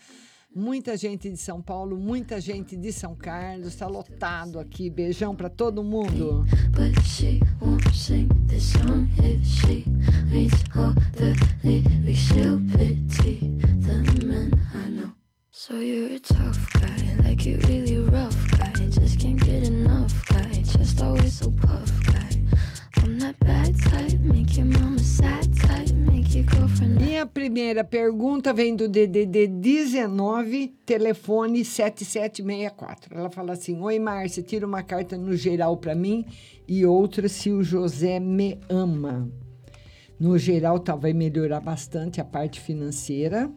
muita 0.58 0.96
gente 0.96 1.30
de 1.30 1.36
São 1.36 1.62
Paulo, 1.62 1.96
muita 1.96 2.40
gente 2.40 2.76
de 2.76 2.92
São 2.92 3.14
Carlos, 3.14 3.68
está 3.68 3.86
lotado 3.86 4.58
aqui. 4.58 4.90
Beijão 4.90 5.34
para 5.34 5.48
todo 5.48 5.84
mundo. 5.84 6.44
So 15.50 15.74
you're 15.80 16.14
a 16.14 16.20
tough 16.20 16.72
guy, 16.80 17.16
like 17.24 17.44
you 17.44 17.58
really 17.68 17.98
rough 17.98 18.34
guy. 18.58 18.72
Just 18.90 19.18
can't 19.20 19.38
get 19.44 19.66
enough 19.66 20.14
guy, 20.28 20.62
just 20.62 21.02
always 21.02 21.34
so 21.34 21.50
puff 21.50 21.90
guy. 22.06 22.30
I'm 23.02 23.18
that 23.18 23.38
bad 23.40 23.74
type, 23.82 24.18
make 24.20 24.56
your 24.56 24.66
mama 24.66 24.98
sad 24.98 25.52
type. 25.58 26.07
Minha 27.00 27.26
primeira 27.26 27.82
pergunta 27.82 28.52
vem 28.52 28.76
do 28.76 28.88
DDD 28.88 29.48
19, 29.48 30.68
telefone 30.86 31.64
7764. 31.64 33.18
Ela 33.18 33.28
fala 33.28 33.54
assim: 33.54 33.80
Oi, 33.80 33.98
Márcia, 33.98 34.42
tira 34.42 34.66
uma 34.66 34.82
carta 34.82 35.16
no 35.16 35.34
geral 35.34 35.76
para 35.76 35.94
mim 35.94 36.24
e 36.66 36.86
outra 36.86 37.28
se 37.28 37.50
o 37.50 37.64
José 37.64 38.20
me 38.20 38.58
ama. 38.68 39.28
No 40.18 40.38
geral, 40.38 40.78
tá, 40.78 40.94
vai 40.94 41.12
melhorar 41.12 41.60
bastante 41.60 42.20
a 42.20 42.24
parte 42.24 42.60
financeira. 42.60 43.50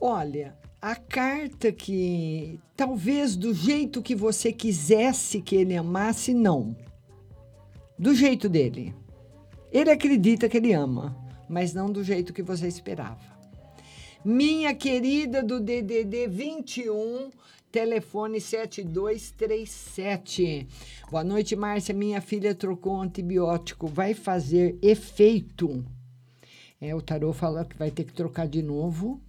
Olha, 0.00 0.54
a 0.80 0.94
carta 0.94 1.72
que 1.72 2.60
talvez 2.76 3.36
do 3.36 3.52
jeito 3.52 4.02
que 4.02 4.14
você 4.14 4.52
quisesse 4.52 5.40
que 5.40 5.56
ele 5.56 5.76
amasse, 5.76 6.32
não. 6.34 6.76
Do 7.98 8.14
jeito 8.14 8.48
dele. 8.48 8.94
Ele 9.74 9.90
acredita 9.90 10.48
que 10.48 10.56
ele 10.56 10.72
ama, 10.72 11.14
mas 11.48 11.74
não 11.74 11.90
do 11.90 12.04
jeito 12.04 12.32
que 12.32 12.44
você 12.44 12.68
esperava. 12.68 13.34
Minha 14.24 14.72
querida 14.72 15.42
do 15.42 15.58
DDD 15.58 16.28
21, 16.28 17.32
telefone 17.72 18.40
7237. 18.40 20.68
Boa 21.10 21.24
noite, 21.24 21.56
Márcia. 21.56 21.92
Minha 21.92 22.20
filha 22.20 22.54
trocou 22.54 22.98
um 22.98 23.02
antibiótico. 23.02 23.88
Vai 23.88 24.14
fazer 24.14 24.78
efeito. 24.80 25.84
É, 26.80 26.94
o 26.94 27.02
tarô 27.02 27.32
falou 27.32 27.64
que 27.64 27.76
vai 27.76 27.90
ter 27.90 28.04
que 28.04 28.12
trocar 28.12 28.46
de 28.46 28.62
novo. 28.62 29.20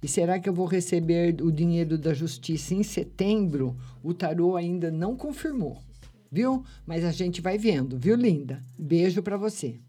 E 0.00 0.06
será 0.06 0.38
que 0.38 0.48
eu 0.48 0.54
vou 0.54 0.66
receber 0.66 1.42
o 1.42 1.50
dinheiro 1.50 1.98
da 1.98 2.14
justiça 2.14 2.76
em 2.76 2.84
setembro? 2.84 3.76
O 4.04 4.14
tarô 4.14 4.54
ainda 4.54 4.88
não 4.88 5.16
confirmou, 5.16 5.82
viu? 6.30 6.64
Mas 6.86 7.04
a 7.04 7.10
gente 7.10 7.40
vai 7.40 7.58
vendo, 7.58 7.98
viu, 7.98 8.14
linda? 8.16 8.62
Beijo 8.78 9.22
para 9.22 9.36
você. 9.36 9.80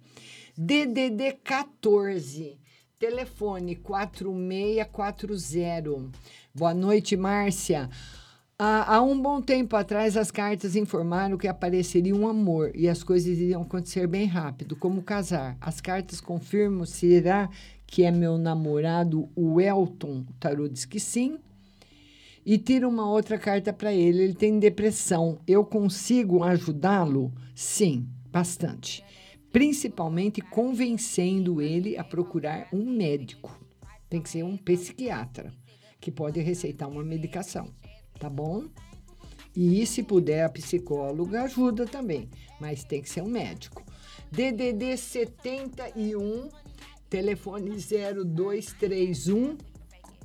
DDD 0.57 1.34
14, 1.43 2.57
telefone 2.99 3.76
4640. 3.76 6.19
Boa 6.53 6.73
noite, 6.73 7.15
Márcia. 7.15 7.89
Há, 8.63 9.01
um 9.01 9.19
bom 9.19 9.41
tempo 9.41 9.76
atrás, 9.76 10.15
as 10.15 10.30
cartas 10.30 10.76
informaram 10.76 11.35
que 11.35 11.47
apareceria 11.47 12.15
um 12.15 12.27
amor 12.27 12.72
e 12.76 12.88
as 12.88 13.03
coisas 13.03 13.39
iriam 13.39 13.63
acontecer 13.63 14.05
bem 14.05 14.27
rápido, 14.27 14.76
como 14.76 15.01
casar. 15.01 15.57
As 15.59 15.81
cartas 15.81 16.22
confirmam 16.22 16.85
será 16.85 17.49
que 17.88 18.03
é 18.03 18.11
meu 18.11 18.38
namorado, 18.38 19.27
o 19.35 19.59
Elton. 19.59 20.26
O 20.30 20.34
tarô 20.39 20.68
diz 20.68 20.85
que 20.85 20.99
sim. 20.99 21.39
E 22.45 22.57
tira 22.57 22.88
uma 22.88 23.09
outra 23.09 23.38
carta 23.38 23.72
para 23.72 23.93
ele. 23.93 24.23
Ele 24.23 24.34
tem 24.34 24.59
depressão. 24.59 25.39
Eu 25.47 25.63
consigo 25.63 26.43
ajudá-lo? 26.43 27.31
Sim, 27.53 28.07
bastante. 28.31 29.03
Principalmente 29.51 30.41
convencendo 30.41 31.61
ele 31.61 31.97
a 31.97 32.03
procurar 32.03 32.68
um 32.73 32.89
médico. 32.89 33.59
Tem 34.09 34.22
que 34.22 34.30
ser 34.30 34.43
um 34.43 34.57
psiquiatra 34.57 35.53
que 35.99 36.11
pode 36.11 36.39
receitar 36.41 36.89
uma 36.89 37.03
medicação 37.03 37.68
tá 38.22 38.30
bom? 38.30 38.65
E 39.55 39.84
se 39.88 40.03
puder, 40.03 40.45
a 40.45 40.49
psicóloga 40.49 41.41
ajuda 41.41 41.88
também, 41.88 42.30
mas 42.59 42.84
tem 42.84 43.01
que 43.01 43.09
ser 43.09 43.23
um 43.23 43.27
médico. 43.27 43.84
DDD 44.31 44.95
71, 44.95 46.47
telefone 47.09 47.72
0231. 47.72 49.57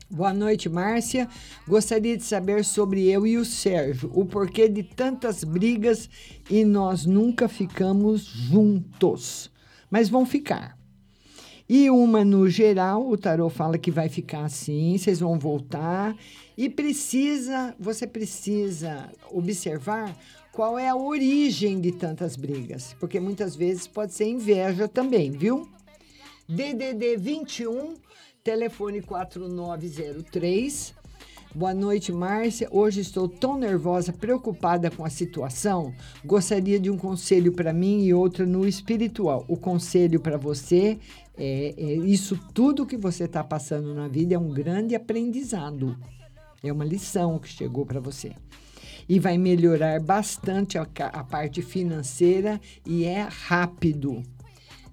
Boa 0.08 0.32
noite, 0.32 0.68
Márcia. 0.68 1.28
Gostaria 1.66 2.16
de 2.16 2.22
saber 2.22 2.64
sobre 2.64 3.08
eu 3.10 3.26
e 3.26 3.36
o 3.36 3.44
Sérgio, 3.44 4.08
o 4.14 4.24
porquê 4.24 4.68
de 4.68 4.84
tantas 4.84 5.42
brigas 5.42 6.08
e 6.48 6.64
nós 6.64 7.04
nunca 7.04 7.48
ficamos 7.48 8.24
juntos. 8.24 9.50
Mas 9.90 10.08
vão 10.08 10.24
ficar. 10.24 10.78
E 11.68 11.90
uma 11.90 12.24
no 12.24 12.48
geral, 12.48 13.10
o 13.10 13.18
tarô 13.18 13.50
fala 13.50 13.76
que 13.76 13.90
vai 13.90 14.08
ficar 14.08 14.44
assim, 14.44 14.96
vocês 14.96 15.18
vão 15.18 15.36
voltar 15.36 16.16
e 16.56 16.70
precisa, 16.70 17.74
você 17.76 18.06
precisa 18.06 19.10
observar 19.32 20.16
qual 20.52 20.78
é 20.78 20.88
a 20.88 20.94
origem 20.94 21.80
de 21.80 21.90
tantas 21.90 22.36
brigas, 22.36 22.94
porque 23.00 23.18
muitas 23.18 23.56
vezes 23.56 23.88
pode 23.88 24.14
ser 24.14 24.28
inveja 24.28 24.86
também, 24.86 25.32
viu? 25.32 25.68
DDD 26.48 27.16
21, 27.16 27.94
telefone 28.46 29.02
4903. 29.02 30.94
Boa 31.52 31.74
noite, 31.74 32.12
Márcia. 32.12 32.68
Hoje 32.70 33.00
estou 33.00 33.28
tão 33.28 33.58
nervosa, 33.58 34.12
preocupada 34.12 34.88
com 34.88 35.04
a 35.04 35.10
situação. 35.10 35.92
Gostaria 36.24 36.78
de 36.78 36.88
um 36.88 36.96
conselho 36.96 37.50
para 37.50 37.72
mim 37.72 38.04
e 38.04 38.14
outro 38.14 38.46
no 38.46 38.64
espiritual. 38.64 39.44
O 39.48 39.56
conselho 39.56 40.20
para 40.20 40.38
você 40.38 40.96
é, 41.36 41.74
é, 41.76 41.94
isso 41.94 42.38
tudo 42.54 42.86
que 42.86 42.96
você 42.96 43.24
está 43.24 43.42
passando 43.42 43.92
na 43.92 44.06
vida 44.06 44.36
é 44.36 44.38
um 44.38 44.50
grande 44.50 44.94
aprendizado. 44.94 45.98
É 46.62 46.72
uma 46.72 46.84
lição 46.84 47.40
que 47.40 47.48
chegou 47.48 47.84
para 47.84 47.98
você. 47.98 48.32
E 49.08 49.18
vai 49.18 49.36
melhorar 49.36 49.98
bastante 50.00 50.78
a, 50.78 50.86
a 51.12 51.24
parte 51.24 51.62
financeira 51.62 52.60
e 52.86 53.04
é 53.06 53.22
rápido. 53.22 54.22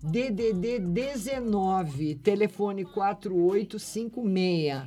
DDD 0.04 0.80
19, 0.80 2.16
telefone 2.16 2.84
4856. 2.84 4.84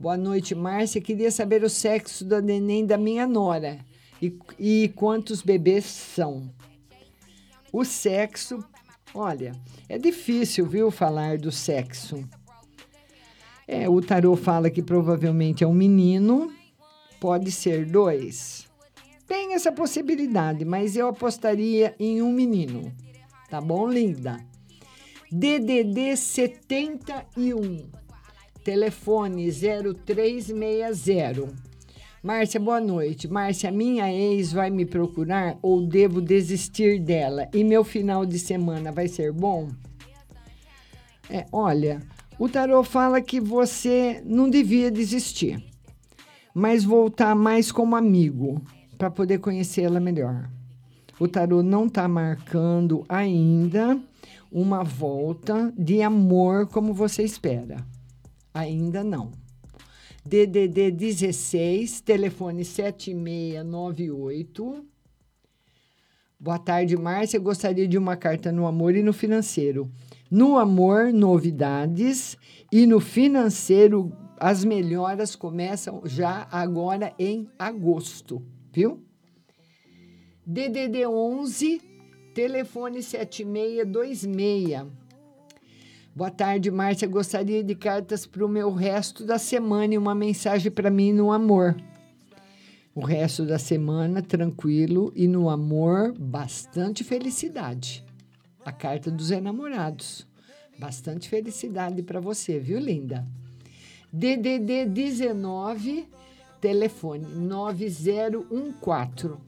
Boa 0.00 0.16
noite, 0.16 0.54
Márcia. 0.54 1.02
Queria 1.02 1.30
saber 1.30 1.62
o 1.62 1.68
sexo 1.68 2.24
da 2.24 2.40
neném 2.40 2.86
da 2.86 2.96
minha 2.96 3.26
nora 3.26 3.84
e, 4.22 4.38
e 4.58 4.88
quantos 4.96 5.42
bebês 5.42 5.84
são. 5.84 6.50
O 7.70 7.84
sexo, 7.84 8.64
olha, 9.12 9.52
é 9.86 9.98
difícil, 9.98 10.64
viu, 10.64 10.90
falar 10.90 11.36
do 11.36 11.52
sexo. 11.52 12.26
É, 13.66 13.86
o 13.86 14.00
tarô 14.00 14.34
fala 14.34 14.70
que 14.70 14.82
provavelmente 14.82 15.62
é 15.62 15.66
um 15.66 15.74
menino, 15.74 16.50
pode 17.20 17.52
ser 17.52 17.84
dois. 17.84 18.66
Tem 19.26 19.52
essa 19.52 19.70
possibilidade, 19.70 20.64
mas 20.64 20.96
eu 20.96 21.06
apostaria 21.06 21.94
em 22.00 22.22
um 22.22 22.32
menino. 22.32 22.90
Tá 23.48 23.62
bom, 23.62 23.88
linda? 23.88 24.38
DDD 25.32 26.16
71, 26.16 27.88
telefone 28.62 29.50
0360. 29.50 31.48
Márcia, 32.22 32.60
boa 32.60 32.78
noite. 32.78 33.26
Márcia, 33.26 33.70
minha 33.70 34.12
ex 34.12 34.52
vai 34.52 34.68
me 34.68 34.84
procurar 34.84 35.58
ou 35.62 35.86
devo 35.86 36.20
desistir 36.20 37.00
dela? 37.00 37.48
E 37.54 37.64
meu 37.64 37.82
final 37.84 38.26
de 38.26 38.38
semana 38.38 38.92
vai 38.92 39.08
ser 39.08 39.32
bom? 39.32 39.68
É, 41.30 41.46
olha, 41.50 42.02
o 42.38 42.50
tarô 42.50 42.84
fala 42.84 43.22
que 43.22 43.40
você 43.40 44.22
não 44.26 44.50
devia 44.50 44.90
desistir, 44.90 45.64
mas 46.52 46.84
voltar 46.84 47.34
mais 47.34 47.72
como 47.72 47.96
amigo 47.96 48.60
para 48.98 49.10
poder 49.10 49.38
conhecê-la 49.38 50.00
melhor. 50.00 50.50
O 51.20 51.26
tarô 51.26 51.62
não 51.62 51.86
está 51.86 52.06
marcando 52.06 53.04
ainda 53.08 53.98
uma 54.52 54.84
volta 54.84 55.72
de 55.76 56.00
amor 56.00 56.68
como 56.68 56.94
você 56.94 57.24
espera. 57.24 57.84
Ainda 58.54 59.02
não. 59.02 59.32
DDD 60.24 60.92
16, 60.92 62.02
telefone 62.02 62.64
7698. 62.64 64.86
Boa 66.38 66.58
tarde, 66.58 66.96
Márcia. 66.96 67.40
Gostaria 67.40 67.88
de 67.88 67.98
uma 67.98 68.16
carta 68.16 68.52
no 68.52 68.64
amor 68.66 68.94
e 68.94 69.02
no 69.02 69.12
financeiro. 69.12 69.90
No 70.30 70.56
amor, 70.56 71.12
novidades 71.12 72.36
e 72.70 72.86
no 72.86 73.00
financeiro, 73.00 74.12
as 74.38 74.64
melhoras 74.64 75.34
começam 75.34 76.02
já 76.04 76.46
agora 76.52 77.12
em 77.18 77.48
agosto, 77.58 78.40
viu? 78.70 79.07
DDD 80.50 81.06
11, 81.06 81.78
telefone 82.32 83.02
7626. 83.02 84.86
Boa 86.16 86.30
tarde, 86.30 86.70
Márcia. 86.70 87.06
Gostaria 87.06 87.62
de 87.62 87.74
cartas 87.74 88.24
para 88.24 88.46
o 88.46 88.48
meu 88.48 88.72
resto 88.72 89.26
da 89.26 89.38
semana 89.38 89.92
e 89.92 89.98
uma 89.98 90.14
mensagem 90.14 90.72
para 90.72 90.88
mim 90.88 91.12
no 91.12 91.30
amor. 91.30 91.76
O 92.94 93.04
resto 93.04 93.44
da 93.44 93.58
semana 93.58 94.22
tranquilo 94.22 95.12
e 95.14 95.28
no 95.28 95.50
amor 95.50 96.14
bastante 96.18 97.04
felicidade 97.04 98.02
a 98.64 98.72
carta 98.72 99.10
dos 99.10 99.30
enamorados. 99.30 100.26
Bastante 100.78 101.28
felicidade 101.28 102.02
para 102.02 102.20
você, 102.20 102.58
viu, 102.58 102.78
linda? 102.78 103.26
DDD 104.10 104.86
19, 104.86 106.08
telefone 106.58 107.26
9014. 107.34 109.47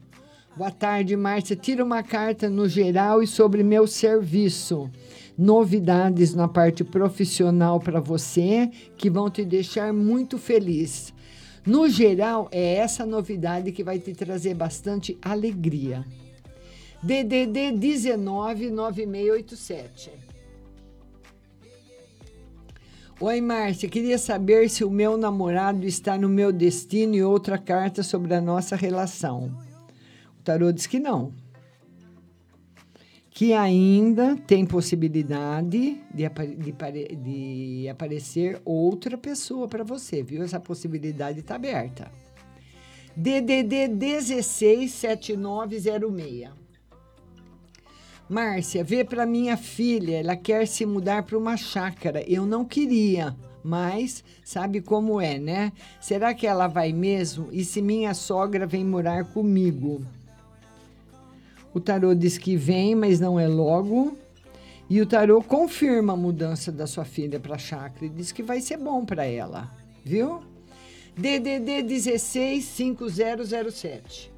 Boa 0.53 0.69
tarde, 0.69 1.15
Márcia. 1.15 1.55
Tira 1.55 1.81
uma 1.81 2.03
carta 2.03 2.49
no 2.49 2.67
geral 2.67 3.23
e 3.23 3.27
sobre 3.27 3.63
meu 3.63 3.87
serviço. 3.87 4.91
Novidades 5.37 6.35
na 6.35 6.45
parte 6.45 6.83
profissional 6.83 7.79
para 7.79 8.01
você 8.01 8.69
que 8.97 9.09
vão 9.09 9.29
te 9.29 9.45
deixar 9.45 9.93
muito 9.93 10.37
feliz. 10.37 11.13
No 11.65 11.87
geral, 11.87 12.49
é 12.51 12.75
essa 12.75 13.05
novidade 13.05 13.71
que 13.71 13.81
vai 13.81 13.97
te 13.97 14.13
trazer 14.13 14.53
bastante 14.53 15.17
alegria. 15.21 16.03
DDD 17.01 17.71
199687. 17.71 20.11
Oi, 23.21 23.39
Márcia. 23.39 23.87
Queria 23.87 24.17
saber 24.17 24.69
se 24.69 24.83
o 24.83 24.89
meu 24.89 25.15
namorado 25.15 25.85
está 25.85 26.17
no 26.17 26.27
meu 26.27 26.51
destino 26.51 27.15
e 27.15 27.23
outra 27.23 27.57
carta 27.57 28.03
sobre 28.03 28.33
a 28.33 28.41
nossa 28.41 28.75
relação. 28.75 29.70
O 30.41 30.43
tarô 30.43 30.71
diz 30.71 30.87
que 30.87 30.99
não. 30.99 31.31
Que 33.29 33.53
ainda 33.53 34.35
tem 34.35 34.65
possibilidade 34.65 36.01
de, 36.11 36.27
de, 36.57 36.73
de 37.15 37.87
aparecer 37.87 38.59
outra 38.65 39.15
pessoa 39.19 39.67
para 39.67 39.83
você, 39.83 40.23
viu? 40.23 40.41
Essa 40.41 40.59
possibilidade 40.59 41.41
está 41.41 41.53
aberta. 41.53 42.11
DDD 43.15 43.89
167906. 43.89 46.49
Márcia, 48.27 48.83
vê 48.83 49.03
para 49.03 49.27
minha 49.27 49.55
filha, 49.55 50.21
ela 50.21 50.35
quer 50.35 50.67
se 50.67 50.87
mudar 50.87 51.21
para 51.21 51.37
uma 51.37 51.55
chácara. 51.55 52.23
Eu 52.27 52.47
não 52.47 52.65
queria, 52.65 53.37
mas 53.63 54.23
sabe 54.43 54.81
como 54.81 55.21
é, 55.21 55.37
né? 55.37 55.71
Será 55.99 56.33
que 56.33 56.47
ela 56.47 56.67
vai 56.67 56.91
mesmo? 56.91 57.47
E 57.51 57.63
se 57.63 57.79
minha 57.79 58.15
sogra 58.15 58.65
vem 58.65 58.83
morar 58.83 59.25
comigo? 59.25 60.01
O 61.73 61.79
tarô 61.79 62.13
diz 62.13 62.37
que 62.37 62.57
vem, 62.57 62.93
mas 62.95 63.17
não 63.19 63.39
é 63.39 63.47
logo. 63.47 64.17
E 64.89 64.99
o 64.99 65.05
tarô 65.05 65.41
confirma 65.41 66.11
a 66.13 66.17
mudança 66.17 66.69
da 66.71 66.85
sua 66.85 67.05
filha 67.05 67.39
para 67.39 67.55
a 67.55 67.57
chácara 67.57 68.05
e 68.05 68.09
diz 68.09 68.33
que 68.33 68.43
vai 68.43 68.59
ser 68.59 68.75
bom 68.77 69.05
para 69.05 69.25
ela, 69.25 69.71
viu? 70.03 70.41
DDD 71.15 71.83
165007. 71.83 74.31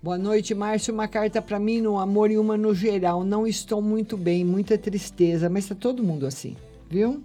Boa 0.00 0.16
noite, 0.18 0.54
Márcio. 0.54 0.92
Uma 0.92 1.08
carta 1.08 1.40
para 1.42 1.60
mim 1.60 1.80
no 1.80 1.98
amor 1.98 2.30
e 2.30 2.38
uma 2.38 2.56
no 2.56 2.74
geral. 2.74 3.24
Não 3.24 3.46
estou 3.46 3.82
muito 3.82 4.16
bem, 4.16 4.44
muita 4.44 4.76
tristeza, 4.76 5.48
mas 5.48 5.64
está 5.64 5.74
todo 5.74 6.02
mundo 6.02 6.26
assim, 6.26 6.56
viu? 6.88 7.22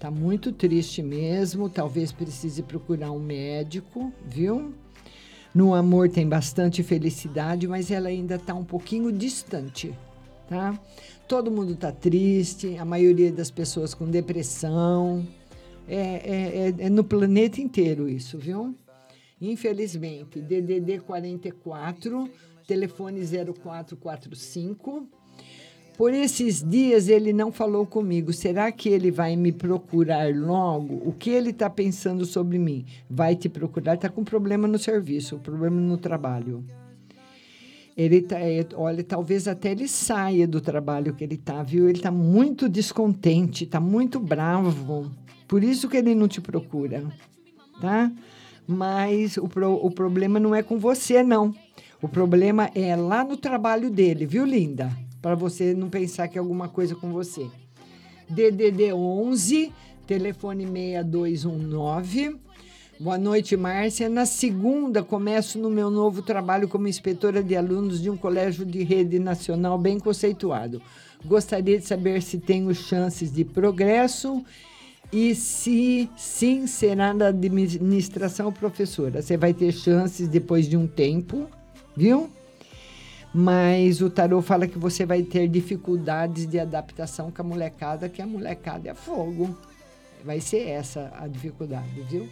Tá 0.00 0.10
muito 0.10 0.50
triste 0.50 1.02
mesmo, 1.02 1.68
talvez 1.68 2.10
precise 2.10 2.62
procurar 2.62 3.12
um 3.12 3.20
médico, 3.20 4.10
viu? 4.26 4.72
No 5.54 5.74
amor 5.74 6.08
tem 6.08 6.28
bastante 6.28 6.82
felicidade, 6.82 7.66
mas 7.66 7.90
ela 7.90 8.08
ainda 8.08 8.36
está 8.36 8.54
um 8.54 8.64
pouquinho 8.64 9.10
distante, 9.10 9.92
tá? 10.48 10.78
Todo 11.26 11.50
mundo 11.50 11.72
está 11.72 11.90
triste, 11.90 12.76
a 12.76 12.84
maioria 12.84 13.32
das 13.32 13.50
pessoas 13.50 13.92
com 13.92 14.08
depressão. 14.08 15.26
É, 15.88 15.96
é, 15.96 16.74
é, 16.80 16.86
é 16.86 16.90
no 16.90 17.02
planeta 17.02 17.60
inteiro 17.60 18.08
isso, 18.08 18.38
viu? 18.38 18.74
Infelizmente, 19.40 20.40
DDD 20.40 21.00
44, 21.00 22.30
telefone 22.66 23.20
0445. 23.24 25.08
Por 26.00 26.14
esses 26.14 26.66
dias 26.66 27.10
ele 27.10 27.30
não 27.30 27.52
falou 27.52 27.84
comigo. 27.84 28.32
Será 28.32 28.72
que 28.72 28.88
ele 28.88 29.10
vai 29.10 29.36
me 29.36 29.52
procurar 29.52 30.34
logo? 30.34 30.94
O 31.04 31.12
que 31.12 31.28
ele 31.28 31.50
está 31.50 31.68
pensando 31.68 32.24
sobre 32.24 32.58
mim? 32.58 32.86
Vai 33.06 33.36
te 33.36 33.50
procurar? 33.50 33.96
Está 33.96 34.08
com 34.08 34.24
problema 34.24 34.66
no 34.66 34.78
serviço, 34.78 35.36
problema 35.40 35.78
no 35.78 35.98
trabalho. 35.98 36.64
Ele 37.94 38.22
tá, 38.22 38.40
é, 38.40 38.66
olha, 38.76 39.04
talvez 39.04 39.46
até 39.46 39.72
ele 39.72 39.86
saia 39.86 40.48
do 40.48 40.58
trabalho 40.58 41.12
que 41.12 41.22
ele 41.22 41.34
está, 41.34 41.62
viu? 41.62 41.86
Ele 41.86 41.98
está 41.98 42.10
muito 42.10 42.66
descontente, 42.66 43.64
está 43.64 43.78
muito 43.78 44.18
bravo. 44.18 45.10
Por 45.46 45.62
isso 45.62 45.86
que 45.86 45.98
ele 45.98 46.14
não 46.14 46.28
te 46.28 46.40
procura, 46.40 47.04
tá? 47.78 48.10
Mas 48.66 49.36
o, 49.36 49.46
pro, 49.46 49.74
o 49.74 49.90
problema 49.90 50.40
não 50.40 50.54
é 50.54 50.62
com 50.62 50.78
você, 50.78 51.22
não. 51.22 51.54
O 52.00 52.08
problema 52.08 52.70
é 52.74 52.96
lá 52.96 53.22
no 53.22 53.36
trabalho 53.36 53.90
dele, 53.90 54.24
viu, 54.24 54.46
linda? 54.46 54.90
Para 55.20 55.34
você 55.34 55.74
não 55.74 55.90
pensar 55.90 56.28
que 56.28 56.38
é 56.38 56.40
alguma 56.40 56.68
coisa 56.68 56.94
com 56.94 57.12
você. 57.12 57.46
DDD 58.28 58.92
11, 58.92 59.72
telefone 60.06 60.64
6219. 60.64 62.36
Boa 62.98 63.18
noite, 63.18 63.56
Márcia. 63.56 64.08
Na 64.08 64.24
segunda, 64.24 65.02
começo 65.02 65.58
no 65.58 65.68
meu 65.68 65.90
novo 65.90 66.22
trabalho 66.22 66.68
como 66.68 66.88
inspetora 66.88 67.42
de 67.42 67.54
alunos 67.54 68.00
de 68.00 68.08
um 68.08 68.16
colégio 68.16 68.64
de 68.64 68.82
rede 68.82 69.18
nacional 69.18 69.76
bem 69.76 69.98
conceituado. 69.98 70.80
Gostaria 71.24 71.78
de 71.78 71.86
saber 71.86 72.22
se 72.22 72.38
tenho 72.38 72.74
chances 72.74 73.30
de 73.32 73.44
progresso 73.44 74.42
e 75.12 75.34
se 75.34 76.08
sim 76.16 76.66
será 76.66 77.12
da 77.12 77.28
administração 77.28 78.52
professora. 78.52 79.20
Você 79.20 79.36
vai 79.36 79.52
ter 79.52 79.72
chances 79.72 80.28
depois 80.28 80.68
de 80.68 80.76
um 80.76 80.86
tempo, 80.86 81.46
viu? 81.96 82.30
Mas 83.32 84.00
o 84.02 84.10
tarô 84.10 84.42
fala 84.42 84.66
que 84.66 84.78
você 84.78 85.06
vai 85.06 85.22
ter 85.22 85.46
dificuldades 85.48 86.46
de 86.46 86.58
adaptação 86.58 87.30
com 87.30 87.42
a 87.42 87.44
molecada, 87.44 88.08
que 88.08 88.20
a 88.20 88.26
molecada 88.26 88.90
é 88.90 88.94
fogo. 88.94 89.56
Vai 90.24 90.40
ser 90.40 90.68
essa 90.68 91.12
a 91.16 91.28
dificuldade, 91.28 92.02
viu? 92.08 92.28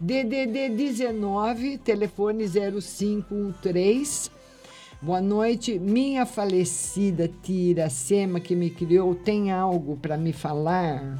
DDD 0.00 0.70
19, 0.70 1.78
telefone 1.78 2.44
0513. 2.48 4.30
Boa 5.02 5.20
noite. 5.20 5.78
Minha 5.78 6.24
falecida 6.24 7.28
tia 7.42 7.90
Sema, 7.90 8.38
que 8.40 8.54
me 8.54 8.70
criou, 8.70 9.14
tem 9.14 9.50
algo 9.50 9.96
para 9.96 10.16
me 10.16 10.32
falar? 10.32 11.18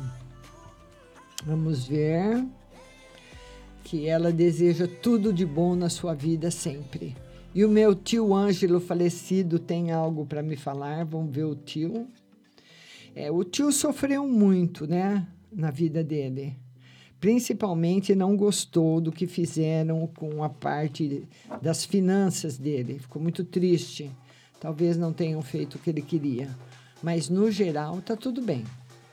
Vamos 1.44 1.86
ver. 1.86 2.46
Que 3.82 4.06
ela 4.06 4.32
deseja 4.32 4.88
tudo 5.02 5.32
de 5.32 5.44
bom 5.44 5.74
na 5.74 5.90
sua 5.90 6.14
vida 6.14 6.50
sempre. 6.50 7.14
E 7.54 7.64
o 7.64 7.68
meu 7.68 7.94
tio 7.94 8.34
Ângelo 8.34 8.80
falecido 8.80 9.60
tem 9.60 9.92
algo 9.92 10.26
para 10.26 10.42
me 10.42 10.56
falar. 10.56 11.04
Vamos 11.04 11.32
ver 11.32 11.44
o 11.44 11.54
tio. 11.54 12.08
É, 13.14 13.30
o 13.30 13.44
tio 13.44 13.70
sofreu 13.70 14.26
muito, 14.26 14.88
né, 14.88 15.24
na 15.52 15.70
vida 15.70 16.02
dele. 16.02 16.56
Principalmente 17.20 18.12
não 18.12 18.36
gostou 18.36 19.00
do 19.00 19.12
que 19.12 19.28
fizeram 19.28 20.06
com 20.08 20.42
a 20.42 20.48
parte 20.48 21.28
das 21.62 21.84
finanças 21.84 22.58
dele. 22.58 22.98
Ficou 22.98 23.22
muito 23.22 23.44
triste. 23.44 24.10
Talvez 24.58 24.96
não 24.96 25.12
tenham 25.12 25.40
feito 25.40 25.76
o 25.76 25.78
que 25.78 25.90
ele 25.90 26.02
queria. 26.02 26.48
Mas 27.00 27.28
no 27.28 27.52
geral 27.52 28.02
tá 28.02 28.16
tudo 28.16 28.42
bem, 28.42 28.64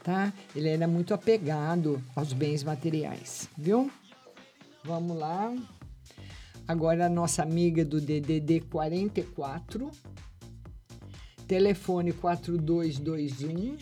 tá? 0.04 0.34
Ele 0.56 0.70
era 0.70 0.88
muito 0.88 1.14
apegado 1.14 2.02
aos 2.16 2.34
bens 2.34 2.64
materiais, 2.64 3.48
viu? 3.56 3.92
Vamos 4.84 5.16
lá. 5.16 5.54
Agora 6.72 7.08
a 7.08 7.10
nossa 7.10 7.44
amiga 7.44 7.84
do 7.84 8.00
DDD 8.00 8.62
44, 8.62 9.92
telefone 11.46 12.14
4221. 12.14 13.76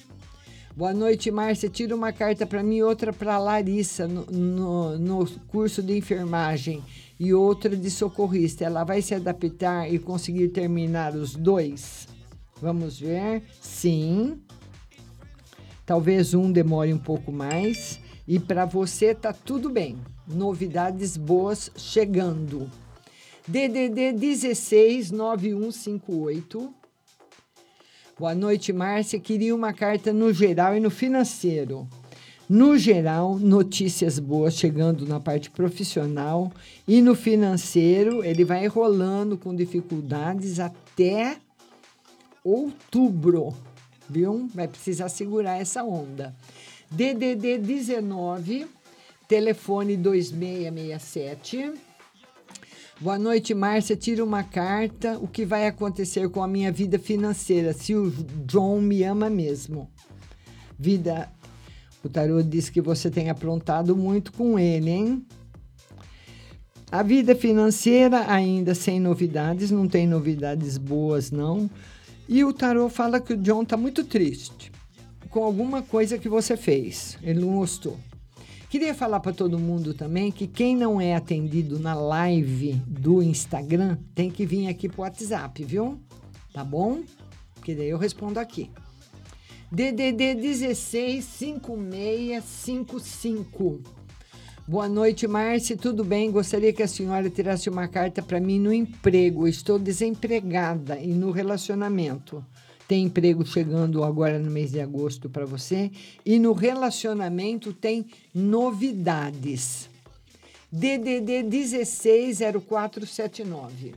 Boa 0.76 0.91
noite, 0.91 1.30
Márcia. 1.30 1.70
Tira 1.70 1.95
uma 1.95 2.11
carta 2.11 2.48
para 2.48 2.64
mim 2.64 2.78
e 2.78 2.84
outra 2.84 3.14
para 3.14 3.38
Larissa 3.38 4.07
no, 4.07 4.26
no, 4.26 4.98
no, 4.98 5.30
curso 5.49 5.84
de 5.84 5.95
enfermagem 5.95 6.82
e 7.20 7.32
outra 7.32 7.78
de 7.78 7.91
socorrista. 7.91 8.66
Ela 8.66 8.84
vai 8.84 9.03
se 9.03 9.14
adaptar 9.14 9.88
e 9.88 9.99
conseguir 9.99 10.48
terminar 10.48 11.14
os 11.14 11.36
dois? 11.36 12.07
Vamos 12.60 12.99
ver. 12.99 13.44
Sim. 13.61 14.41
Talvez 15.86 16.34
um 16.34 16.52
demore 16.52 16.91
um 16.91 16.98
pouco 16.98 17.32
mais. 17.32 17.99
E 18.28 18.40
para 18.40 18.66
você 18.66 19.14
tá 19.14 19.32
tudo 19.32 19.70
bem. 19.70 19.95
Novidades 20.28 21.16
boas 21.16 21.70
chegando. 21.76 22.68
DDD 23.50 24.14
16 24.14 25.12
9158. 25.12 26.72
Boa 28.20 28.36
noite, 28.36 28.72
Márcia. 28.72 29.20
Queria 29.20 29.56
uma 29.56 29.74
carta 29.74 30.14
no 30.14 30.32
geral 30.32 30.78
e 30.78 30.80
no 30.80 30.92
financeiro. 30.92 31.88
No 32.48 32.78
geral, 32.78 33.40
notícias 33.40 34.20
boas 34.20 34.54
chegando 34.54 35.04
na 35.08 35.20
parte 35.20 35.50
profissional 35.50 36.52
e 36.88 37.02
no 37.02 37.16
financeiro, 37.16 38.24
ele 38.24 38.46
vai 38.46 38.68
rolando 38.68 39.36
com 39.36 39.56
dificuldades 39.56 40.60
até 40.60 41.38
outubro, 42.44 43.52
viu? 44.08 44.48
Vai 44.54 44.68
precisar 44.68 45.10
segurar 45.10 45.60
essa 45.60 45.84
onda. 45.84 46.36
DDD 46.92 47.58
19, 47.58 48.68
telefone 49.28 49.98
2667. 49.98 51.89
Boa 53.02 53.18
noite, 53.18 53.54
Márcia. 53.54 53.96
Tira 53.96 54.22
uma 54.26 54.44
carta. 54.44 55.18
O 55.20 55.28
que 55.28 55.46
vai 55.46 55.66
acontecer 55.68 56.28
com 56.30 56.44
a 56.44 56.48
minha 56.48 56.70
vida 56.70 57.00
financeira? 57.00 57.72
Se 57.72 57.96
o 57.96 58.12
John 58.46 58.82
me 58.82 59.04
ama 59.04 59.30
mesmo. 59.30 59.90
Vida. 60.78 61.30
O 62.04 62.10
tarô 62.10 62.44
diz 62.44 62.70
que 62.70 62.82
você 62.82 63.10
tem 63.10 63.30
aprontado 63.30 63.96
muito 63.96 64.34
com 64.34 64.60
ele, 64.60 64.90
hein? 64.90 65.26
A 66.92 67.02
vida 67.02 67.34
financeira 67.36 68.30
ainda 68.30 68.76
sem 68.76 69.00
novidades, 69.00 69.72
não 69.72 69.88
tem 69.88 70.06
novidades 70.06 70.78
boas, 70.78 71.32
não. 71.32 71.70
E 72.28 72.44
o 72.44 72.52
tarô 72.52 72.90
fala 72.90 73.22
que 73.22 73.34
o 73.34 73.38
John 73.38 73.64
tá 73.64 73.78
muito 73.78 74.04
triste 74.04 74.74
com 75.30 75.44
alguma 75.44 75.82
coisa 75.82 76.18
que 76.18 76.28
você 76.28 76.58
fez. 76.58 77.18
Ele 77.22 77.40
não 77.40 77.56
gostou. 77.56 77.98
Queria 78.70 78.94
falar 78.94 79.20
para 79.20 79.34
todo 79.34 79.58
mundo 79.58 79.96
também 79.96 80.32
que 80.32 80.46
quem 80.46 80.76
não 80.76 81.02
é 81.02 81.16
atendido 81.16 81.80
na 81.80 81.96
live 81.96 82.74
do 82.86 83.24
Instagram 83.24 83.98
tem 84.14 84.30
que 84.30 84.46
vir 84.46 84.68
aqui 84.68 84.88
pro 84.88 85.02
WhatsApp, 85.02 85.64
viu? 85.64 86.00
Tá 86.54 86.64
bom? 86.64 87.02
Porque 87.56 87.74
daí 87.74 87.90
eu 87.90 87.98
respondo 87.98 88.40
aqui. 88.40 88.70
DDD 89.72 90.36
16 90.36 91.26
5655. 91.26 93.82
Boa 94.68 94.88
noite, 94.88 95.28
Márcia. 95.28 95.76
Tudo 95.76 96.06
bem? 96.06 96.32
Gostaria 96.32 96.72
que 96.72 96.84
a 96.84 96.88
senhora 96.88 97.28
tirasse 97.28 97.72
uma 97.72 97.88
carta 97.88 98.22
para 98.22 98.40
mim 98.40 98.60
no 98.60 98.72
emprego. 98.72 99.48
Estou 99.48 99.80
desempregada 99.80 101.00
e 101.00 101.08
no 101.08 101.32
relacionamento. 101.32 102.46
Tem 102.90 103.06
emprego 103.06 103.45
chegando 103.45 104.03
agora 104.03 104.38
no 104.40 104.49
mês 104.49 104.72
de 104.72 104.82
agosto 104.82 105.30
para 105.30 105.45
você. 105.45 105.91
E 106.26 106.40
no 106.40 106.53
relacionamento 106.53 107.72
tem 107.72 108.07
novidades. 108.34 109.88
DDD 110.72 111.44
160479. 111.44 113.94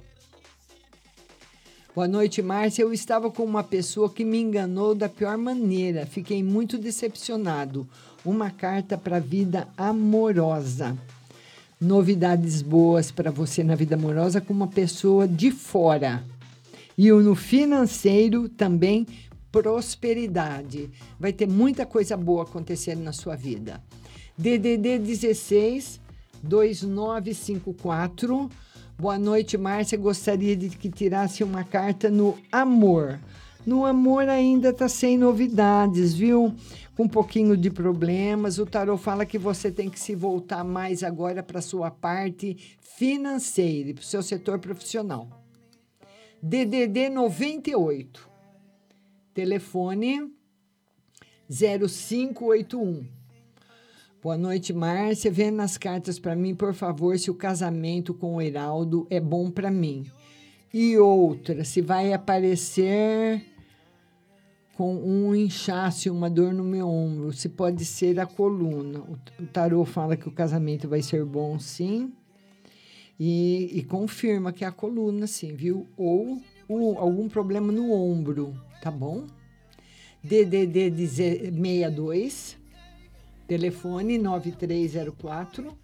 Boa 1.95 2.07
noite, 2.07 2.43
Márcia. 2.43 2.83
Eu 2.83 2.93
estava 2.93 3.31
com 3.31 3.45
uma 3.45 3.65
pessoa 3.65 4.11
que 4.11 4.27
me 4.27 4.39
enganou 4.39 4.95
da 4.95 5.09
pior 5.09 5.39
maneira. 5.39 6.05
Fiquei 6.05 6.43
muito 6.43 6.77
decepcionado. 6.77 7.89
Uma 8.23 8.51
carta 8.51 8.99
para 8.99 9.17
a 9.17 9.21
vida 9.21 9.69
amorosa. 9.75 10.99
Novidades 11.81 12.61
boas 12.61 13.11
para 13.11 13.31
você 13.31 13.65
na 13.65 13.75
vida 13.75 13.95
amorosa 13.95 14.39
com 14.39 14.53
uma 14.53 14.69
pessoa 14.69 15.27
de 15.27 15.51
fora. 15.51 16.23
E 16.97 17.11
no 17.11 17.35
financeiro 17.35 18.49
também 18.49 19.07
prosperidade. 19.51 20.91
Vai 21.21 21.33
ter 21.33 21.47
muita 21.47 21.85
coisa 21.85 22.17
boa 22.17 22.45
acontecendo 22.45 23.03
na 23.03 23.13
sua 23.13 23.37
vida. 23.37 23.83
DDD 24.37 24.99
16 24.99 26.01
2954. 26.43 28.51
Boa 28.99 29.19
noite, 29.19 29.59
Márcia. 29.59 29.99
Gostaria 29.99 30.57
de 30.57 30.71
que 30.71 30.91
tirasse 30.91 31.45
uma 31.45 31.65
carta 31.65 32.11
no 32.11 32.39
amor. 32.51 33.21
No 33.65 33.87
amor 33.87 34.29
ainda 34.29 34.73
tá 34.73 34.89
sem 34.89 35.17
novidades, 35.17 36.15
viu? 36.15 36.53
Com 36.97 37.05
um 37.05 37.09
pouquinho 37.09 37.57
de 37.57 37.71
problemas. 37.71 38.59
O 38.59 38.67
tarot 38.67 39.01
fala 39.01 39.25
que 39.25 39.39
você 39.39 39.71
tem 39.71 39.89
que 39.89 40.01
se 40.01 40.15
voltar 40.15 40.65
mais 40.65 41.05
agora 41.05 41.43
para 41.43 41.61
sua 41.61 41.91
parte 41.91 42.77
financeira, 42.81 43.95
para 43.95 44.03
o 44.03 44.05
seu 44.05 44.23
setor 44.23 44.59
profissional. 44.59 45.42
DDD 46.45 47.09
98. 47.09 48.29
Telefone 49.33 50.29
0581. 51.49 53.07
Boa 54.21 54.37
noite, 54.37 54.73
Márcia. 54.73 55.31
Vê 55.31 55.53
nas 55.53 55.79
cartas 55.79 56.19
para 56.19 56.35
mim, 56.35 56.53
por 56.53 56.75
favor, 56.75 57.17
se 57.17 57.31
o 57.31 57.35
casamento 57.35 58.13
com 58.13 58.35
o 58.35 58.43
Heraldo 58.43 59.07
é 59.09 59.21
bom 59.21 59.53
para 59.53 59.71
mim. 59.71 60.05
E 60.75 60.99
outra, 60.99 61.65
se 61.65 61.81
vai 61.81 62.13
aparecer 62.13 63.45
com 64.77 64.97
um 64.97 65.37
inchaço, 65.37 66.11
uma 66.13 66.29
dor 66.29 66.53
no 66.53 66.65
meu 66.65 66.89
ombro, 66.89 67.33
se 67.33 67.49
pode 67.49 67.85
ser 67.85 68.19
a 68.19 68.27
coluna. 68.27 68.99
O 69.39 69.47
tarô 69.53 69.85
fala 69.85 70.17
que 70.17 70.27
o 70.27 70.33
casamento 70.33 70.89
vai 70.89 71.03
ser 71.03 71.25
bom, 71.25 71.57
sim. 71.61 72.13
E, 73.19 73.71
e 73.73 73.83
confirma 73.85 74.53
que 74.53 74.65
é 74.65 74.69
a 74.69 74.73
coluna, 74.73 75.27
sim, 75.27 75.55
viu? 75.55 75.87
Ou, 75.97 76.41
algum 76.99 77.29
problema 77.29 77.71
no 77.71 77.93
ombro, 77.93 78.55
tá 78.83 78.91
bom? 78.91 79.27
DDD 80.23 80.91
62, 80.95 82.57
telefone 83.47 84.19
9304. 84.19 85.77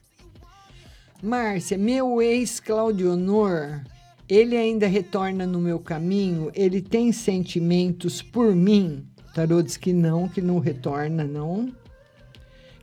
Márcia, 1.23 1.77
meu 1.77 2.23
ex 2.23 2.61
Claudio 2.61 3.13
Honor, 3.13 3.83
ele 4.29 4.57
ainda 4.57 4.87
retorna 4.87 5.47
no 5.47 5.59
meu 5.59 5.81
caminho? 5.81 6.51
Ele 6.55 6.81
tem 6.81 7.11
sentimentos 7.13 8.23
por 8.23 8.55
mim? 8.55 9.05
Tarô 9.35 9.63
diz 9.63 9.77
que 9.77 9.93
não, 9.93 10.29
que 10.29 10.41
não 10.41 10.59
retorna, 10.59 11.25
não. 11.25 11.73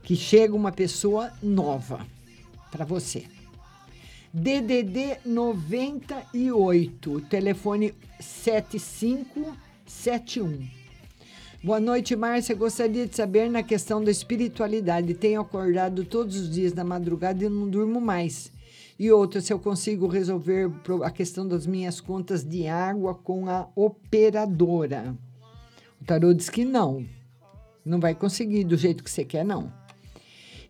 Que 0.02 0.14
chega 0.14 0.54
uma 0.54 0.72
pessoa 0.72 1.32
nova 1.42 2.06
para 2.70 2.84
você. 2.84 3.24
DDD 4.38 5.20
98, 5.24 7.22
telefone 7.22 7.94
7571. 8.20 10.68
Boa 11.64 11.80
noite, 11.80 12.14
Márcia. 12.14 12.54
Gostaria 12.54 13.06
de 13.06 13.16
saber 13.16 13.48
na 13.48 13.62
questão 13.62 14.04
da 14.04 14.10
espiritualidade. 14.10 15.14
Tenho 15.14 15.40
acordado 15.40 16.04
todos 16.04 16.36
os 16.36 16.50
dias 16.50 16.74
na 16.74 16.84
madrugada 16.84 17.46
e 17.46 17.48
não 17.48 17.66
durmo 17.66 17.98
mais. 17.98 18.52
E 18.98 19.10
outra, 19.10 19.40
se 19.40 19.54
eu 19.54 19.58
consigo 19.58 20.06
resolver 20.06 20.70
a 21.02 21.10
questão 21.10 21.48
das 21.48 21.66
minhas 21.66 21.98
contas 21.98 22.44
de 22.44 22.68
água 22.68 23.14
com 23.14 23.48
a 23.48 23.66
operadora. 23.74 25.16
O 25.98 26.04
tarô 26.04 26.34
diz 26.34 26.50
que 26.50 26.62
não. 26.62 27.06
Não 27.82 27.98
vai 27.98 28.14
conseguir 28.14 28.64
do 28.64 28.76
jeito 28.76 29.02
que 29.02 29.10
você 29.10 29.24
quer, 29.24 29.46
não. 29.46 29.72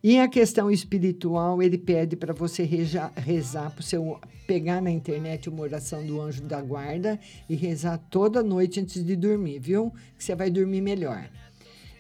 E 0.09 0.21
a 0.21 0.29
questão 0.29 0.71
espiritual, 0.71 1.61
ele 1.61 1.77
pede 1.77 2.15
para 2.15 2.33
você 2.33 2.63
rezar, 2.63 3.13
rezar 3.17 3.73
para 3.73 3.83
seu 3.83 4.21
pegar 4.47 4.81
na 4.81 4.89
internet 4.89 5.49
uma 5.49 5.63
oração 5.63 6.07
do 6.07 6.21
anjo 6.21 6.45
da 6.45 6.63
guarda 6.63 7.19
e 7.51 7.57
rezar 7.57 7.99
toda 8.09 8.41
noite 8.41 8.79
antes 8.79 9.05
de 9.05 9.17
dormir, 9.17 9.59
viu? 9.59 9.93
Que 10.17 10.23
você 10.23 10.37
vai 10.37 10.49
dormir 10.49 10.81
melhor. 10.81 11.29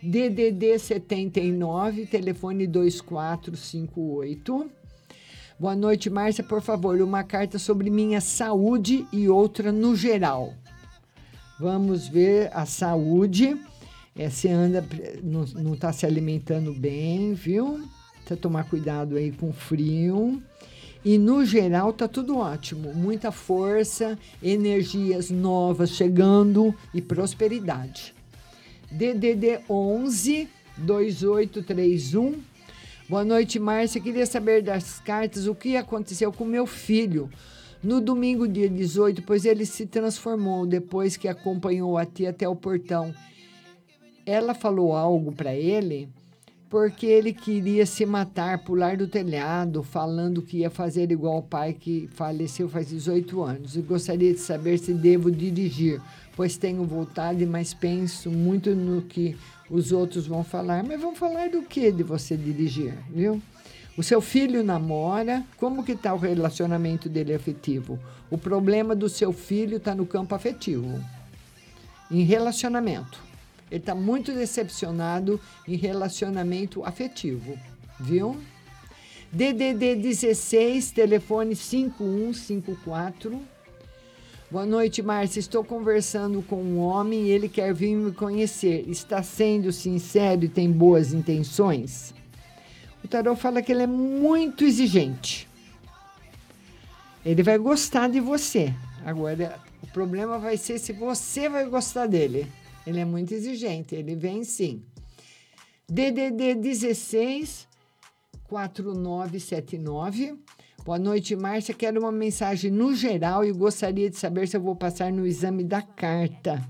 DDD 0.00 0.78
79, 0.78 2.06
telefone 2.06 2.68
2458. 2.68 4.70
Boa 5.58 5.74
noite, 5.74 6.08
Márcia. 6.08 6.44
Por 6.44 6.62
favor, 6.62 7.02
uma 7.02 7.24
carta 7.24 7.58
sobre 7.58 7.90
minha 7.90 8.20
saúde 8.20 9.04
e 9.12 9.28
outra 9.28 9.72
no 9.72 9.96
geral. 9.96 10.54
Vamos 11.58 12.06
ver 12.06 12.52
a 12.54 12.66
saúde. 12.66 13.60
É, 14.14 14.30
você 14.30 14.48
anda, 14.48 14.86
não 15.24 15.74
está 15.74 15.92
se 15.92 16.06
alimentando 16.06 16.72
bem, 16.72 17.34
viu? 17.34 17.80
Precisa 18.26 18.40
tomar 18.40 18.68
cuidado 18.68 19.14
aí 19.14 19.30
com 19.30 19.52
frio. 19.52 20.42
E 21.04 21.16
no 21.16 21.44
geral 21.44 21.92
tá 21.92 22.08
tudo 22.08 22.38
ótimo, 22.38 22.92
muita 22.92 23.30
força, 23.30 24.18
energias 24.42 25.30
novas 25.30 25.90
chegando 25.90 26.74
e 26.92 27.00
prosperidade. 27.00 28.12
DDD 28.90 29.60
11 29.70 30.48
2831. 30.76 32.40
Boa 33.08 33.24
noite, 33.24 33.60
Márcia. 33.60 34.00
Queria 34.00 34.26
saber 34.26 34.60
das 34.60 34.98
cartas 34.98 35.46
o 35.46 35.54
que 35.54 35.76
aconteceu 35.76 36.32
com 36.32 36.44
meu 36.44 36.66
filho 36.66 37.30
no 37.80 38.00
domingo, 38.00 38.48
dia 38.48 38.68
18, 38.68 39.22
pois 39.22 39.44
ele 39.44 39.64
se 39.64 39.86
transformou 39.86 40.66
depois 40.66 41.16
que 41.16 41.28
acompanhou 41.28 41.96
a 41.96 42.04
tia 42.04 42.30
até 42.30 42.48
o 42.48 42.56
portão. 42.56 43.14
Ela 44.26 44.52
falou 44.52 44.96
algo 44.96 45.30
para 45.30 45.54
ele 45.54 46.08
porque 46.76 47.06
ele 47.06 47.32
queria 47.32 47.86
se 47.86 48.04
matar, 48.04 48.58
pular 48.58 48.98
do 48.98 49.08
telhado, 49.08 49.82
falando 49.82 50.42
que 50.42 50.58
ia 50.58 50.68
fazer 50.68 51.10
igual 51.10 51.38
o 51.38 51.42
pai 51.42 51.72
que 51.72 52.06
faleceu 52.12 52.68
faz 52.68 52.90
18 52.90 53.42
anos. 53.42 53.76
E 53.76 53.80
gostaria 53.80 54.34
de 54.34 54.40
saber 54.40 54.76
se 54.76 54.92
devo 54.92 55.30
dirigir, 55.30 56.02
pois 56.36 56.58
tenho 56.58 56.84
vontade, 56.84 57.46
mas 57.46 57.72
penso 57.72 58.30
muito 58.30 58.74
no 58.74 59.00
que 59.00 59.34
os 59.70 59.90
outros 59.90 60.26
vão 60.26 60.44
falar. 60.44 60.84
Mas 60.84 61.00
vão 61.00 61.16
falar 61.16 61.48
do 61.48 61.62
que 61.62 61.90
de 61.90 62.02
você 62.02 62.36
dirigir, 62.36 62.92
viu? 63.08 63.40
O 63.96 64.02
seu 64.02 64.20
filho 64.20 64.62
namora, 64.62 65.42
como 65.56 65.82
que 65.82 65.92
está 65.92 66.12
o 66.12 66.18
relacionamento 66.18 67.08
dele 67.08 67.32
afetivo? 67.32 67.98
O 68.30 68.36
problema 68.36 68.94
do 68.94 69.08
seu 69.08 69.32
filho 69.32 69.78
está 69.78 69.94
no 69.94 70.04
campo 70.04 70.34
afetivo, 70.34 71.02
em 72.10 72.22
relacionamento. 72.22 73.25
Ele 73.70 73.80
está 73.80 73.94
muito 73.94 74.32
decepcionado 74.32 75.40
em 75.66 75.76
relacionamento 75.76 76.84
afetivo, 76.84 77.59
viu? 77.98 78.36
DDD 79.32 79.97
16, 79.97 80.93
telefone 80.93 81.56
5154. 81.56 83.40
Boa 84.48 84.64
noite, 84.64 85.02
Márcia. 85.02 85.40
Estou 85.40 85.64
conversando 85.64 86.40
com 86.43 86.62
um 86.62 86.78
homem 86.78 87.24
e 87.24 87.30
ele 87.30 87.48
quer 87.48 87.74
vir 87.74 87.97
me 87.97 88.12
conhecer. 88.12 88.88
Está 88.88 89.20
sendo 89.20 89.72
sincero 89.72 90.44
e 90.44 90.48
tem 90.48 90.70
boas 90.70 91.12
intenções? 91.12 92.14
O 93.02 93.09
tarot 93.09 93.40
fala 93.40 93.60
que 93.60 93.72
ele 93.72 93.82
é 93.82 93.86
muito 93.86 94.62
exigente. 94.64 95.48
Ele 97.24 97.43
vai 97.43 97.59
gostar 97.59 98.09
de 98.09 98.20
você. 98.20 98.72
Agora, 99.05 99.59
o 99.82 99.86
problema 99.88 100.38
vai 100.38 100.56
ser 100.56 100.78
se 100.78 100.93
você 100.93 101.48
vai 101.48 101.66
gostar 101.66 102.06
dele. 102.06 102.47
Ele 102.86 103.00
é 103.00 103.04
muito 103.04 103.34
exigente, 103.34 103.94
ele 103.94 104.14
vem 104.14 104.44
sim. 104.44 104.82
DDD 105.88 106.54
16 106.54 107.66
4979. 108.44 110.38
Boa 110.84 110.98
noite, 110.98 111.34
Márcia. 111.34 111.74
Quero 111.74 112.00
uma 112.00 112.12
mensagem 112.12 112.70
no 112.70 112.94
geral 112.94 113.44
e 113.44 113.50
gostaria 113.50 114.08
de 114.08 114.16
saber 114.16 114.46
se 114.46 114.56
eu 114.56 114.60
vou 114.60 114.76
passar 114.76 115.10
no 115.12 115.26
exame 115.26 115.64
da 115.64 115.82
carta. 115.82 116.62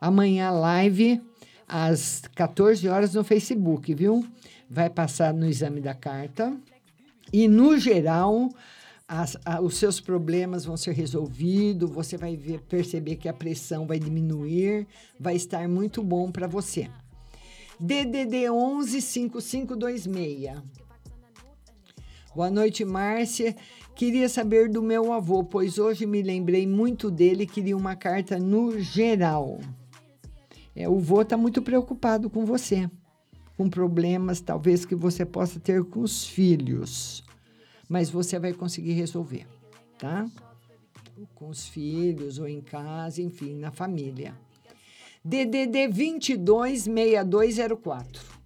Amanhã, 0.00 0.50
live, 0.52 1.20
às 1.66 2.22
14 2.36 2.88
horas 2.88 3.14
no 3.14 3.24
Facebook, 3.24 3.92
viu? 3.92 4.24
Vai 4.70 4.88
passar 4.88 5.34
no 5.34 5.44
exame 5.44 5.80
da 5.80 5.92
carta. 5.92 6.56
E 7.32 7.48
no 7.48 7.76
geral, 7.76 8.48
as, 9.08 9.38
a, 9.42 9.60
os 9.62 9.78
seus 9.78 10.00
problemas 10.00 10.66
vão 10.66 10.76
ser 10.76 10.92
resolvidos, 10.92 11.90
você 11.90 12.18
vai 12.18 12.36
ver, 12.36 12.60
perceber 12.60 13.16
que 13.16 13.26
a 13.26 13.32
pressão 13.32 13.86
vai 13.86 13.98
diminuir, 13.98 14.86
vai 15.18 15.34
estar 15.34 15.66
muito 15.66 16.02
bom 16.02 16.30
para 16.30 16.46
você. 16.46 16.90
DDD 17.80 18.50
11 18.50 19.00
5526. 19.00 20.62
Boa 22.36 22.50
noite, 22.50 22.84
Márcia. 22.84 23.56
Queria 23.94 24.28
saber 24.28 24.68
do 24.68 24.82
meu 24.82 25.12
avô, 25.12 25.42
pois 25.42 25.78
hoje 25.78 26.04
me 26.04 26.22
lembrei 26.22 26.66
muito 26.66 27.10
dele 27.10 27.44
e 27.44 27.46
queria 27.46 27.76
uma 27.76 27.96
carta 27.96 28.38
no 28.38 28.78
geral. 28.78 29.58
É, 30.76 30.88
o 30.88 30.98
avô 30.98 31.22
está 31.22 31.36
muito 31.36 31.62
preocupado 31.62 32.28
com 32.28 32.44
você, 32.44 32.88
com 33.56 33.70
problemas 33.70 34.40
talvez 34.40 34.84
que 34.84 34.94
você 34.94 35.24
possa 35.24 35.58
ter 35.58 35.82
com 35.82 36.00
os 36.00 36.26
filhos 36.26 37.26
mas 37.88 38.10
você 38.10 38.38
vai 38.38 38.52
conseguir 38.52 38.92
resolver, 38.92 39.46
tá? 39.98 40.28
Com 41.34 41.48
os 41.48 41.66
filhos 41.66 42.38
ou 42.38 42.46
em 42.46 42.60
casa, 42.60 43.22
enfim, 43.22 43.56
na 43.56 43.70
família. 43.70 44.36
DDD 45.24 45.88
22 45.88 46.82
6204. 46.82 48.38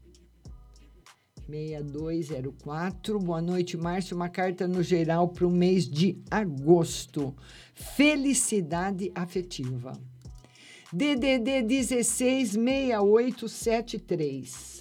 6204. 1.48 3.18
Boa 3.18 3.42
noite, 3.42 3.76
Márcio. 3.76 4.16
Uma 4.16 4.30
carta 4.30 4.66
no 4.66 4.82
geral 4.82 5.28
para 5.28 5.46
o 5.46 5.50
mês 5.50 5.86
de 5.86 6.18
agosto. 6.30 7.36
Felicidade 7.74 9.12
afetiva. 9.14 9.92
DDD 10.90 11.60
16 11.62 12.52
6873. 12.52 14.71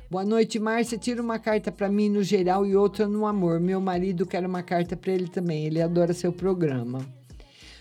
Boa 0.10 0.24
noite, 0.24 0.58
Márcia. 0.58 0.98
Tira 0.98 1.22
uma 1.22 1.38
carta 1.38 1.70
para 1.70 1.90
mim 1.90 2.08
no 2.08 2.24
geral 2.24 2.66
e 2.66 2.74
outra 2.74 3.06
no 3.06 3.26
amor. 3.26 3.60
Meu 3.60 3.82
marido 3.82 4.26
quer 4.26 4.46
uma 4.46 4.64
carta 4.64 4.96
para 4.96 5.12
ele 5.12 5.28
também. 5.28 5.66
Ele 5.66 5.82
adora 5.82 6.14
seu 6.14 6.32
programa. 6.32 7.06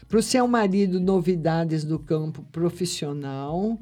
Para 0.09 0.19
o 0.19 0.23
seu 0.23 0.49
marido, 0.49 0.99
novidades 0.99 1.85
do 1.85 2.01
campo 2.01 2.43
profissional. 2.51 3.79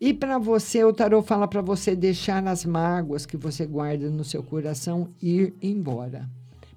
E 0.00 0.12
para 0.12 0.38
você, 0.38 0.82
o 0.82 0.92
tarô 0.92 1.22
fala 1.22 1.46
para 1.46 1.62
você 1.62 1.94
deixar 1.94 2.44
as 2.48 2.64
mágoas 2.64 3.24
que 3.24 3.36
você 3.36 3.64
guarda 3.64 4.10
no 4.10 4.24
seu 4.24 4.42
coração 4.42 5.14
ir 5.22 5.54
embora. 5.62 6.28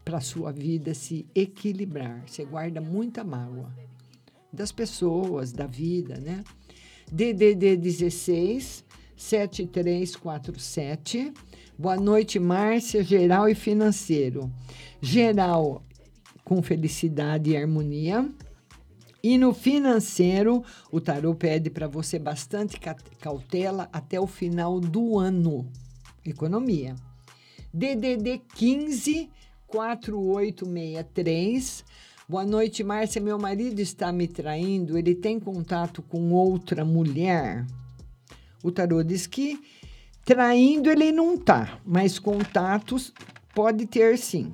Para 0.06 0.22
sua 0.22 0.52
vida 0.52 0.94
se 0.94 1.26
equilibrar. 1.34 2.26
Você 2.28 2.46
guarda 2.46 2.80
muita 2.80 3.24
mágoa 3.24 3.74
das 4.54 4.72
pessoas, 4.72 5.52
da 5.52 5.66
vida, 5.66 6.20
né? 6.20 6.44
DDD 7.12 7.76
16 7.76 8.86
7347. 9.18 11.34
Boa 11.78 11.98
noite, 11.98 12.40
Márcia, 12.40 13.04
geral 13.04 13.50
e 13.50 13.56
financeiro. 13.56 14.50
Geral 15.02 15.84
com 16.46 16.62
felicidade 16.62 17.50
e 17.52 17.58
harmonia. 17.58 18.26
E 19.22 19.38
no 19.38 19.54
financeiro, 19.54 20.64
o 20.92 21.02
tarô 21.02 21.36
pede 21.36 21.70
para 21.70 21.88
você 21.88 22.18
bastante 22.18 22.80
cautela 23.20 23.90
até 23.92 24.18
o 24.20 24.28
final 24.28 24.80
do 24.80 25.20
ano. 25.20 25.70
Economia. 26.24 26.96
DDD 27.74 28.42
15 28.56 29.30
4863. 29.68 31.84
Boa 32.30 32.46
noite, 32.46 32.84
Márcia. 32.84 33.22
Meu 33.22 33.38
marido 33.38 33.80
está 33.80 34.12
me 34.12 34.28
traindo. 34.28 34.98
Ele 34.98 35.16
tem 35.16 35.40
contato 35.40 36.02
com 36.02 36.32
outra 36.32 36.84
mulher. 36.86 37.66
O 38.64 38.72
tarô 38.72 39.04
diz 39.04 39.28
que 39.28 39.60
traindo 40.26 40.90
ele 40.90 41.12
não 41.12 41.38
tá, 41.38 41.80
mas 41.86 42.20
contatos 42.20 43.14
pode 43.56 43.86
ter 43.86 44.18
sim. 44.18 44.54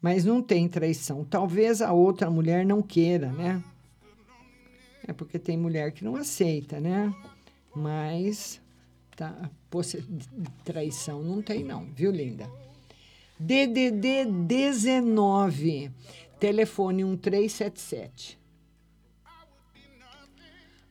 Mas 0.00 0.24
não 0.24 0.42
tem 0.42 0.68
traição. 0.68 1.24
Talvez 1.24 1.80
a 1.80 1.92
outra 1.92 2.30
mulher 2.30 2.64
não 2.64 2.82
queira, 2.82 3.32
né? 3.32 3.62
É 5.06 5.12
porque 5.12 5.38
tem 5.38 5.56
mulher 5.56 5.92
que 5.92 6.04
não 6.04 6.16
aceita, 6.16 6.80
né? 6.80 7.14
Mas 7.74 8.60
tá, 9.16 9.50
traição 10.64 11.22
não 11.22 11.40
tem 11.40 11.64
não, 11.64 11.86
viu, 11.94 12.10
linda? 12.10 12.48
DDD 13.38 14.24
19, 14.24 15.90
telefone 16.40 17.04
1377. 17.04 18.38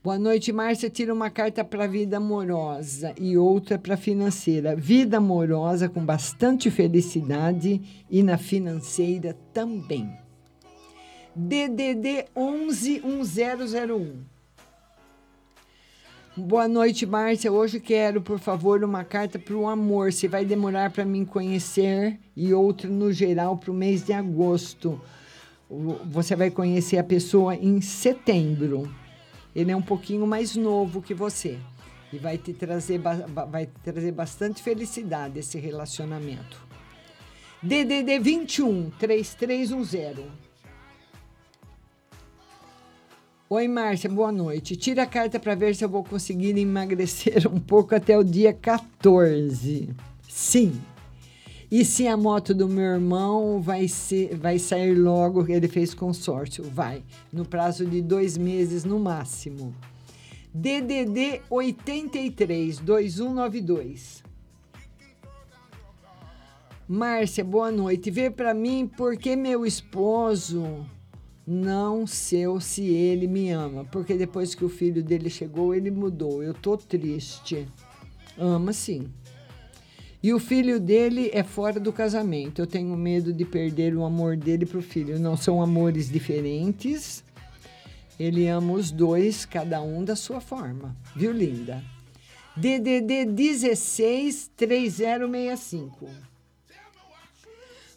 Boa 0.05 0.19
noite, 0.19 0.53
Márcia. 0.53 0.87
Tira 0.87 1.11
uma 1.11 1.31
carta 1.31 1.65
para 1.65 1.87
vida 1.87 2.17
amorosa 2.17 3.11
e 3.19 3.35
outra 3.35 3.75
para 3.79 3.97
financeira. 3.97 4.75
Vida 4.75 5.17
amorosa 5.17 5.89
com 5.89 6.05
bastante 6.05 6.69
felicidade 6.69 7.81
e 8.07 8.21
na 8.21 8.37
financeira 8.37 9.35
também. 9.51 10.15
DDD 11.35 12.25
111001. 12.35 14.25
Boa 16.37 16.67
noite, 16.67 17.07
Márcia. 17.07 17.51
Hoje 17.51 17.79
quero, 17.79 18.21
por 18.21 18.37
favor, 18.37 18.83
uma 18.83 19.03
carta 19.03 19.39
para 19.39 19.55
o 19.55 19.67
amor. 19.67 20.13
Se 20.13 20.27
vai 20.27 20.45
demorar 20.45 20.91
para 20.91 21.03
mim 21.03 21.25
conhecer 21.25 22.19
e 22.35 22.53
outra 22.53 22.87
no 22.87 23.11
geral 23.11 23.57
para 23.57 23.71
o 23.71 23.73
mês 23.73 24.05
de 24.05 24.13
agosto. 24.13 25.01
Você 26.11 26.35
vai 26.35 26.51
conhecer 26.51 26.99
a 26.99 27.03
pessoa 27.03 27.55
em 27.55 27.81
setembro 27.81 28.87
ele 29.55 29.71
é 29.71 29.75
um 29.75 29.81
pouquinho 29.81 30.27
mais 30.27 30.55
novo 30.55 31.01
que 31.01 31.13
você. 31.13 31.57
E 32.11 32.17
vai 32.17 32.37
te 32.37 32.53
trazer, 32.53 32.99
vai 32.99 33.65
te 33.65 33.79
trazer 33.83 34.11
bastante 34.11 34.61
felicidade 34.61 35.39
esse 35.39 35.57
relacionamento. 35.57 36.61
DDD 37.63 38.19
21 38.19 38.91
3310. 38.91 40.45
Oi, 43.47 43.67
Márcia, 43.67 44.09
boa 44.09 44.31
noite. 44.31 44.75
Tira 44.75 45.03
a 45.03 45.07
carta 45.07 45.39
para 45.39 45.55
ver 45.55 45.75
se 45.75 45.85
eu 45.85 45.89
vou 45.89 46.03
conseguir 46.03 46.57
emagrecer 46.57 47.47
um 47.51 47.59
pouco 47.59 47.95
até 47.95 48.17
o 48.17 48.23
dia 48.23 48.51
14. 48.53 49.89
Sim, 50.27 50.81
e 51.71 51.83
se 51.83 52.07
a 52.07 52.15
moto 52.15 52.53
do 52.53 52.67
meu 52.67 52.93
irmão 52.93 53.61
vai, 53.61 53.87
ser, 53.87 54.35
vai 54.35 54.59
sair 54.59 54.93
logo, 54.93 55.45
ele 55.51 55.67
fez 55.67 55.93
consórcio? 55.93 56.63
Vai, 56.63 57.03
no 57.31 57.45
prazo 57.45 57.85
de 57.85 58.01
dois 58.01 58.37
meses 58.37 58.83
no 58.83 58.99
máximo. 58.99 59.73
DDD 60.53 61.41
83 61.49 62.79
2192. 62.79 64.23
Márcia, 66.87 67.43
boa 67.43 67.71
noite. 67.71 68.11
Vê 68.11 68.29
para 68.29 68.53
mim 68.53 68.87
por 68.87 69.17
que 69.17 69.35
meu 69.35 69.65
esposo 69.65 70.85
não 71.47 72.07
sei 72.07 72.45
se 72.59 72.83
ele 72.83 73.27
me 73.27 73.49
ama, 73.49 73.85
porque 73.85 74.15
depois 74.15 74.55
que 74.55 74.65
o 74.65 74.69
filho 74.69 75.03
dele 75.03 75.29
chegou, 75.29 75.75
ele 75.75 75.91
mudou. 75.91 76.41
Eu 76.41 76.53
tô 76.53 76.77
triste. 76.77 77.67
Ama 78.37 78.71
sim. 78.71 79.11
E 80.25 80.33
o 80.33 80.39
filho 80.39 80.79
dele 80.79 81.29
é 81.31 81.43
fora 81.43 81.79
do 81.79 81.93
casamento. 81.93 82.59
Eu 82.59 82.65
tenho 82.65 82.97
medo 82.97 83.31
de 83.31 83.45
perder 83.45 83.95
o 83.95 84.03
amor 84.03 84.35
dele 84.35 84.65
para 84.65 84.79
o 84.79 84.81
filho. 84.81 85.19
Não 85.19 85.37
são 85.37 85.61
amores 85.61 86.09
diferentes. 86.09 87.23
Ele 88.19 88.47
ama 88.47 88.73
os 88.73 88.89
dois, 88.89 89.45
cada 89.45 89.83
um 89.83 90.03
da 90.03 90.15
sua 90.15 90.41
forma. 90.41 90.97
Viu, 91.15 91.31
linda? 91.31 91.83
DDD 92.57 93.25
16 93.25 94.49
3065. 94.57 96.09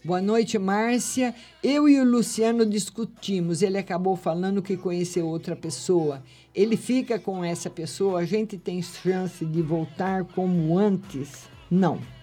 Boa 0.04 0.20
noite, 0.20 0.58
Márcia. 0.58 1.34
Eu 1.62 1.88
e 1.88 1.98
o 1.98 2.04
Luciano 2.04 2.66
discutimos. 2.66 3.62
Ele 3.62 3.78
acabou 3.78 4.16
falando 4.16 4.60
que 4.60 4.76
conheceu 4.76 5.26
outra 5.26 5.56
pessoa. 5.56 6.22
Ele 6.54 6.76
fica 6.76 7.18
com 7.18 7.42
essa 7.42 7.70
pessoa. 7.70 8.20
A 8.20 8.26
gente 8.26 8.58
tem 8.58 8.82
chance 8.82 9.46
de 9.46 9.62
voltar 9.62 10.24
como 10.24 10.76
antes? 10.76 11.48
Não 11.70 12.17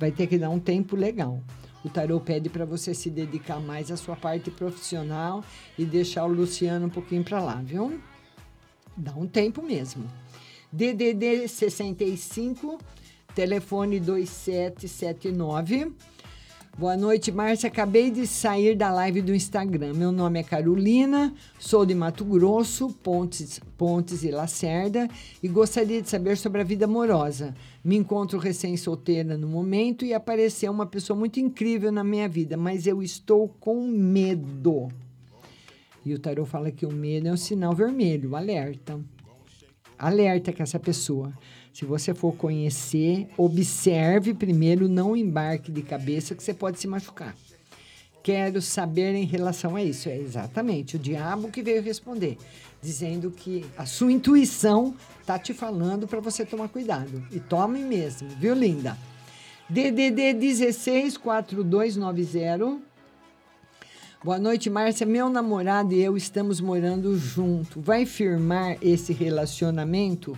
vai 0.00 0.10
ter 0.10 0.26
que 0.26 0.38
dar 0.38 0.48
um 0.48 0.58
tempo 0.58 0.96
legal. 0.96 1.44
O 1.84 1.90
tarô 1.90 2.18
pede 2.18 2.48
para 2.48 2.64
você 2.64 2.94
se 2.94 3.10
dedicar 3.10 3.60
mais 3.60 3.90
à 3.90 3.98
sua 3.98 4.16
parte 4.16 4.50
profissional 4.50 5.44
e 5.78 5.84
deixar 5.84 6.24
o 6.24 6.32
Luciano 6.32 6.86
um 6.86 6.90
pouquinho 6.90 7.22
para 7.22 7.38
lá, 7.42 7.60
viu? 7.62 8.00
Dá 8.96 9.14
um 9.14 9.26
tempo 9.26 9.62
mesmo. 9.62 10.06
DDD 10.72 11.46
65, 11.46 12.78
telefone 13.34 14.00
2779 14.00 15.92
Boa 16.80 16.96
noite, 16.96 17.30
Márcia. 17.30 17.68
Acabei 17.68 18.10
de 18.10 18.26
sair 18.26 18.74
da 18.74 18.90
live 18.90 19.20
do 19.20 19.34
Instagram. 19.34 19.92
Meu 19.92 20.10
nome 20.10 20.40
é 20.40 20.42
Carolina, 20.42 21.30
sou 21.58 21.84
de 21.84 21.94
Mato 21.94 22.24
Grosso, 22.24 22.88
Pontes, 23.02 23.60
Pontes 23.76 24.24
e 24.24 24.30
Lacerda 24.30 25.06
e 25.42 25.46
gostaria 25.46 26.00
de 26.00 26.08
saber 26.08 26.38
sobre 26.38 26.62
a 26.62 26.64
vida 26.64 26.86
amorosa. 26.86 27.54
Me 27.84 27.96
encontro 27.96 28.38
recém-solteira 28.38 29.36
no 29.36 29.46
momento 29.46 30.06
e 30.06 30.14
apareceu 30.14 30.72
uma 30.72 30.86
pessoa 30.86 31.18
muito 31.18 31.38
incrível 31.38 31.92
na 31.92 32.02
minha 32.02 32.26
vida, 32.26 32.56
mas 32.56 32.86
eu 32.86 33.02
estou 33.02 33.46
com 33.60 33.86
medo. 33.86 34.88
E 36.02 36.14
o 36.14 36.18
tarot 36.18 36.48
fala 36.48 36.70
que 36.70 36.86
o 36.86 36.90
medo 36.90 37.28
é 37.28 37.32
um 37.32 37.36
sinal 37.36 37.74
vermelho, 37.74 38.34
alerta. 38.34 38.98
Alerta 39.98 40.50
que 40.50 40.62
essa 40.62 40.78
pessoa 40.78 41.30
se 41.72 41.84
você 41.84 42.12
for 42.12 42.34
conhecer, 42.34 43.28
observe 43.36 44.34
primeiro, 44.34 44.88
não 44.88 45.16
embarque 45.16 45.70
de 45.70 45.82
cabeça 45.82 46.34
que 46.34 46.42
você 46.42 46.52
pode 46.52 46.80
se 46.80 46.88
machucar. 46.88 47.36
Quero 48.22 48.60
saber 48.60 49.14
em 49.14 49.24
relação 49.24 49.76
a 49.76 49.82
isso. 49.82 50.06
É 50.08 50.16
exatamente 50.16 50.96
o 50.96 50.98
diabo 50.98 51.50
que 51.50 51.62
veio 51.62 51.82
responder, 51.82 52.36
dizendo 52.82 53.30
que 53.30 53.64
a 53.78 53.86
sua 53.86 54.12
intuição 54.12 54.94
tá 55.24 55.38
te 55.38 55.54
falando 55.54 56.06
para 56.06 56.20
você 56.20 56.44
tomar 56.44 56.68
cuidado. 56.68 57.24
E 57.30 57.40
tome 57.40 57.80
mesmo, 57.80 58.28
viu, 58.38 58.54
linda? 58.54 58.94
DDD 59.68 60.34
164290. 60.34 62.90
Boa 64.22 64.38
noite, 64.38 64.68
Márcia. 64.68 65.06
Meu 65.06 65.30
namorado 65.30 65.94
e 65.94 66.02
eu 66.02 66.14
estamos 66.14 66.60
morando 66.60 67.16
junto. 67.16 67.80
Vai 67.80 68.04
firmar 68.04 68.76
esse 68.82 69.14
relacionamento? 69.14 70.36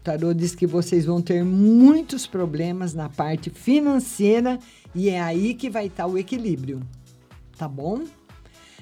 O 0.00 0.02
tarô 0.02 0.32
diz 0.32 0.54
que 0.54 0.66
vocês 0.66 1.04
vão 1.04 1.20
ter 1.20 1.44
muitos 1.44 2.26
problemas 2.26 2.94
na 2.94 3.10
parte 3.10 3.50
financeira 3.50 4.58
e 4.94 5.10
é 5.10 5.20
aí 5.20 5.52
que 5.52 5.68
vai 5.68 5.88
estar 5.88 6.06
o 6.06 6.16
equilíbrio. 6.16 6.80
Tá 7.58 7.68
bom? 7.68 8.04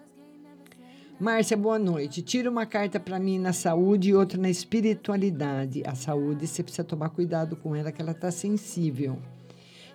Márcia, 1.20 1.56
boa 1.56 1.78
noite. 1.78 2.20
Tira 2.20 2.50
uma 2.50 2.66
carta 2.66 2.98
para 2.98 3.20
mim 3.20 3.38
na 3.38 3.52
saúde 3.52 4.08
e 4.08 4.14
outra 4.14 4.36
na 4.36 4.50
espiritualidade. 4.50 5.84
A 5.86 5.94
saúde, 5.94 6.48
você 6.48 6.64
precisa 6.64 6.82
tomar 6.82 7.10
cuidado 7.10 7.54
com 7.54 7.76
ela, 7.76 7.92
que 7.92 8.02
ela 8.02 8.10
está 8.10 8.32
sensível. 8.32 9.22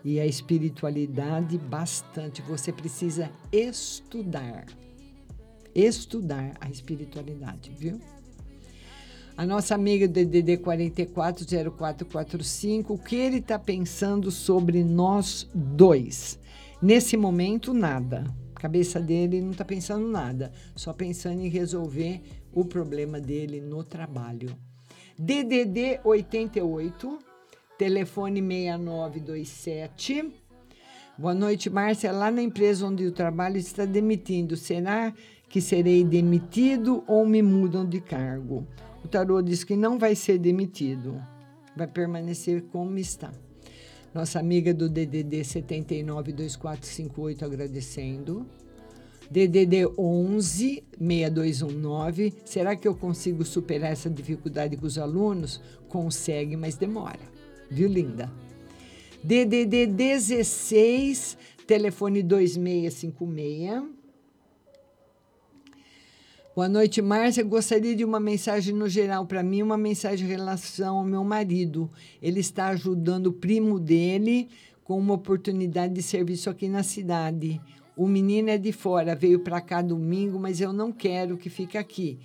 E 0.06 0.22
a 0.22 0.26
espiritualidade, 0.26 1.58
bastante. 1.58 2.42
Você 2.44 2.72
precisa 2.72 3.30
estudar. 3.52 4.68
Estudar 5.76 6.54
a 6.62 6.70
espiritualidade, 6.70 7.72
viu? 7.78 8.00
A 9.42 9.44
nossa 9.44 9.74
amiga 9.74 10.08
DDD 10.08 10.58
440445, 10.58 12.94
o 12.94 12.98
que 13.00 13.16
ele 13.16 13.38
está 13.38 13.58
pensando 13.58 14.30
sobre 14.30 14.84
nós 14.84 15.50
dois? 15.52 16.38
Nesse 16.80 17.18
momento, 17.18 17.74
nada. 17.74 18.24
Cabeça 18.54 19.00
dele 19.00 19.42
não 19.42 19.50
está 19.50 19.66
pensando 19.66 20.08
nada, 20.08 20.52
só 20.76 20.94
pensando 20.94 21.42
em 21.42 21.48
resolver 21.48 22.22
o 22.54 22.64
problema 22.64 23.20
dele 23.20 23.60
no 23.60 23.84
trabalho. 23.84 24.56
DDD 25.18 26.02
88, 26.04 27.18
telefone 27.80 28.44
6927. 28.44 30.32
Boa 31.18 31.34
noite, 31.34 31.68
Márcia. 31.68 32.12
Lá 32.12 32.30
na 32.30 32.44
empresa 32.44 32.86
onde 32.86 33.06
eu 33.06 33.12
trabalho 33.12 33.58
está 33.58 33.86
demitindo. 33.86 34.56
Será 34.56 35.12
que 35.50 35.60
serei 35.60 36.04
demitido 36.04 37.04
ou 37.08 37.26
me 37.26 37.42
mudam 37.42 37.84
de 37.84 38.00
cargo? 38.00 38.68
O 39.04 39.08
tarô 39.08 39.42
diz 39.42 39.64
que 39.64 39.76
não 39.76 39.98
vai 39.98 40.16
ser 40.16 40.38
demitido, 40.38 41.22
vai 41.76 41.88
permanecer 41.88 42.64
como 42.72 42.98
está. 42.98 43.32
Nossa 44.14 44.40
amiga 44.40 44.74
do 44.74 44.90
DDD 44.90 45.44
792458 45.44 47.46
agradecendo. 47.46 48.46
DDD 49.30 49.88
11 49.98 50.84
6219. 51.00 52.34
Será 52.44 52.76
que 52.76 52.86
eu 52.86 52.94
consigo 52.94 53.46
superar 53.46 53.94
essa 53.94 54.10
dificuldade 54.10 54.76
com 54.76 54.86
os 54.86 54.98
alunos? 54.98 55.62
Consegue, 55.88 56.58
mas 56.58 56.76
demora. 56.76 57.22
Viu, 57.70 57.88
linda? 57.88 58.30
DDD 59.24 59.88
16 59.88 61.38
telefone 61.66 62.22
2656. 62.22 64.01
Boa 66.54 66.68
noite, 66.68 67.02
Márcia. 67.02 67.46
Gostaria 67.46 67.96
de 67.96 68.04
uma 68.04 68.20
mensagem 68.20 68.76
no 68.76 68.90
geral 68.90 69.26
para 69.26 69.42
mim, 69.42 69.62
uma 69.62 69.78
mensagem 69.78 70.28
em 70.28 70.30
relação 70.30 70.98
ao 70.98 71.06
meu 71.06 71.24
marido. 71.24 71.90
Ele 72.22 72.42
está 72.42 72.68
ajudando 72.68 73.28
o 73.28 73.32
primo 73.32 73.80
dele 73.80 74.50
com 74.84 75.00
uma 75.00 75.14
oportunidade 75.14 75.94
de 75.94 76.04
serviço 76.04 76.50
aqui 76.50 76.68
na 76.68 76.84
cidade. 76.84 77.62
O 77.96 78.06
menino 78.06 78.50
é 78.50 78.58
de 78.58 78.74
fora, 78.74 79.16
veio 79.16 79.40
para 79.40 79.62
cá 79.62 79.82
domingo, 79.82 80.38
mas 80.38 80.60
eu 80.60 80.74
não 80.74 80.92
quero 80.92 81.38
que 81.38 81.50
fique 81.50 81.78
aqui. 81.78 82.20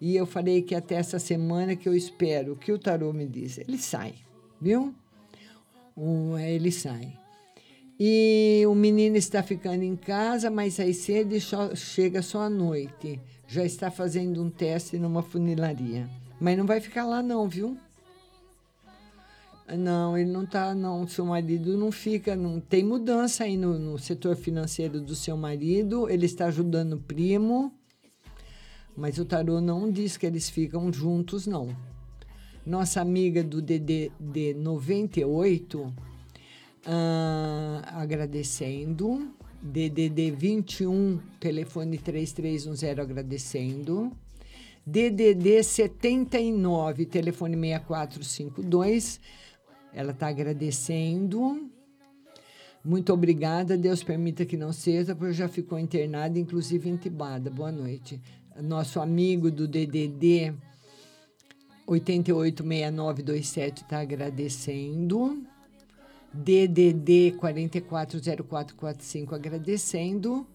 E 0.00 0.14
eu 0.14 0.26
falei 0.26 0.62
que 0.62 0.76
até 0.76 0.94
essa 0.94 1.18
semana 1.18 1.74
que 1.74 1.88
eu 1.88 1.94
espero. 1.94 2.52
O 2.52 2.56
que 2.56 2.70
o 2.70 2.78
tarô 2.78 3.12
me 3.12 3.26
diz? 3.26 3.58
Ele 3.58 3.78
sai, 3.78 4.14
viu? 4.60 4.94
Um, 5.96 6.38
ele 6.38 6.70
sai. 6.70 7.18
E 7.98 8.62
o 8.64 8.76
menino 8.76 9.16
está 9.16 9.42
ficando 9.42 9.82
em 9.82 9.96
casa, 9.96 10.52
mas 10.52 10.78
aí 10.78 10.94
cedo 10.94 11.34
e 11.34 11.40
só, 11.40 11.74
chega 11.74 12.22
só 12.22 12.42
à 12.42 12.50
noite 12.50 13.20
já 13.52 13.62
está 13.62 13.90
fazendo 13.90 14.42
um 14.42 14.48
teste 14.48 14.98
numa 14.98 15.22
funilaria. 15.22 16.08
Mas 16.40 16.56
não 16.56 16.64
vai 16.64 16.80
ficar 16.80 17.04
lá 17.04 17.22
não, 17.22 17.46
viu? 17.46 17.76
Não, 19.76 20.16
ele 20.16 20.30
não 20.30 20.44
está, 20.44 20.74
não. 20.74 21.06
Seu 21.06 21.26
marido 21.26 21.76
não 21.76 21.92
fica, 21.92 22.34
não 22.34 22.58
tem 22.58 22.82
mudança 22.82 23.44
aí 23.44 23.58
no, 23.58 23.78
no 23.78 23.98
setor 23.98 24.36
financeiro 24.36 25.02
do 25.02 25.14
seu 25.14 25.36
marido. 25.36 26.08
Ele 26.08 26.24
está 26.24 26.46
ajudando 26.46 26.94
o 26.94 27.00
primo, 27.00 27.70
mas 28.96 29.18
o 29.18 29.24
tarô 29.26 29.60
não 29.60 29.90
diz 29.90 30.16
que 30.16 30.24
eles 30.24 30.48
ficam 30.48 30.90
juntos, 30.90 31.46
não. 31.46 31.76
Nossa 32.64 33.02
amiga 33.02 33.44
do 33.44 33.60
DDD 33.60 34.54
98, 34.54 35.92
ah, 36.86 37.82
agradecendo. 38.00 39.30
DDD 39.62 40.32
21, 40.32 41.20
telefone 41.38 41.96
3310, 41.96 42.98
agradecendo. 42.98 44.10
DDD 44.84 45.62
79, 45.62 47.06
telefone 47.06 47.54
6452, 47.56 49.20
ela 49.94 50.10
está 50.10 50.26
agradecendo. 50.26 51.70
Muito 52.84 53.12
obrigada. 53.12 53.78
Deus 53.78 54.02
permita 54.02 54.44
que 54.44 54.56
não 54.56 54.72
seja, 54.72 55.14
porque 55.14 55.32
já 55.32 55.48
ficou 55.48 55.78
internada, 55.78 56.36
inclusive 56.36 56.90
entubada. 56.90 57.48
Boa 57.48 57.70
noite. 57.70 58.20
Nosso 58.60 58.98
amigo 59.00 59.48
do 59.48 59.68
DDD 59.68 60.52
886927 61.86 63.82
está 63.82 64.00
agradecendo. 64.00 65.46
DDD 66.34 67.36
440445 67.38 69.34
agradecendo. 69.34 70.46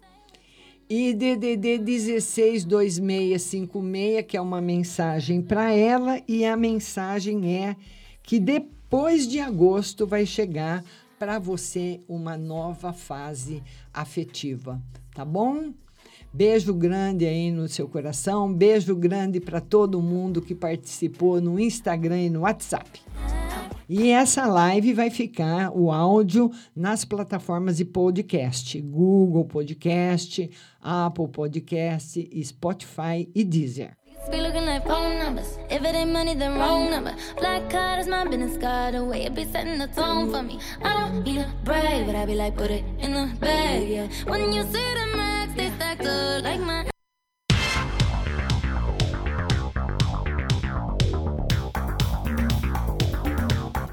E 0.90 1.14
DDD 1.14 1.80
162656, 1.80 4.26
que 4.26 4.38
é 4.38 4.41
uma 4.41 4.62
mensagem 4.62 5.41
para 5.41 5.74
ela, 5.74 6.22
e 6.26 6.45
a 6.45 6.56
mensagem 6.56 7.58
é 7.58 7.76
que 8.24 8.40
depois 8.40 9.28
de 9.28 9.41
agosto 9.41 10.08
vai 10.08 10.26
chegar 10.26 10.82
para 11.20 11.40
você 11.40 11.99
uma 12.08 12.38
nova 12.38 12.94
fase 12.94 13.62
afetiva, 13.94 14.82
tá 15.14 15.26
bom? 15.26 15.74
Beijo 16.34 16.74
grande 16.74 17.26
aí 17.26 17.52
no 17.52 17.68
seu 17.68 17.90
coração, 17.90 18.54
beijo 18.54 18.95
grande 18.95 19.41
para 19.41 19.60
todo 19.60 20.02
mundo 20.02 20.41
que 20.41 20.54
participou 20.54 21.41
no 21.41 21.60
Instagram 21.60 22.22
e 22.22 22.30
no 22.30 22.41
WhatsApp. 22.41 23.02
E 23.90 24.10
essa 24.10 24.46
live 24.46 24.94
vai 24.94 25.10
ficar 25.10 25.72
o 25.74 25.92
áudio 25.92 26.52
nas 26.76 27.06
plataformas 27.06 27.78
de 27.78 27.86
podcast: 27.86 28.82
Google 28.82 29.46
Podcast, 29.46 30.50
Apple 30.82 31.30
Podcast, 31.30 32.30
Spotify 32.44 33.30
e 33.34 33.46
Deezer. 33.46 33.96
Be 34.30 34.42
looking 34.42 34.66
like 34.66 34.86
phone 34.86 35.24
numbers. 35.24 35.58
If 35.70 35.86
it 35.86 35.96
ain't 35.96 36.12
money, 36.12 36.36
wrong 36.36 36.90
number. 36.90 37.16
Black 37.40 37.70
card 37.70 38.02
is 38.02 38.08
my 38.08 38.26
business 38.26 38.58
card. 38.58 38.96
It 38.96 39.34
be 39.34 39.46
setting 39.46 39.78
the 39.78 39.88
tone 39.88 40.30
for 40.32 40.44
me. 40.44 40.60
I 40.84 40.94
don't 40.94 41.24
need 41.24 41.40
a 41.40 41.54
brag, 41.64 42.06
but 42.06 42.16
I 42.16 42.26
be 42.26 42.36
like, 42.36 42.58
put 42.58 42.70
it 42.70 42.84
in 43.00 43.14
the 43.14 43.34
bag, 43.40 43.88
yeah. 43.88 44.08
When 44.26 44.52
you 44.52 44.64
see 44.64 44.94
the 44.96 45.16
max, 45.16 45.54
they 45.56 45.70
stack 45.70 46.02
up 46.02 46.44
like 46.44 46.60
my. 46.60 46.97